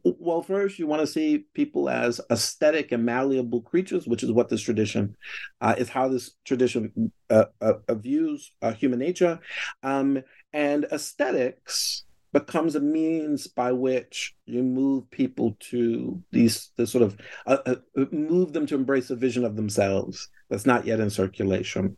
Well, 0.04 0.42
first, 0.42 0.80
you 0.80 0.88
want 0.88 1.02
to 1.02 1.08
see 1.08 1.46
people 1.54 1.90
as 1.90 2.20
aesthetic 2.30 2.92
and 2.92 3.06
malleable 3.06 3.62
creatures, 3.62 4.06
which 4.06 4.22
is 4.22 4.32
what 4.32 4.50
this 4.50 4.62
tradition 4.62 5.16
uh, 5.62 5.76
is 5.78 5.88
how 5.88 6.10
this 6.10 6.32
tradition 6.44 7.12
uh, 7.30 7.46
uh, 7.62 7.74
views 7.96 8.52
uh, 8.62 8.74
human 8.74 9.00
nature. 9.00 9.40
Um, 9.84 10.24
and 10.52 10.86
aesthetics 10.92 12.04
becomes 12.34 12.76
a 12.76 12.80
means 12.80 13.48
by 13.48 13.72
which 13.72 14.36
you 14.46 14.62
move 14.62 15.10
people 15.10 15.56
to 15.60 16.22
these 16.32 16.72
the 16.76 16.86
sort 16.86 17.04
of 17.04 17.18
uh, 17.46 17.58
uh, 17.66 17.76
move 18.12 18.54
them 18.54 18.66
to 18.68 18.76
embrace 18.76 19.10
a 19.10 19.16
vision 19.16 19.46
of 19.46 19.56
themselves 19.56 20.30
that's 20.50 20.66
not 20.66 20.86
yet 20.86 21.00
in 21.00 21.10
circulation. 21.10 21.98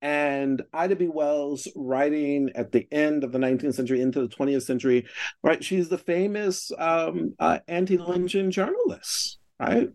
And 0.00 0.62
ida 0.72 0.96
b. 0.96 1.08
Wells 1.08 1.68
writing 1.76 2.50
at 2.54 2.72
the 2.72 2.86
end 2.90 3.24
of 3.24 3.32
the 3.32 3.38
19th 3.38 3.74
century 3.74 4.00
into 4.00 4.20
the 4.20 4.34
20th 4.34 4.62
century 4.62 5.06
right? 5.42 5.62
She's 5.62 5.88
the 5.88 5.98
famous 5.98 6.72
um, 6.78 7.34
uh, 7.38 7.58
anti-lynching 7.68 8.50
journalist 8.50 9.38
right? 9.62 9.90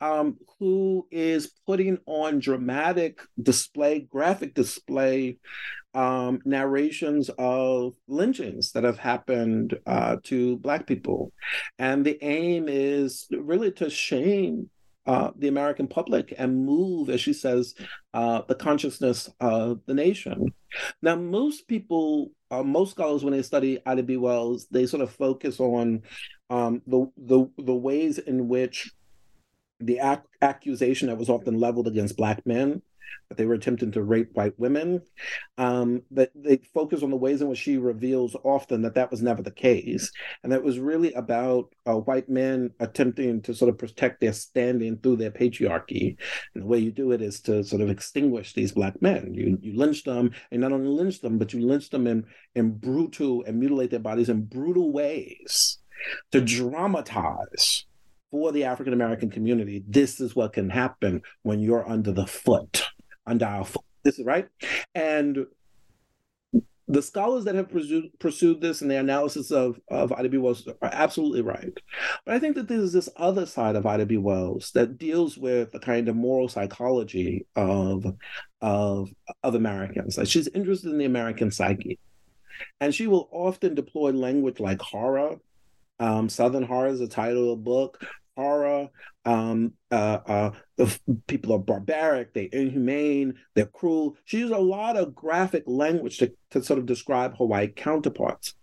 Um, 0.00 0.36
who 0.58 1.06
is 1.10 1.52
putting 1.66 1.98
on 2.06 2.40
dramatic 2.40 3.20
display 3.40 4.00
graphic 4.00 4.54
display 4.54 5.38
um, 5.94 6.40
narrations 6.44 7.30
of 7.38 7.94
lynchings 8.06 8.72
that 8.72 8.84
have 8.84 8.98
happened 8.98 9.78
uh, 9.86 10.16
to 10.24 10.58
Black 10.58 10.86
people. 10.86 11.32
And 11.78 12.04
the 12.04 12.18
aim 12.22 12.66
is 12.68 13.26
really 13.30 13.72
to 13.72 13.88
shame 13.88 14.68
uh, 15.06 15.30
the 15.36 15.48
American 15.48 15.86
public 15.86 16.34
and 16.36 16.66
move, 16.66 17.10
as 17.10 17.20
she 17.20 17.32
says, 17.32 17.74
uh, 18.14 18.42
the 18.48 18.54
consciousness 18.54 19.30
of 19.40 19.80
the 19.86 19.94
nation. 19.94 20.52
Now, 21.00 21.16
most 21.16 21.68
people, 21.68 22.32
uh, 22.50 22.62
most 22.62 22.92
scholars, 22.92 23.24
when 23.24 23.32
they 23.32 23.42
study 23.42 23.80
Ida 23.86 24.02
B. 24.02 24.16
Wells, 24.16 24.66
they 24.70 24.86
sort 24.86 25.02
of 25.02 25.10
focus 25.10 25.60
on 25.60 26.02
um, 26.50 26.82
the, 26.86 27.10
the 27.16 27.46
the 27.58 27.74
ways 27.74 28.18
in 28.18 28.48
which 28.48 28.92
the 29.80 29.98
ac- 29.98 30.22
accusation 30.42 31.08
that 31.08 31.18
was 31.18 31.28
often 31.28 31.58
leveled 31.58 31.86
against 31.86 32.16
Black 32.16 32.46
men 32.46 32.82
that 33.28 33.36
they 33.36 33.46
were 33.46 33.54
attempting 33.54 33.92
to 33.92 34.02
rape 34.02 34.30
white 34.34 34.58
women. 34.58 35.02
Um, 35.58 36.02
but 36.10 36.30
they 36.34 36.58
focus 36.74 37.02
on 37.02 37.10
the 37.10 37.16
ways 37.16 37.42
in 37.42 37.48
which 37.48 37.58
she 37.58 37.76
reveals 37.76 38.36
often 38.44 38.82
that 38.82 38.94
that 38.94 39.10
was 39.10 39.22
never 39.22 39.42
the 39.42 39.50
case, 39.50 40.10
and 40.42 40.52
that 40.52 40.62
was 40.62 40.78
really 40.78 41.12
about 41.14 41.74
uh, 41.86 41.94
white 41.94 42.28
men 42.28 42.70
attempting 42.80 43.42
to 43.42 43.54
sort 43.54 43.68
of 43.68 43.78
protect 43.78 44.20
their 44.20 44.32
standing 44.32 44.98
through 44.98 45.16
their 45.16 45.30
patriarchy. 45.30 46.16
And 46.54 46.62
the 46.62 46.66
way 46.66 46.78
you 46.78 46.90
do 46.90 47.12
it 47.12 47.22
is 47.22 47.40
to 47.42 47.64
sort 47.64 47.82
of 47.82 47.90
extinguish 47.90 48.52
these 48.52 48.72
black 48.72 49.00
men. 49.02 49.34
You 49.34 49.58
you 49.60 49.76
lynch 49.76 50.04
them, 50.04 50.32
and 50.50 50.60
not 50.60 50.72
only 50.72 50.88
lynch 50.88 51.20
them, 51.20 51.38
but 51.38 51.52
you 51.52 51.60
lynch 51.60 51.90
them 51.90 52.06
in 52.06 52.24
in 52.54 52.72
brutal 52.72 53.44
and 53.46 53.58
mutilate 53.58 53.90
their 53.90 54.00
bodies 54.00 54.28
in 54.28 54.44
brutal 54.44 54.92
ways 54.92 55.78
to 56.32 56.40
dramatize 56.40 57.86
for 58.30 58.52
the 58.52 58.64
African 58.64 58.92
American 58.92 59.30
community, 59.30 59.84
this 59.86 60.20
is 60.20 60.34
what 60.34 60.52
can 60.52 60.68
happen 60.68 61.22
when 61.42 61.60
you're 61.60 61.88
under 61.88 62.12
the 62.12 62.26
foot 62.26 62.86
on 63.26 63.38
dial 63.38 63.68
this 64.04 64.18
is 64.18 64.24
right 64.24 64.48
and 64.94 65.46
the 66.88 67.02
scholars 67.02 67.44
that 67.44 67.56
have 67.56 67.68
pursued, 67.68 68.16
pursued 68.20 68.60
this 68.60 68.80
and 68.80 68.90
their 68.90 69.00
analysis 69.00 69.50
of, 69.50 69.80
of 69.90 70.12
Ida 70.12 70.28
B. 70.28 70.38
Wells 70.38 70.68
are 70.68 70.90
absolutely 70.92 71.42
right. 71.42 71.76
But 72.24 72.34
I 72.34 72.38
think 72.38 72.54
that 72.54 72.68
there's 72.68 72.92
this 72.92 73.08
other 73.16 73.44
side 73.44 73.74
of 73.74 73.86
Ida 73.86 74.06
B. 74.06 74.18
Wells 74.18 74.70
that 74.74 74.96
deals 74.96 75.36
with 75.36 75.72
the 75.72 75.80
kind 75.80 76.08
of 76.08 76.14
moral 76.14 76.48
psychology 76.48 77.46
of, 77.56 78.06
of, 78.60 79.10
of 79.42 79.54
Americans. 79.56 80.16
Like 80.16 80.28
she's 80.28 80.48
interested 80.48 80.90
in 80.90 80.98
the 80.98 81.06
American 81.06 81.50
psyche. 81.50 81.98
And 82.80 82.94
she 82.94 83.06
will 83.06 83.28
often 83.32 83.74
deploy 83.74 84.12
language 84.12 84.60
like 84.60 84.80
horror. 84.80 85.36
Um, 85.98 86.28
Southern 86.28 86.62
Horror 86.62 86.88
is 86.88 87.00
the 87.00 87.08
title 87.08 87.52
of 87.52 87.58
the 87.58 87.64
book 87.64 88.06
horror. 88.36 88.88
Um, 89.24 89.72
uh, 89.90 90.18
uh, 90.26 90.50
the 90.76 90.98
people 91.26 91.52
are 91.52 91.58
barbaric, 91.58 92.32
they're 92.32 92.48
inhumane, 92.52 93.34
they're 93.54 93.66
cruel. 93.66 94.16
She 94.24 94.38
used 94.38 94.52
a 94.52 94.58
lot 94.58 94.96
of 94.96 95.14
graphic 95.14 95.64
language 95.66 96.18
to, 96.18 96.32
to 96.50 96.62
sort 96.62 96.78
of 96.78 96.86
describe 96.86 97.36
her 97.38 97.44
white 97.44 97.76
counterparts. 97.76 98.54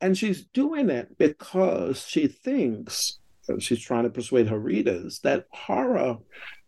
And 0.00 0.16
she's 0.16 0.46
doing 0.46 0.90
it 0.90 1.16
because 1.18 2.06
she 2.06 2.26
thinks, 2.26 3.18
uh, 3.48 3.58
she's 3.58 3.80
trying 3.80 4.04
to 4.04 4.10
persuade 4.10 4.48
her 4.48 4.58
readers, 4.58 5.20
that 5.20 5.46
horror 5.52 6.16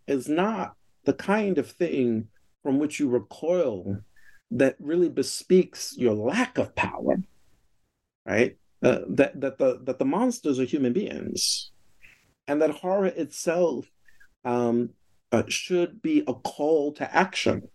is 0.06 0.28
not 0.28 0.74
the 1.04 1.14
kind 1.14 1.58
of 1.58 1.70
thing 1.70 2.28
from 2.62 2.78
which 2.78 3.00
you 3.00 3.08
recoil 3.08 3.98
that 4.52 4.76
really 4.78 5.08
bespeaks 5.08 5.94
your 5.96 6.14
lack 6.14 6.58
of 6.58 6.74
power, 6.74 7.16
right? 8.26 8.56
Uh, 8.82 9.00
that 9.08 9.38
that 9.40 9.58
the 9.58 9.78
that 9.84 9.98
the 9.98 10.04
monsters 10.04 10.58
are 10.58 10.64
human 10.64 10.92
beings 10.92 11.69
and 12.50 12.60
that 12.60 12.70
horror 12.70 13.06
itself 13.06 13.88
um, 14.44 14.90
uh, 15.30 15.44
should 15.46 16.02
be 16.02 16.24
a 16.26 16.34
call 16.34 16.92
to 16.94 17.16
action. 17.16 17.68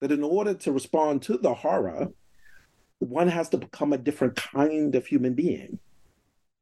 That 0.00 0.12
in 0.12 0.22
order 0.22 0.54
to 0.54 0.70
respond 0.70 1.22
to 1.22 1.36
the 1.36 1.54
horror, 1.54 2.08
one 3.00 3.26
has 3.26 3.48
to 3.48 3.56
become 3.56 3.92
a 3.92 3.98
different 3.98 4.36
kind 4.36 4.94
of 4.94 5.06
human 5.06 5.34
being, 5.34 5.80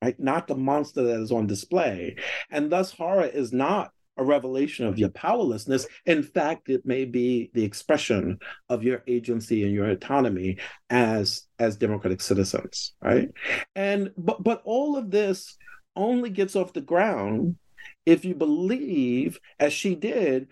right? 0.00 0.18
Not 0.18 0.46
the 0.46 0.54
monster 0.54 1.02
that 1.02 1.20
is 1.20 1.32
on 1.32 1.46
display. 1.46 2.16
And 2.50 2.72
thus, 2.72 2.92
horror 2.92 3.26
is 3.26 3.52
not 3.52 3.90
a 4.16 4.24
revelation 4.24 4.86
of 4.86 4.98
your 4.98 5.10
powerlessness. 5.10 5.86
In 6.06 6.22
fact, 6.22 6.70
it 6.70 6.86
may 6.86 7.04
be 7.04 7.50
the 7.52 7.64
expression 7.64 8.38
of 8.70 8.82
your 8.82 9.02
agency 9.06 9.64
and 9.64 9.74
your 9.74 9.90
autonomy 9.90 10.56
as 10.88 11.42
as 11.58 11.76
democratic 11.76 12.22
citizens, 12.22 12.94
right? 13.02 13.28
And 13.74 14.12
but 14.16 14.42
but 14.42 14.62
all 14.64 14.96
of 14.96 15.10
this 15.10 15.58
only 15.96 16.30
gets 16.30 16.56
off 16.56 16.72
the 16.72 16.80
ground 16.80 17.56
if 18.06 18.24
you 18.24 18.34
believe, 18.34 19.40
as 19.58 19.72
she 19.72 19.94
did, 19.94 20.48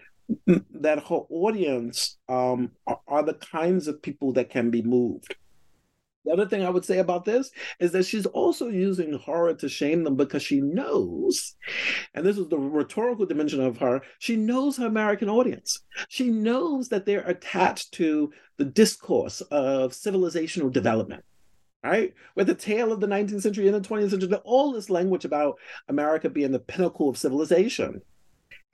that 0.46 1.06
her 1.08 1.22
audience 1.28 2.16
um, 2.28 2.70
are, 2.86 3.00
are, 3.06 3.22
the 3.22 3.34
kinds 3.34 3.88
of 3.88 4.02
people 4.02 4.32
that 4.32 4.50
can 4.50 4.70
be 4.70 4.82
moved. 4.82 5.36
The 6.24 6.32
other 6.32 6.46
thing 6.46 6.64
I 6.64 6.70
would 6.70 6.84
say 6.84 6.98
about 6.98 7.24
this 7.24 7.50
is 7.80 7.90
that 7.92 8.06
she's 8.06 8.26
also 8.26 8.68
using 8.68 9.12
horror 9.12 9.54
to 9.54 9.68
shame 9.68 10.04
them 10.04 10.14
because 10.16 10.42
she 10.42 10.60
knows, 10.60 11.56
and 12.14 12.24
this 12.24 12.38
is 12.38 12.48
the 12.48 12.58
rhetorical 12.58 13.26
dimension 13.26 13.60
of 13.60 13.78
her, 13.78 14.02
she 14.20 14.36
knows 14.36 14.76
her 14.76 14.86
American 14.86 15.28
audience. 15.28 15.80
She 16.08 16.30
knows 16.30 16.88
that 16.90 17.06
they're 17.06 17.26
attached 17.26 17.92
to 17.94 18.32
the 18.56 18.64
discourse 18.64 19.40
of 19.50 19.92
civilizational 19.92 20.72
development 20.72 21.24
right? 21.82 22.14
With 22.34 22.46
the 22.46 22.54
tail 22.54 22.92
of 22.92 23.00
the 23.00 23.06
19th 23.06 23.42
century 23.42 23.66
and 23.66 23.74
the 23.74 23.88
20th 23.88 24.10
century, 24.10 24.34
all 24.44 24.72
this 24.72 24.90
language 24.90 25.24
about 25.24 25.58
America 25.88 26.30
being 26.30 26.52
the 26.52 26.58
pinnacle 26.58 27.08
of 27.08 27.18
civilization. 27.18 28.02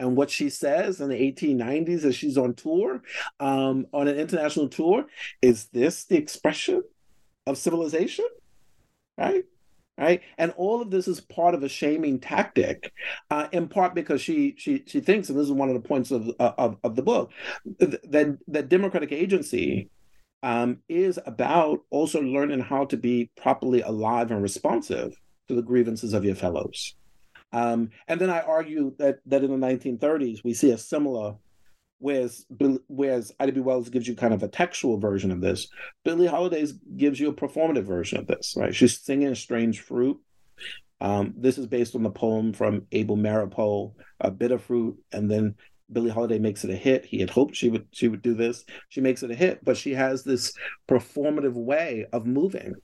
And 0.01 0.17
what 0.17 0.31
she 0.31 0.49
says 0.49 1.01
in 1.01 1.09
the 1.09 1.17
1890s 1.17 2.05
as 2.05 2.15
she's 2.15 2.39
on 2.39 2.55
tour, 2.55 3.03
um, 3.41 3.87
on 3.93 4.07
an 4.07 4.17
international 4.17 4.69
tour, 4.69 5.07
is 5.43 5.67
this 5.67 6.05
the 6.05 6.17
expression 6.17 6.83
of 7.47 7.59
civilization, 7.59 8.27
right? 9.17 9.45
Right, 9.97 10.23
and 10.37 10.55
all 10.57 10.81
of 10.81 10.93
this 10.93 11.09
is 11.09 11.21
part 11.21 11.57
of 11.57 11.65
a 11.65 11.69
shaming 11.69 12.21
tactic, 12.21 12.93
uh, 13.33 13.49
in 13.51 13.67
part 13.67 13.97
because 13.97 14.21
she 14.21 14.55
she 14.57 14.85
she 14.87 15.01
thinks, 15.01 15.29
and 15.29 15.37
this 15.37 15.47
is 15.47 15.53
one 15.53 15.69
of 15.69 15.75
the 15.75 15.89
points 15.89 16.13
of 16.13 16.31
of, 16.39 16.77
of 16.85 16.95
the 16.95 17.03
book, 17.03 17.33
that 17.81 18.39
that 18.47 18.69
democratic 18.69 19.11
agency 19.11 19.91
um, 20.43 20.78
is 20.89 21.18
about 21.26 21.80
also 21.91 22.20
learning 22.20 22.61
how 22.61 22.84
to 22.86 22.97
be 22.97 23.30
properly 23.36 23.82
alive 23.82 24.30
and 24.30 24.43
responsive 24.43 25.14
to 25.49 25.55
the 25.55 25.62
grievances 25.62 26.14
of 26.14 26.24
your 26.24 26.34
fellows. 26.34 26.95
Um, 27.53 27.91
and 28.07 28.20
then 28.20 28.30
I 28.30 28.41
argue 28.41 28.95
that 28.99 29.20
that 29.26 29.43
in 29.43 29.59
the 29.59 29.66
1930s 29.66 30.45
we 30.45 30.53
see 30.55 30.70
a 30.70 30.78
similar 30.78 31.36
Whereas, 32.01 32.47
whereas 32.86 33.32
Ida 33.41 33.53
B. 33.53 33.61
Wells 33.61 33.89
gives 33.89 34.07
you 34.07 34.14
kind 34.14 34.32
of 34.32 34.45
a 34.45 34.49
textual 34.49 34.99
version 34.99 35.32
of 35.32 35.41
this, 35.41 35.68
Billie 36.05 36.28
Holiday 36.28 36.64
gives 36.97 37.18
you 37.18 37.28
a 37.28 37.34
performative 37.34 37.84
version 37.84 38.18
of 38.18 38.26
this, 38.26 38.55
right? 38.57 38.74
She's 38.74 39.01
singing 39.01 39.34
Strange 39.34 39.80
Fruit. 39.80 40.20
Um, 41.01 41.34
this 41.36 41.59
is 41.59 41.66
based 41.66 41.97
on 41.97 42.05
the 42.05 42.11
poem 42.11 42.53
from 42.53 42.86
Abel 42.93 43.16
Meeropol, 43.16 43.95
A 44.20 44.30
Bitter 44.30 44.59
Fruit, 44.59 44.97
and 45.12 45.30
then 45.30 45.57
Billie 45.93 46.11
Holiday 46.11 46.39
makes 46.39 46.64
it 46.64 46.70
a 46.70 46.76
hit. 46.76 47.05
He 47.05 47.20
had 47.20 47.30
hoped 47.30 47.57
she 47.57 47.68
would 47.68 47.86
she 47.93 48.09
would 48.09 48.22
do 48.22 48.34
this. 48.34 48.64
She 48.89 49.01
makes 49.01 49.22
it 49.22 49.30
a 49.30 49.34
hit, 49.34 49.64
but 49.64 49.76
she 49.76 49.95
has 49.95 50.24
this 50.24 50.53
performative 50.89 51.55
way 51.55 52.07
of 52.12 52.26
moving. 52.26 52.74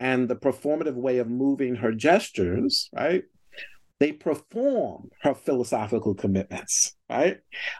And 0.00 0.28
the 0.28 0.36
performative 0.36 0.94
way 0.94 1.18
of 1.18 1.28
moving 1.28 1.76
her 1.76 1.92
gestures, 1.92 2.88
right? 2.94 3.24
they 3.98 4.12
perform 4.12 5.10
her 5.22 5.34
philosophical 5.34 6.14
commitments, 6.14 6.96
right? 7.08 7.38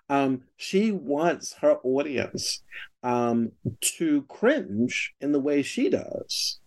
Um, 0.09 0.43
she 0.57 0.91
wants 0.93 1.55
her 1.61 1.77
audience 1.83 2.63
um, 3.03 3.53
to 3.99 4.23
cringe 4.23 5.13
in 5.21 5.33
the 5.33 5.41
way 5.41 5.63
she 5.63 5.91
does 5.91 6.61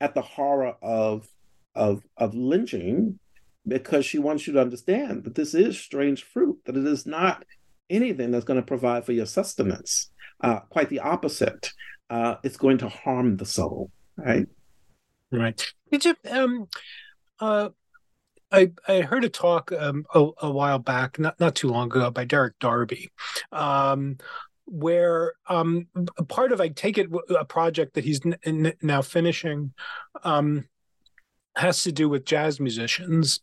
at 0.00 0.14
the 0.14 0.22
horror 0.22 0.74
of, 0.82 1.28
of, 1.74 2.02
of 2.16 2.34
lynching 2.34 3.19
because 3.70 4.04
she 4.04 4.18
wants 4.18 4.46
you 4.46 4.52
to 4.52 4.60
understand 4.60 5.24
that 5.24 5.36
this 5.36 5.54
is 5.54 5.78
strange 5.78 6.24
fruit, 6.24 6.58
that 6.66 6.76
it 6.76 6.86
is 6.86 7.06
not 7.06 7.44
anything 7.88 8.30
that's 8.30 8.44
going 8.44 8.60
to 8.60 8.66
provide 8.66 9.06
for 9.06 9.12
your 9.12 9.26
sustenance. 9.26 10.10
Uh, 10.42 10.60
quite 10.70 10.88
the 10.88 10.98
opposite. 10.98 11.70
Uh, 12.10 12.36
it's 12.42 12.56
going 12.56 12.78
to 12.78 12.88
harm 12.88 13.36
the 13.36 13.46
soul, 13.46 13.90
right? 14.16 14.46
Right. 15.30 15.72
Did 15.92 16.04
you 16.04 16.16
um 16.28 16.66
uh 17.38 17.68
I, 18.52 18.72
I 18.88 19.02
heard 19.02 19.22
a 19.22 19.28
talk 19.28 19.70
um, 19.70 20.04
a, 20.12 20.26
a, 20.42 20.50
while 20.50 20.80
back, 20.80 21.20
not 21.20 21.38
not 21.38 21.54
too 21.54 21.68
long 21.68 21.86
ago, 21.86 22.10
by 22.10 22.24
Derrick 22.24 22.58
Darby, 22.58 23.08
um, 23.52 24.16
where 24.64 25.34
um, 25.48 25.86
part 26.26 26.50
of 26.50 26.60
I 26.60 26.66
take 26.66 26.98
it 26.98 27.06
a 27.28 27.44
project 27.44 27.94
that 27.94 28.02
he's 28.02 28.20
n- 28.44 28.72
now 28.82 29.02
finishing 29.02 29.72
um, 30.24 30.64
has 31.54 31.84
to 31.84 31.92
do 31.92 32.08
with 32.08 32.24
jazz 32.24 32.58
musicians 32.58 33.38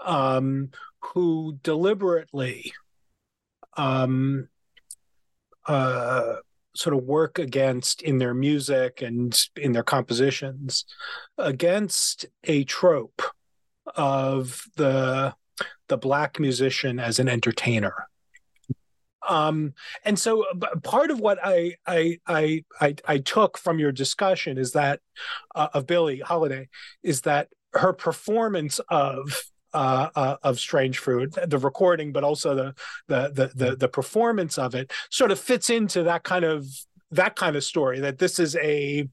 um, 0.00 0.70
who 1.00 1.58
deliberately 1.62 2.72
um, 3.76 4.48
uh, 5.66 6.34
sort 6.74 6.96
of 6.96 7.04
work 7.04 7.38
against 7.38 8.02
in 8.02 8.18
their 8.18 8.34
music 8.34 9.02
and 9.02 9.38
in 9.56 9.72
their 9.72 9.82
compositions 9.82 10.84
against 11.38 12.26
a 12.44 12.64
trope 12.64 13.22
of 13.96 14.64
the 14.76 15.34
the 15.88 15.98
black 15.98 16.40
musician 16.40 16.98
as 16.98 17.18
an 17.18 17.28
entertainer. 17.28 17.94
Um, 19.28 19.74
and 20.04 20.18
so 20.18 20.44
part 20.82 21.10
of 21.10 21.20
what 21.20 21.38
I, 21.42 21.76
I 21.86 22.18
I 22.26 22.64
I 22.80 22.96
I, 23.06 23.18
took 23.18 23.56
from 23.56 23.78
your 23.78 23.92
discussion 23.92 24.58
is 24.58 24.72
that 24.72 25.00
uh, 25.54 25.68
of 25.74 25.86
Billie 25.86 26.18
Holiday 26.18 26.68
is 27.04 27.20
that 27.20 27.48
her 27.74 27.92
performance 27.92 28.80
of 28.88 29.44
uh, 29.74 30.10
uh, 30.14 30.36
of 30.42 30.60
Strange 30.60 30.98
Fruit, 30.98 31.34
the 31.46 31.58
recording, 31.58 32.12
but 32.12 32.24
also 32.24 32.54
the, 32.54 32.74
the 33.08 33.50
the 33.54 33.76
the 33.76 33.88
performance 33.88 34.58
of 34.58 34.74
it, 34.74 34.92
sort 35.10 35.30
of 35.30 35.38
fits 35.38 35.70
into 35.70 36.02
that 36.02 36.24
kind 36.24 36.44
of 36.44 36.66
that 37.10 37.36
kind 37.36 37.56
of 37.56 37.64
story. 37.64 38.00
That 38.00 38.18
this 38.18 38.38
is 38.38 38.56
a, 38.56 39.08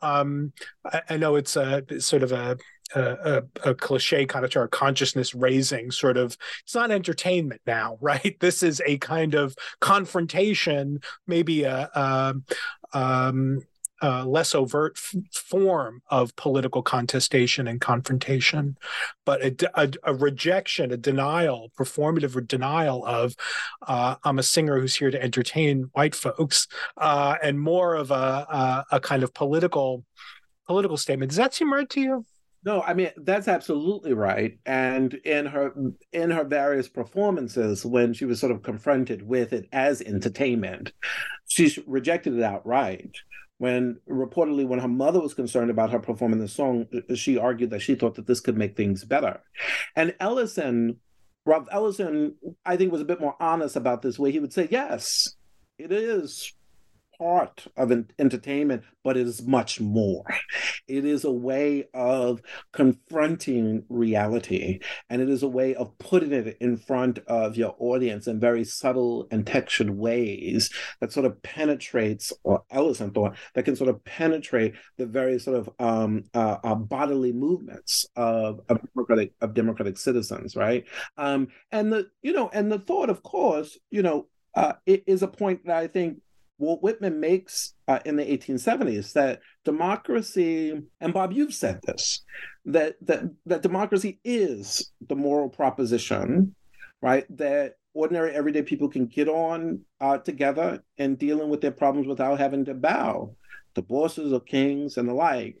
um, 0.00 0.52
I, 0.84 1.02
I 1.10 1.16
know 1.16 1.36
it's 1.36 1.56
a 1.56 1.84
sort 2.00 2.22
of 2.22 2.32
a 2.32 2.56
a, 2.94 3.42
a, 3.64 3.74
cliche 3.74 4.26
kind 4.26 4.44
of 4.44 4.50
term, 4.50 4.68
consciousness 4.70 5.34
raising 5.34 5.90
sort 5.90 6.16
of. 6.16 6.36
It's 6.62 6.74
not 6.74 6.90
entertainment 6.90 7.60
now, 7.66 7.98
right? 8.00 8.36
This 8.40 8.62
is 8.62 8.80
a 8.86 8.98
kind 8.98 9.34
of 9.34 9.54
confrontation, 9.80 11.00
maybe 11.26 11.64
a, 11.64 11.90
a 11.94 12.34
um, 12.92 13.60
uh, 14.02 14.24
less 14.24 14.54
overt 14.54 14.96
f- 14.96 15.22
form 15.32 16.02
of 16.10 16.34
political 16.36 16.82
contestation 16.82 17.68
and 17.68 17.80
confrontation, 17.80 18.76
but 19.24 19.42
a, 19.42 19.70
a, 19.74 19.90
a, 20.04 20.14
rejection, 20.14 20.92
a 20.92 20.96
denial, 20.96 21.70
performative 21.78 22.46
denial 22.46 23.04
of 23.04 23.34
uh, 23.86 24.16
I'm 24.24 24.38
a 24.38 24.42
singer 24.42 24.80
who's 24.80 24.94
here 24.94 25.10
to 25.10 25.22
entertain 25.22 25.90
white 25.92 26.14
folks, 26.14 26.66
uh, 26.96 27.36
and 27.42 27.60
more 27.60 27.94
of 27.94 28.10
a, 28.10 28.84
a, 28.90 29.00
kind 29.00 29.22
of 29.22 29.34
political 29.34 30.04
political 30.66 30.96
statement. 30.96 31.30
Does 31.30 31.36
that 31.36 31.54
seem 31.54 31.72
right 31.72 31.88
to 31.90 32.00
you? 32.00 32.24
No, 32.62 32.82
I 32.82 32.92
mean 32.92 33.10
that's 33.16 33.48
absolutely 33.48 34.12
right. 34.12 34.58
And 34.66 35.14
in 35.14 35.46
her 35.46 35.72
in 36.12 36.30
her 36.30 36.44
various 36.44 36.88
performances, 36.88 37.86
when 37.86 38.12
she 38.12 38.26
was 38.26 38.38
sort 38.38 38.52
of 38.52 38.62
confronted 38.62 39.26
with 39.26 39.52
it 39.54 39.66
as 39.72 40.02
entertainment, 40.02 40.92
she 41.48 41.82
rejected 41.86 42.36
it 42.36 42.42
outright. 42.42 43.16
When 43.60 44.00
reportedly, 44.08 44.66
when 44.66 44.78
her 44.78 44.88
mother 44.88 45.20
was 45.20 45.34
concerned 45.34 45.70
about 45.70 45.90
her 45.90 45.98
performing 45.98 46.40
the 46.40 46.48
song, 46.48 46.86
uh, 46.94 47.00
uh, 47.10 47.14
she 47.14 47.36
argued 47.36 47.68
that 47.68 47.80
she 47.80 47.94
thought 47.94 48.14
that 48.14 48.26
this 48.26 48.40
could 48.40 48.56
make 48.56 48.74
things 48.74 49.04
better. 49.04 49.38
And 49.94 50.14
Ellison, 50.18 50.96
Rob 51.44 51.68
Ellison, 51.70 52.36
I 52.64 52.78
think 52.78 52.90
was 52.90 53.02
a 53.02 53.04
bit 53.04 53.20
more 53.20 53.36
honest 53.38 53.76
about 53.76 54.00
this, 54.00 54.18
way 54.18 54.32
he 54.32 54.40
would 54.40 54.54
say, 54.54 54.66
"Yes, 54.70 55.36
it 55.76 55.92
is 55.92 56.54
part 57.20 57.66
of 57.76 57.90
an 57.90 58.10
entertainment, 58.18 58.82
but 59.04 59.16
it 59.16 59.26
is 59.26 59.46
much 59.46 59.80
more. 59.80 60.24
It 60.88 61.04
is 61.04 61.24
a 61.24 61.30
way 61.30 61.84
of 61.94 62.42
confronting 62.72 63.84
reality, 63.88 64.80
and 65.08 65.22
it 65.22 65.28
is 65.28 65.44
a 65.44 65.48
way 65.48 65.74
of 65.76 65.96
putting 65.98 66.32
it 66.32 66.56
in 66.60 66.78
front 66.78 67.20
of 67.28 67.56
your 67.56 67.76
audience 67.78 68.26
in 68.26 68.40
very 68.40 68.64
subtle 68.64 69.28
and 69.30 69.46
textured 69.46 69.90
ways 69.90 70.68
that 71.00 71.12
sort 71.12 71.26
of 71.26 71.40
penetrates, 71.42 72.32
or 72.42 72.64
Ellison 72.72 73.12
thought, 73.12 73.36
that 73.54 73.64
can 73.64 73.76
sort 73.76 73.90
of 73.90 74.02
penetrate 74.04 74.74
the 74.96 75.06
very 75.06 75.38
sort 75.38 75.58
of 75.58 75.70
um, 75.78 76.24
uh, 76.34 76.56
uh, 76.64 76.74
bodily 76.74 77.32
movements 77.32 78.06
of, 78.16 78.60
of 78.68 78.80
democratic 78.92 79.32
of 79.40 79.54
democratic 79.54 79.96
citizens, 79.96 80.56
right? 80.56 80.86
Um, 81.16 81.48
and 81.70 81.92
the 81.92 82.10
you 82.22 82.32
know, 82.32 82.50
and 82.52 82.72
the 82.72 82.80
thought, 82.80 83.10
of 83.10 83.22
course, 83.22 83.78
you 83.90 84.02
know, 84.02 84.26
uh, 84.54 84.72
it 84.86 85.04
is 85.06 85.22
a 85.22 85.28
point 85.28 85.66
that 85.66 85.76
I 85.76 85.86
think 85.86 86.20
Walt 86.60 86.82
Whitman 86.82 87.18
makes 87.18 87.72
uh, 87.88 88.00
in 88.04 88.16
the 88.16 88.24
1870s 88.24 89.14
that 89.14 89.40
democracy, 89.64 90.78
and 91.00 91.14
Bob, 91.14 91.32
you've 91.32 91.54
said 91.54 91.80
this, 91.82 92.20
that 92.66 92.96
that 93.00 93.24
that 93.46 93.62
democracy 93.62 94.20
is 94.24 94.92
the 95.08 95.16
moral 95.16 95.48
proposition, 95.48 96.54
right? 97.00 97.24
That 97.36 97.76
ordinary 97.94 98.32
everyday 98.32 98.62
people 98.62 98.88
can 98.88 99.06
get 99.06 99.26
on 99.28 99.80
uh, 100.00 100.18
together 100.18 100.84
and 100.98 101.18
dealing 101.18 101.48
with 101.48 101.62
their 101.62 101.72
problems 101.72 102.06
without 102.06 102.38
having 102.38 102.66
to 102.66 102.74
bow 102.74 103.34
to 103.74 103.82
bosses 103.82 104.32
or 104.32 104.40
kings 104.40 104.98
and 104.98 105.08
the 105.08 105.14
like. 105.14 105.56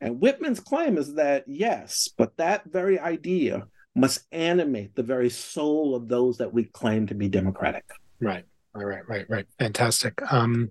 And 0.00 0.20
Whitman's 0.20 0.60
claim 0.60 0.98
is 0.98 1.14
that 1.14 1.44
yes, 1.46 2.10
but 2.18 2.36
that 2.36 2.64
very 2.66 2.98
idea 2.98 3.66
must 3.94 4.26
animate 4.32 4.94
the 4.94 5.02
very 5.02 5.30
soul 5.30 5.94
of 5.94 6.08
those 6.08 6.38
that 6.38 6.52
we 6.52 6.64
claim 6.64 7.06
to 7.06 7.14
be 7.14 7.28
democratic. 7.28 7.84
Right 8.20 8.44
Right, 8.74 9.06
right, 9.06 9.26
right. 9.28 9.46
Fantastic. 9.58 10.14
Um, 10.32 10.70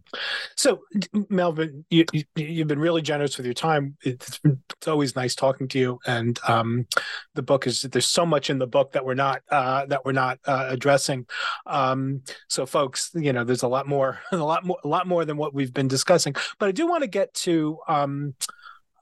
so, 0.58 0.82
Melvin, 1.30 1.86
you, 1.92 2.04
you 2.36 2.60
have 2.60 2.68
been 2.68 2.80
really 2.80 3.04
generous 3.04 3.38
with 3.38 3.46
your 3.46 3.54
time. 3.54 3.96
It's, 4.04 4.40
it's 4.44 4.88
always 4.88 5.16
nice 5.16 5.36
talking 5.36 5.68
to 5.68 5.78
you, 5.80 6.00
and 6.08 6.40
um, 6.48 6.88
the 7.36 7.44
book 7.44 7.68
is 7.68 7.84
there's 7.84 8.08
so 8.08 8.26
much 8.26 8.50
in 8.50 8.58
the 8.58 8.66
book 8.66 8.94
that 8.94 9.06
we're 9.06 9.14
not 9.14 9.44
uh, 9.52 9.86
that 9.86 10.04
we're 10.04 10.14
not 10.14 10.40
uh, 10.48 10.66
addressing. 10.70 11.28
Um, 11.68 12.24
so, 12.48 12.66
folks, 12.66 13.12
you 13.14 13.34
know, 13.34 13.44
there's 13.44 13.62
a 13.62 13.68
lot 13.68 13.88
more, 13.88 14.20
a 14.32 14.38
lot 14.38 14.66
more, 14.66 14.80
a 14.84 14.88
lot 14.88 15.06
more 15.06 15.24
than 15.24 15.38
what 15.38 15.54
we've 15.54 15.74
been 15.74 15.88
discussing. 15.88 16.34
But 16.58 16.70
I 16.70 16.72
do 16.72 16.88
want 16.88 17.04
to 17.04 17.08
get 17.08 17.32
to 17.36 17.78
um, 17.88 18.34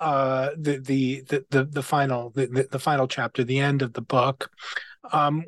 uh, 0.02 0.50
the, 0.58 0.78
the 0.80 1.22
the 1.30 1.46
the 1.52 1.64
the 1.64 1.84
final 1.84 2.32
the, 2.32 2.68
the 2.70 2.80
final 2.80 3.08
chapter, 3.08 3.46
the 3.46 3.60
end 3.60 3.82
of 3.82 3.94
the 3.94 4.02
book. 4.02 4.52
Um, 5.14 5.46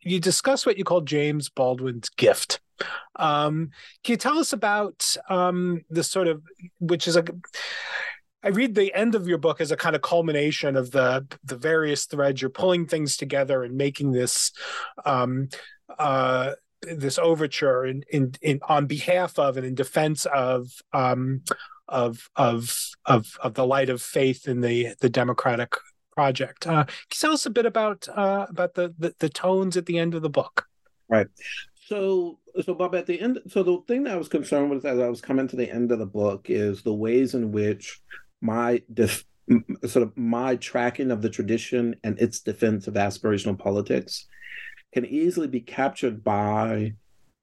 you 0.00 0.18
discuss 0.18 0.64
what 0.64 0.78
you 0.78 0.84
call 0.84 1.02
James 1.02 1.50
Baldwin's 1.50 2.08
gift. 2.08 2.60
Um, 3.16 3.70
can 4.04 4.12
you 4.12 4.16
tell 4.16 4.38
us 4.38 4.52
about 4.52 5.16
um, 5.28 5.82
sort 6.02 6.28
of, 6.28 6.42
which 6.78 7.08
is 7.08 7.16
a, 7.16 7.24
I 8.42 8.48
read 8.48 8.74
the 8.74 8.94
end 8.94 9.14
of 9.14 9.26
your 9.26 9.38
book 9.38 9.60
as 9.60 9.72
a 9.72 9.76
kind 9.76 9.96
of 9.96 10.02
culmination 10.02 10.76
of 10.76 10.92
the 10.92 11.26
the 11.44 11.56
various 11.56 12.04
threads. 12.04 12.40
You're 12.40 12.50
pulling 12.50 12.86
things 12.86 13.16
together 13.16 13.64
and 13.64 13.76
making 13.76 14.12
this 14.12 14.52
um, 15.04 15.48
uh, 15.98 16.52
this 16.82 17.18
overture 17.18 17.86
in, 17.86 18.04
in 18.10 18.32
in 18.42 18.60
on 18.68 18.86
behalf 18.86 19.38
of 19.38 19.56
and 19.56 19.66
in 19.66 19.74
defense 19.74 20.26
of 20.26 20.68
um, 20.92 21.42
of 21.88 22.28
of 22.36 22.90
of 23.04 23.26
of 23.42 23.54
the 23.54 23.66
light 23.66 23.90
of 23.90 24.00
faith 24.02 24.46
in 24.46 24.60
the 24.60 24.94
the 25.00 25.10
democratic 25.10 25.72
project. 26.12 26.66
Uh, 26.66 26.84
can 26.84 26.94
you 27.12 27.18
tell 27.20 27.32
us 27.32 27.46
a 27.46 27.50
bit 27.50 27.66
about 27.66 28.08
uh, 28.08 28.46
about 28.48 28.74
the, 28.74 28.94
the 28.98 29.14
the 29.18 29.28
tones 29.28 29.76
at 29.76 29.86
the 29.86 29.98
end 29.98 30.14
of 30.14 30.22
the 30.22 30.30
book? 30.30 30.66
Right. 31.08 31.26
So, 31.86 32.40
so 32.62 32.74
Bob, 32.74 32.96
at 32.96 33.06
the 33.06 33.20
end, 33.20 33.38
so 33.46 33.62
the 33.62 33.78
thing 33.86 34.02
that 34.04 34.14
I 34.14 34.16
was 34.16 34.28
concerned 34.28 34.70
with 34.70 34.84
as 34.84 34.98
I 34.98 35.08
was 35.08 35.20
coming 35.20 35.46
to 35.46 35.54
the 35.54 35.70
end 35.70 35.92
of 35.92 36.00
the 36.00 36.06
book 36.06 36.46
is 36.50 36.82
the 36.82 36.92
ways 36.92 37.32
in 37.32 37.52
which 37.52 38.00
my 38.40 38.82
def, 38.92 39.24
sort 39.86 40.02
of 40.02 40.16
my 40.16 40.56
tracking 40.56 41.12
of 41.12 41.22
the 41.22 41.30
tradition 41.30 41.94
and 42.02 42.18
its 42.18 42.40
defense 42.40 42.88
of 42.88 42.94
aspirational 42.94 43.56
politics 43.56 44.26
can 44.92 45.06
easily 45.06 45.46
be 45.46 45.60
captured 45.60 46.24
by 46.24 46.94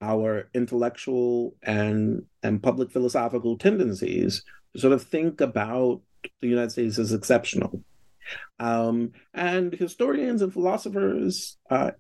our 0.02 0.50
intellectual 0.54 1.56
and 1.64 2.26
and 2.42 2.62
public 2.62 2.92
philosophical 2.92 3.58
tendencies 3.58 4.44
to 4.74 4.82
sort 4.82 4.92
of 4.92 5.04
think 5.04 5.40
about 5.40 6.02
the 6.42 6.50
United 6.50 6.72
States 6.72 7.00
as 7.00 7.14
exceptional. 7.14 7.82
Um, 8.60 9.14
and 9.34 9.74
historians 9.74 10.42
and 10.42 10.52
philosophers 10.52 11.58
uh, 11.70 11.92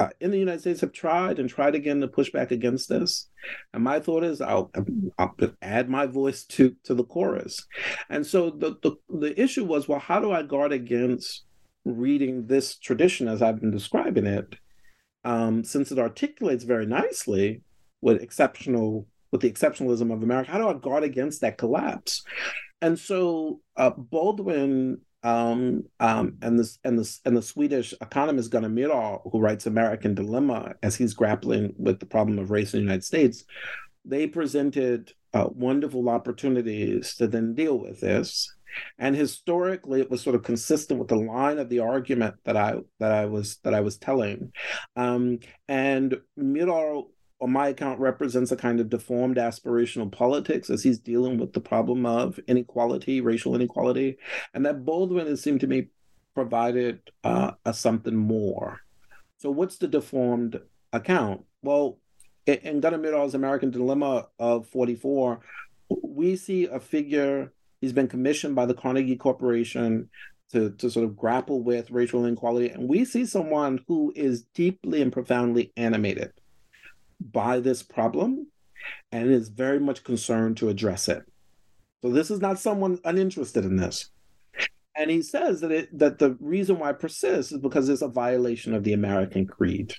uh, 0.00 0.08
in 0.18 0.30
the 0.30 0.38
United 0.38 0.60
States 0.60 0.80
have 0.80 0.92
tried 0.92 1.38
and 1.38 1.48
tried 1.48 1.74
again 1.74 2.00
to 2.00 2.08
push 2.08 2.30
back 2.30 2.50
against 2.50 2.88
this. 2.88 3.28
And 3.74 3.84
my 3.84 4.00
thought 4.00 4.24
is, 4.24 4.40
I'll, 4.40 4.70
I'll 5.18 5.36
add 5.60 5.90
my 5.90 6.06
voice 6.06 6.44
to 6.44 6.74
to 6.84 6.94
the 6.94 7.04
chorus. 7.04 7.66
And 8.08 8.26
so 8.26 8.50
the, 8.50 8.76
the 8.82 8.92
the 9.08 9.40
issue 9.40 9.64
was, 9.64 9.86
well, 9.86 9.98
how 10.00 10.18
do 10.18 10.32
I 10.32 10.42
guard 10.42 10.72
against 10.72 11.44
reading 11.84 12.46
this 12.46 12.78
tradition 12.78 13.28
as 13.28 13.42
I've 13.42 13.60
been 13.60 13.70
describing 13.70 14.26
it, 14.26 14.56
um, 15.24 15.64
since 15.64 15.92
it 15.92 15.98
articulates 15.98 16.64
very 16.64 16.86
nicely 16.86 17.62
with 18.00 18.22
exceptional 18.22 19.06
with 19.32 19.42
the 19.42 19.52
exceptionalism 19.52 20.10
of 20.12 20.22
America? 20.22 20.50
How 20.50 20.58
do 20.58 20.68
I 20.68 20.74
guard 20.74 21.04
against 21.04 21.42
that 21.42 21.58
collapse? 21.58 22.24
And 22.80 22.98
so 22.98 23.60
uh, 23.76 23.90
Baldwin 23.90 25.02
um, 25.22 25.84
um, 25.98 26.36
and 26.42 26.58
this 26.58 26.78
and 26.84 26.98
this 26.98 27.20
and 27.24 27.36
the 27.36 27.42
Swedish 27.42 27.92
economist 28.00 28.50
Gunnar 28.50 28.68
Myrdal, 28.68 29.30
who 29.30 29.40
writes 29.40 29.66
American 29.66 30.14
Dilemma, 30.14 30.74
as 30.82 30.96
he's 30.96 31.14
grappling 31.14 31.74
with 31.78 32.00
the 32.00 32.06
problem 32.06 32.38
of 32.38 32.50
race 32.50 32.72
in 32.72 32.80
the 32.80 32.84
United 32.84 33.04
States, 33.04 33.44
they 34.04 34.26
presented 34.26 35.12
uh, 35.34 35.48
wonderful 35.52 36.08
opportunities 36.08 37.14
to 37.16 37.26
then 37.26 37.54
deal 37.54 37.78
with 37.78 38.00
this. 38.00 38.52
And 38.98 39.16
historically, 39.16 40.00
it 40.00 40.10
was 40.10 40.22
sort 40.22 40.36
of 40.36 40.44
consistent 40.44 41.00
with 41.00 41.08
the 41.08 41.16
line 41.16 41.58
of 41.58 41.68
the 41.68 41.80
argument 41.80 42.36
that 42.44 42.56
I 42.56 42.76
that 42.98 43.12
I 43.12 43.26
was 43.26 43.58
that 43.64 43.74
I 43.74 43.80
was 43.80 43.98
telling. 43.98 44.52
Um, 44.96 45.40
and 45.68 46.16
Myrdal 46.38 47.08
on 47.40 47.52
my 47.52 47.68
account, 47.68 48.00
represents 48.00 48.52
a 48.52 48.56
kind 48.56 48.80
of 48.80 48.90
deformed 48.90 49.36
aspirational 49.36 50.10
politics 50.10 50.70
as 50.70 50.82
he's 50.82 50.98
dealing 50.98 51.38
with 51.38 51.52
the 51.52 51.60
problem 51.60 52.04
of 52.04 52.38
inequality, 52.46 53.20
racial 53.20 53.54
inequality, 53.54 54.18
and 54.54 54.64
that 54.66 54.84
Baldwin 54.84 55.26
has 55.26 55.40
seemed 55.40 55.60
to 55.60 55.66
me 55.66 55.88
provided 56.34 57.00
uh, 57.24 57.52
a 57.64 57.74
something 57.74 58.16
more. 58.16 58.80
So, 59.38 59.50
what's 59.50 59.78
the 59.78 59.88
deformed 59.88 60.60
account? 60.92 61.44
Well, 61.62 61.98
in 62.46 62.80
Gunnar 62.80 62.98
Myrdal's 62.98 63.34
American 63.34 63.70
Dilemma 63.70 64.26
of 64.38 64.66
44, 64.68 65.40
we 66.02 66.36
see 66.36 66.66
a 66.66 66.80
figure, 66.80 67.52
he's 67.80 67.92
been 67.92 68.08
commissioned 68.08 68.54
by 68.54 68.66
the 68.66 68.74
Carnegie 68.74 69.16
Corporation 69.16 70.10
to, 70.52 70.70
to 70.70 70.90
sort 70.90 71.04
of 71.04 71.16
grapple 71.16 71.62
with 71.62 71.90
racial 71.90 72.24
inequality. 72.26 72.70
And 72.70 72.88
we 72.88 73.04
see 73.04 73.24
someone 73.24 73.84
who 73.86 74.12
is 74.16 74.42
deeply 74.54 75.00
and 75.00 75.12
profoundly 75.12 75.72
animated 75.76 76.32
by 77.20 77.60
this 77.60 77.82
problem 77.82 78.46
and 79.12 79.30
is 79.30 79.48
very 79.48 79.78
much 79.78 80.04
concerned 80.04 80.56
to 80.58 80.68
address 80.68 81.08
it. 81.08 81.22
So 82.02 82.10
this 82.10 82.30
is 82.30 82.40
not 82.40 82.58
someone 82.58 82.98
uninterested 83.04 83.64
in 83.64 83.76
this. 83.76 84.10
And 84.96 85.10
he 85.10 85.22
says 85.22 85.60
that 85.60 85.70
it 85.70 85.98
that 85.98 86.18
the 86.18 86.36
reason 86.40 86.78
why 86.78 86.90
it 86.90 86.98
persists 86.98 87.52
is 87.52 87.58
because 87.58 87.88
it's 87.88 88.02
a 88.02 88.08
violation 88.08 88.74
of 88.74 88.84
the 88.84 88.92
American 88.92 89.46
creed. 89.46 89.94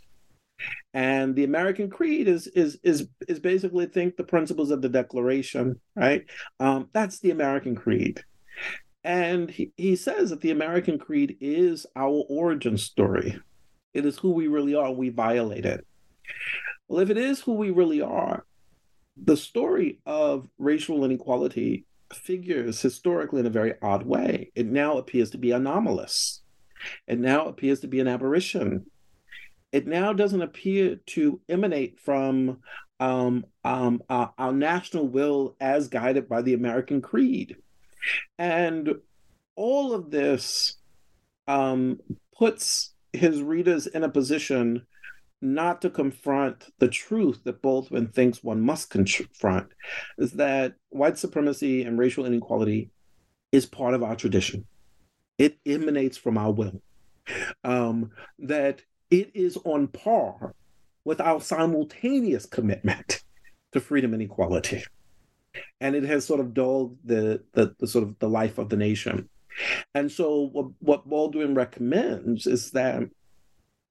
And 0.93 1.36
the 1.36 1.43
American 1.43 1.89
creed 1.89 2.28
is 2.28 2.47
is 2.47 2.80
is 2.84 3.07
is 3.28 3.39
basically 3.39 3.86
think 3.86 4.15
the 4.15 4.24
principles 4.24 4.69
of 4.72 4.82
the 4.82 4.89
Declaration, 4.89 5.80
right? 5.95 6.26
Um, 6.59 6.89
that's 6.93 7.19
the 7.19 7.32
American 7.32 7.76
creed. 7.76 8.24
And 9.03 9.49
he, 9.49 9.72
he 9.78 9.95
says 9.95 10.30
that 10.30 10.41
the 10.41 10.51
American 10.51 10.99
creed 10.99 11.38
is 11.41 11.88
our 11.95 12.24
origin 12.30 12.78
story. 12.78 13.39
It 13.93 14.05
is 14.05 14.17
who 14.17 14.32
we 14.32 14.47
really 14.47 14.76
are. 14.76 14.91
We 14.91 15.09
violate 15.09 15.65
it. 15.65 15.86
Well, 16.92 17.00
if 17.00 17.10
it 17.10 17.18
is 17.18 17.39
who 17.39 17.54
we 17.54 17.70
really 17.70 18.02
are, 18.02 18.44
the 19.16 19.38
story 19.38 20.02
of 20.06 20.50
racial 20.58 21.06
inequality 21.06 21.86
figures 22.12 22.82
historically 22.82 23.39
in 23.39 23.46
a 23.46 23.50
very 23.50 23.76
odd 23.82 24.06
way. 24.06 24.52
It 24.56 24.66
now 24.66 24.98
appears 24.98 25.30
to 25.30 25.38
be 25.38 25.52
anomalous. 25.52 26.42
It 27.08 27.18
now 27.18 27.46
appears 27.46 27.80
to 27.80 27.88
be 27.88 28.02
an 28.02 28.10
aberration. 28.10 28.88
It 29.72 29.88
now 29.88 30.12
doesn't 30.12 30.42
appear 30.42 30.98
to 31.06 31.39
emanate 31.48 31.98
from 31.98 32.58
um, 33.00 33.46
um, 33.64 34.02
uh, 34.10 34.28
our 34.38 34.52
national 34.52 35.08
will 35.08 35.56
as 35.62 35.88
guided 35.88 36.28
by 36.28 36.42
the 36.42 36.56
American 36.56 37.02
creed. 37.02 37.56
And 38.38 38.96
all 39.56 39.94
of 39.94 40.12
this 40.12 40.76
um, 41.48 42.02
puts 42.38 42.94
his 43.14 43.42
readers 43.42 43.88
in 43.88 44.04
a 44.04 44.10
position 44.10 44.86
not 45.42 45.82
to 45.82 45.89
confront 45.89 46.68
the 46.80 46.88
truth 46.88 47.44
that 47.44 47.62
Baldwin 47.62 48.08
thinks 48.08 48.44
one 48.44 48.62
must 48.62 48.89
confront 48.89 49.72
is 50.18 50.34
that 50.34 50.76
white 50.89 51.18
supremacy 51.18 51.84
and 51.84 51.98
racial 51.98 52.26
inequality 52.26 52.92
is 53.52 53.66
part 53.66 53.94
of 53.94 54.04
our 54.04 54.16
tradition. 54.16 54.66
It 55.38 55.58
emanates 55.66 56.18
from 56.18 56.38
our 56.38 56.52
will. 56.52 56.82
Um, 57.64 58.12
that 58.39 58.82
it 59.10 59.32
is 59.34 59.58
on 59.66 59.88
par 59.88 60.56
with 61.04 61.20
our 61.20 61.42
simultaneous 61.42 62.46
commitment 62.46 63.24
to 63.72 63.80
freedom 63.80 64.14
and 64.14 64.22
equality. 64.22 64.84
And 65.80 65.96
it 65.96 66.04
has 66.04 66.26
sort 66.26 66.39
of 66.39 66.54
dulled 66.54 66.98
the, 67.04 67.44
the, 67.54 67.76
the 67.80 67.88
sort 67.88 68.04
of 68.04 68.18
the 68.20 68.30
life 68.30 68.58
of 68.58 68.70
the 68.70 68.78
nation. 68.78 69.30
And 69.94 70.12
so 70.12 70.50
what, 70.52 70.68
what 70.80 71.10
Baldwin 71.10 71.56
recommends 71.56 72.48
is 72.48 72.72
that 72.72 73.04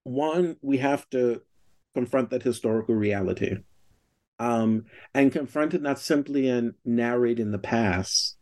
one, 0.05 0.57
we 0.63 0.79
have 0.79 1.09
to 1.11 1.43
confront 1.95 2.31
that 2.31 2.43
historical 2.43 2.95
reality 2.95 3.57
um, 4.39 4.87
and 5.15 5.33
confront 5.33 5.75
it 5.75 5.83
not 5.83 5.99
simply 5.99 6.49
in 6.49 6.75
narrating 6.85 7.51
the 7.51 7.59
past 7.59 8.37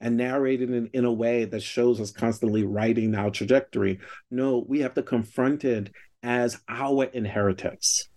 and 0.00 0.16
narrating 0.16 0.72
it 0.72 0.90
in 0.92 1.04
a 1.04 1.12
way 1.12 1.44
that 1.44 1.62
shows 1.62 2.00
us 2.00 2.12
constantly 2.12 2.62
writing 2.62 3.14
our 3.14 3.30
trajectory. 3.30 3.98
No, 4.30 4.64
we 4.68 4.80
have 4.80 4.94
to 4.94 5.02
confront 5.02 5.64
it 5.64 5.90
as 6.22 6.60
our 6.68 7.04
inheritance, 7.04 8.08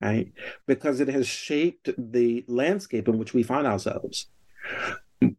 right? 0.00 0.32
Because 0.66 1.00
it 1.00 1.08
has 1.08 1.26
shaped 1.26 1.90
the 1.96 2.44
landscape 2.48 3.08
in 3.08 3.18
which 3.18 3.32
we 3.32 3.42
find 3.42 3.66
ourselves. 3.66 4.26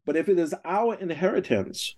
But 0.06 0.16
if 0.16 0.30
it 0.30 0.40
is 0.40 0.54
our 0.64 0.96
inheritance, 0.96 1.96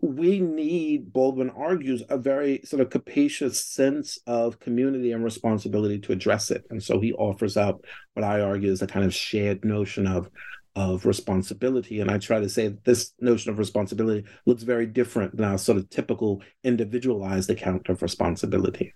we 0.00 0.40
need, 0.40 1.12
Baldwin 1.12 1.50
argues, 1.50 2.02
a 2.08 2.18
very 2.18 2.60
sort 2.64 2.82
of 2.82 2.90
capacious 2.90 3.64
sense 3.64 4.18
of 4.26 4.58
community 4.58 5.12
and 5.12 5.22
responsibility 5.22 5.98
to 6.00 6.12
address 6.12 6.50
it. 6.50 6.64
And 6.70 6.82
so 6.82 7.00
he 7.00 7.12
offers 7.12 7.56
up 7.56 7.84
what 8.14 8.24
I 8.24 8.40
argue 8.40 8.70
is 8.70 8.82
a 8.82 8.86
kind 8.86 9.04
of 9.04 9.14
shared 9.14 9.64
notion 9.64 10.06
of, 10.06 10.28
of 10.74 11.06
responsibility. 11.06 12.00
And 12.00 12.10
I 12.10 12.18
try 12.18 12.40
to 12.40 12.48
say 12.48 12.74
this 12.84 13.12
notion 13.20 13.50
of 13.50 13.58
responsibility 13.58 14.24
looks 14.44 14.64
very 14.64 14.86
different 14.86 15.36
than 15.36 15.44
our 15.46 15.58
sort 15.58 15.78
of 15.78 15.88
typical 15.88 16.42
individualized 16.64 17.50
account 17.50 17.88
of 17.88 18.02
responsibility. 18.02 18.92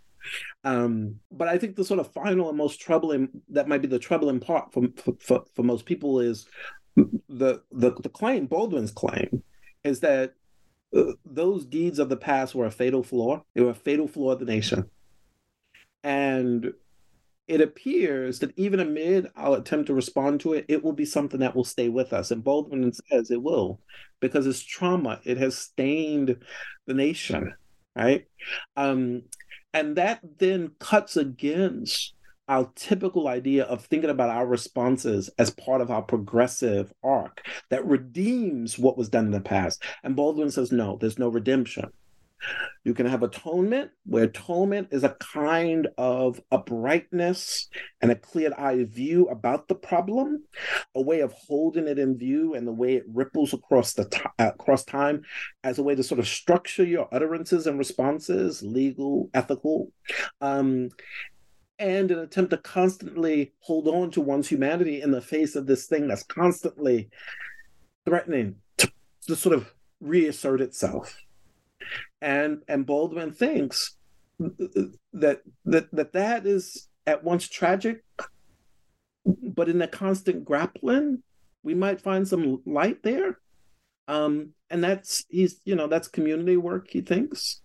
Um, 0.64 1.16
but 1.30 1.48
I 1.48 1.56
think 1.56 1.76
the 1.76 1.84
sort 1.84 2.00
of 2.00 2.12
final 2.12 2.48
and 2.48 2.58
most 2.58 2.80
troubling 2.80 3.28
that 3.48 3.68
might 3.68 3.80
be 3.80 3.88
the 3.88 3.98
troubling 3.98 4.38
part 4.38 4.72
for 4.72 4.82
for, 5.18 5.44
for 5.54 5.62
most 5.62 5.86
people 5.86 6.20
is 6.20 6.46
the 6.94 7.62
the 7.72 7.92
the 8.02 8.10
claim 8.10 8.46
Baldwin's 8.46 8.92
claim 8.92 9.42
is 9.82 10.00
that 10.00 10.34
those 11.24 11.64
deeds 11.66 11.98
of 11.98 12.08
the 12.08 12.16
past 12.16 12.54
were 12.54 12.66
a 12.66 12.70
fatal 12.70 13.02
flaw. 13.02 13.42
They 13.54 13.60
were 13.62 13.70
a 13.70 13.74
fatal 13.74 14.08
flaw 14.08 14.32
of 14.32 14.40
the 14.40 14.44
nation, 14.44 14.90
and 16.02 16.72
it 17.48 17.60
appears 17.60 18.38
that 18.38 18.52
even 18.56 18.78
amid 18.78 19.28
our 19.34 19.58
attempt 19.58 19.88
to 19.88 19.94
respond 19.94 20.40
to 20.40 20.52
it, 20.52 20.66
it 20.68 20.84
will 20.84 20.92
be 20.92 21.04
something 21.04 21.40
that 21.40 21.56
will 21.56 21.64
stay 21.64 21.88
with 21.88 22.12
us. 22.12 22.30
And 22.30 22.44
Baldwin 22.44 22.92
says 22.92 23.32
it 23.32 23.42
will, 23.42 23.80
because 24.20 24.46
it's 24.46 24.62
trauma. 24.62 25.20
It 25.24 25.36
has 25.38 25.58
stained 25.58 26.36
the 26.86 26.94
nation, 26.94 27.54
right? 27.96 28.26
Um, 28.76 29.22
and 29.74 29.96
that 29.96 30.20
then 30.38 30.72
cuts 30.78 31.16
against 31.16 32.14
our 32.50 32.68
typical 32.74 33.28
idea 33.28 33.64
of 33.64 33.84
thinking 33.84 34.10
about 34.10 34.28
our 34.28 34.46
responses 34.46 35.30
as 35.38 35.50
part 35.50 35.80
of 35.80 35.90
our 35.90 36.02
progressive 36.02 36.92
arc 37.02 37.46
that 37.70 37.86
redeems 37.86 38.76
what 38.76 38.98
was 38.98 39.08
done 39.08 39.26
in 39.26 39.30
the 39.30 39.40
past. 39.40 39.82
And 40.02 40.16
Baldwin 40.16 40.50
says, 40.50 40.72
no, 40.72 40.98
there's 41.00 41.18
no 41.18 41.28
redemption. 41.28 41.92
You 42.84 42.94
can 42.94 43.06
have 43.06 43.22
atonement, 43.22 43.90
where 44.06 44.24
atonement 44.24 44.88
is 44.90 45.04
a 45.04 45.16
kind 45.20 45.86
of 45.98 46.40
uprightness 46.50 47.68
and 48.00 48.10
a 48.10 48.16
clear 48.16 48.52
eyed 48.56 48.92
view 48.92 49.28
about 49.28 49.68
the 49.68 49.74
problem, 49.74 50.44
a 50.94 51.02
way 51.02 51.20
of 51.20 51.32
holding 51.32 51.86
it 51.86 51.98
in 51.98 52.18
view 52.18 52.54
and 52.54 52.66
the 52.66 52.72
way 52.72 52.94
it 52.94 53.04
ripples 53.12 53.52
across 53.52 53.92
the 53.92 54.08
t- 54.08 54.22
uh, 54.38 54.50
across 54.54 54.84
time 54.84 55.22
as 55.62 55.78
a 55.78 55.82
way 55.82 55.94
to 55.94 56.02
sort 56.02 56.18
of 56.18 56.26
structure 56.26 56.82
your 56.82 57.08
utterances 57.12 57.66
and 57.66 57.78
responses, 57.78 58.62
legal, 58.62 59.28
ethical. 59.34 59.92
Um, 60.40 60.88
and 61.80 62.12
an 62.12 62.20
attempt 62.20 62.50
to 62.50 62.58
constantly 62.58 63.52
hold 63.58 63.88
on 63.88 64.10
to 64.12 64.20
one's 64.20 64.48
humanity 64.48 65.02
in 65.02 65.10
the 65.10 65.20
face 65.20 65.56
of 65.56 65.66
this 65.66 65.86
thing 65.86 66.06
that's 66.06 66.22
constantly 66.22 67.10
threatening 68.04 68.54
to, 68.76 68.90
to 69.26 69.34
sort 69.34 69.56
of 69.56 69.72
reassert 70.00 70.60
itself 70.60 71.16
and 72.20 72.62
and 72.68 72.86
Baldwin 72.86 73.32
thinks 73.32 73.96
that 74.38 75.42
that 75.64 75.88
that 75.92 76.12
that 76.12 76.46
is 76.46 76.88
at 77.06 77.24
once 77.24 77.48
tragic, 77.48 78.02
but 79.24 79.68
in 79.68 79.82
a 79.82 79.88
constant 79.88 80.44
grappling, 80.44 81.22
we 81.62 81.74
might 81.74 82.00
find 82.00 82.26
some 82.26 82.62
light 82.66 83.02
there. 83.02 83.38
Um, 84.08 84.50
and 84.70 84.82
that's 84.82 85.24
he's 85.28 85.60
you 85.64 85.74
know 85.74 85.86
that's 85.86 86.08
community 86.08 86.56
work. 86.56 86.88
He 86.90 87.00
thinks, 87.00 87.60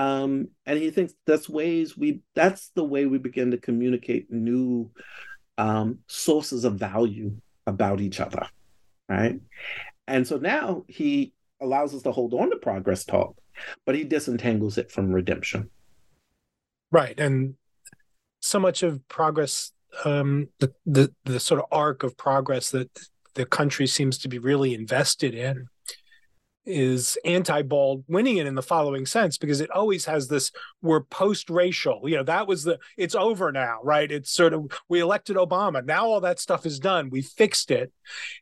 um, 0.00 0.48
and 0.66 0.78
he 0.78 0.90
thinks 0.90 1.14
that's 1.26 1.48
ways 1.48 1.96
we 1.96 2.20
that's 2.34 2.70
the 2.74 2.84
way 2.84 3.06
we 3.06 3.18
begin 3.18 3.50
to 3.50 3.58
communicate 3.58 4.30
new 4.30 4.90
um, 5.58 5.98
sources 6.06 6.64
of 6.64 6.74
value 6.74 7.36
about 7.66 8.00
each 8.00 8.20
other, 8.20 8.46
right? 9.08 9.40
And 10.06 10.26
so 10.26 10.38
now 10.38 10.84
he 10.88 11.32
allows 11.60 11.94
us 11.94 12.02
to 12.02 12.12
hold 12.12 12.34
on 12.34 12.50
to 12.50 12.56
progress 12.56 13.04
talk 13.04 13.40
but 13.84 13.94
he 13.94 14.04
disentangles 14.04 14.78
it 14.78 14.90
from 14.90 15.12
redemption. 15.12 15.70
Right. 16.90 17.18
And 17.18 17.54
so 18.40 18.58
much 18.58 18.82
of 18.82 19.06
progress, 19.08 19.72
um, 20.04 20.48
the, 20.58 20.72
the, 20.86 21.12
the 21.24 21.40
sort 21.40 21.60
of 21.60 21.66
arc 21.70 22.02
of 22.02 22.16
progress 22.16 22.70
that 22.70 22.90
the 23.34 23.46
country 23.46 23.86
seems 23.86 24.18
to 24.18 24.28
be 24.28 24.38
really 24.38 24.74
invested 24.74 25.34
in 25.34 25.68
is 26.66 27.16
anti-Baldwinian 27.24 28.46
in 28.46 28.54
the 28.54 28.62
following 28.62 29.06
sense 29.06 29.38
because 29.38 29.60
it 29.60 29.70
always 29.70 30.04
has 30.04 30.28
this 30.28 30.52
we're 30.82 31.02
post-racial. 31.02 32.02
You 32.08 32.18
know 32.18 32.22
that 32.24 32.46
was 32.46 32.64
the 32.64 32.78
it's 32.96 33.14
over 33.14 33.50
now 33.50 33.78
right? 33.82 34.10
It's 34.10 34.30
sort 34.30 34.52
of 34.52 34.70
we 34.88 35.00
elected 35.00 35.36
Obama. 35.36 35.84
Now 35.84 36.06
all 36.06 36.20
that 36.20 36.38
stuff 36.38 36.66
is 36.66 36.78
done. 36.78 37.10
We 37.10 37.22
fixed 37.22 37.70
it. 37.70 37.92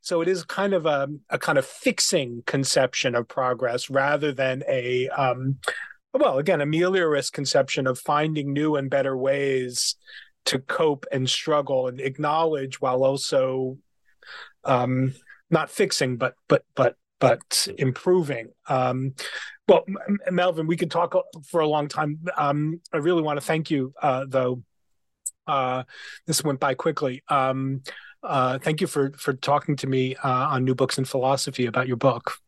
So 0.03 0.21
it 0.21 0.29
is 0.29 0.45
kind 0.45 0.75
of 0.75 0.87
a, 0.87 1.09
a 1.31 1.39
kind 1.39 1.59
of 1.59 1.65
fixing 1.65 2.43
conception 2.47 3.15
of 3.15 3.29
progress 3.29 3.89
rather 3.89 4.33
than 4.33 4.65
a 4.69 5.09
um 5.11 5.59
well 6.13 6.39
again 6.39 6.61
a 6.61 6.67
meliorist 6.67 7.33
conception 7.33 7.87
of 7.87 7.99
finding 7.99 8.53
new 8.53 8.77
and 8.77 8.91
better 8.91 9.17
ways 9.17 9.95
to 10.47 10.59
cope 10.59 11.07
and 11.13 11.29
struggle 11.29 11.87
and 11.87 12.01
acknowledge 12.01 12.81
while 12.81 13.05
also 13.05 13.79
um 14.65 15.15
not 15.51 15.71
fixing 15.71 16.17
but 16.17 16.35
but 16.49 16.65
but 16.75 16.97
but 17.21 17.69
improving. 17.79 18.49
Um, 18.69 19.15
well, 19.67 19.85
Melvin, 20.31 20.67
we 20.67 20.77
could 20.77 20.91
talk 20.91 21.15
for 21.47 21.61
a 21.61 21.67
long 21.67 21.89
time. 21.89 22.21
Um, 22.37 22.81
I 22.93 22.99
really 22.99 23.23
want 23.23 23.39
to 23.39 23.45
thank 23.45 23.71
you, 23.71 23.93
uh, 24.01 24.25
though. 24.27 24.63
Uh, 25.47 25.85
this 26.27 26.45
went 26.45 26.61
by 26.61 26.75
quickly. 26.75 27.23
Um, 27.29 27.83
uh, 28.23 28.59
thank 28.59 28.81
you 28.81 28.87
for 28.87 29.13
for 29.13 29.33
talking 29.33 29.77
to 29.77 29.87
me 29.87 30.17
uh, 30.17 30.49
on 30.49 30.65
New 30.65 30.75
Books 30.75 30.99
in 30.99 31.05
Philosophy 31.05 31.67
about 31.67 31.87
your 31.87 31.97
book. 31.97 32.39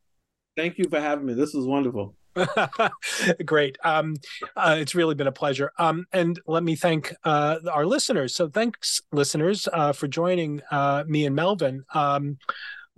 Thank 0.56 0.78
you 0.78 0.88
for 0.88 1.00
having 1.00 1.26
me. 1.26 1.34
This 1.34 1.54
was 1.54 1.66
wonderful. 1.66 2.14
Great. 3.44 3.78
Um, 3.84 4.16
uh, 4.56 4.76
it's 4.78 4.94
really 4.94 5.14
been 5.14 5.26
a 5.26 5.32
pleasure. 5.32 5.72
Um, 5.78 6.06
and 6.12 6.38
let 6.46 6.62
me 6.62 6.76
thank 6.76 7.14
uh, 7.24 7.58
our 7.70 7.86
listeners. 7.86 8.34
So, 8.34 8.48
thanks, 8.48 9.00
listeners, 9.12 9.68
uh, 9.72 9.92
for 9.92 10.08
joining 10.08 10.60
uh, 10.70 11.04
me 11.06 11.26
and 11.26 11.34
Melvin. 11.34 11.84
Um, 11.94 12.38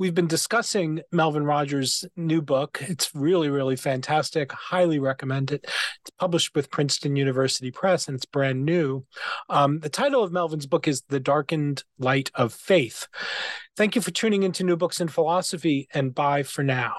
We've 0.02 0.12
been 0.12 0.26
discussing 0.26 1.02
Melvin 1.12 1.44
Rogers' 1.44 2.04
new 2.16 2.42
book. 2.42 2.82
It's 2.88 3.14
really, 3.14 3.50
really 3.50 3.76
fantastic. 3.76 4.50
Highly 4.50 4.98
recommend 4.98 5.52
it. 5.52 5.60
It's 5.62 6.10
published 6.18 6.56
with 6.56 6.72
Princeton 6.72 7.14
University 7.14 7.70
Press 7.70 8.08
and 8.08 8.16
it's 8.16 8.24
brand 8.24 8.64
new. 8.64 9.04
Um, 9.48 9.78
the 9.78 9.88
title 9.88 10.24
of 10.24 10.32
Melvin's 10.32 10.66
book 10.66 10.88
is 10.88 11.02
The 11.02 11.20
Darkened 11.20 11.84
Light 12.00 12.32
of 12.34 12.52
Faith. 12.52 13.06
Thank 13.76 13.94
you 13.94 14.02
for 14.02 14.10
tuning 14.10 14.42
into 14.42 14.64
New 14.64 14.76
Books 14.76 15.00
in 15.00 15.06
Philosophy, 15.06 15.86
and 15.94 16.12
bye 16.12 16.42
for 16.42 16.64
now. 16.64 16.94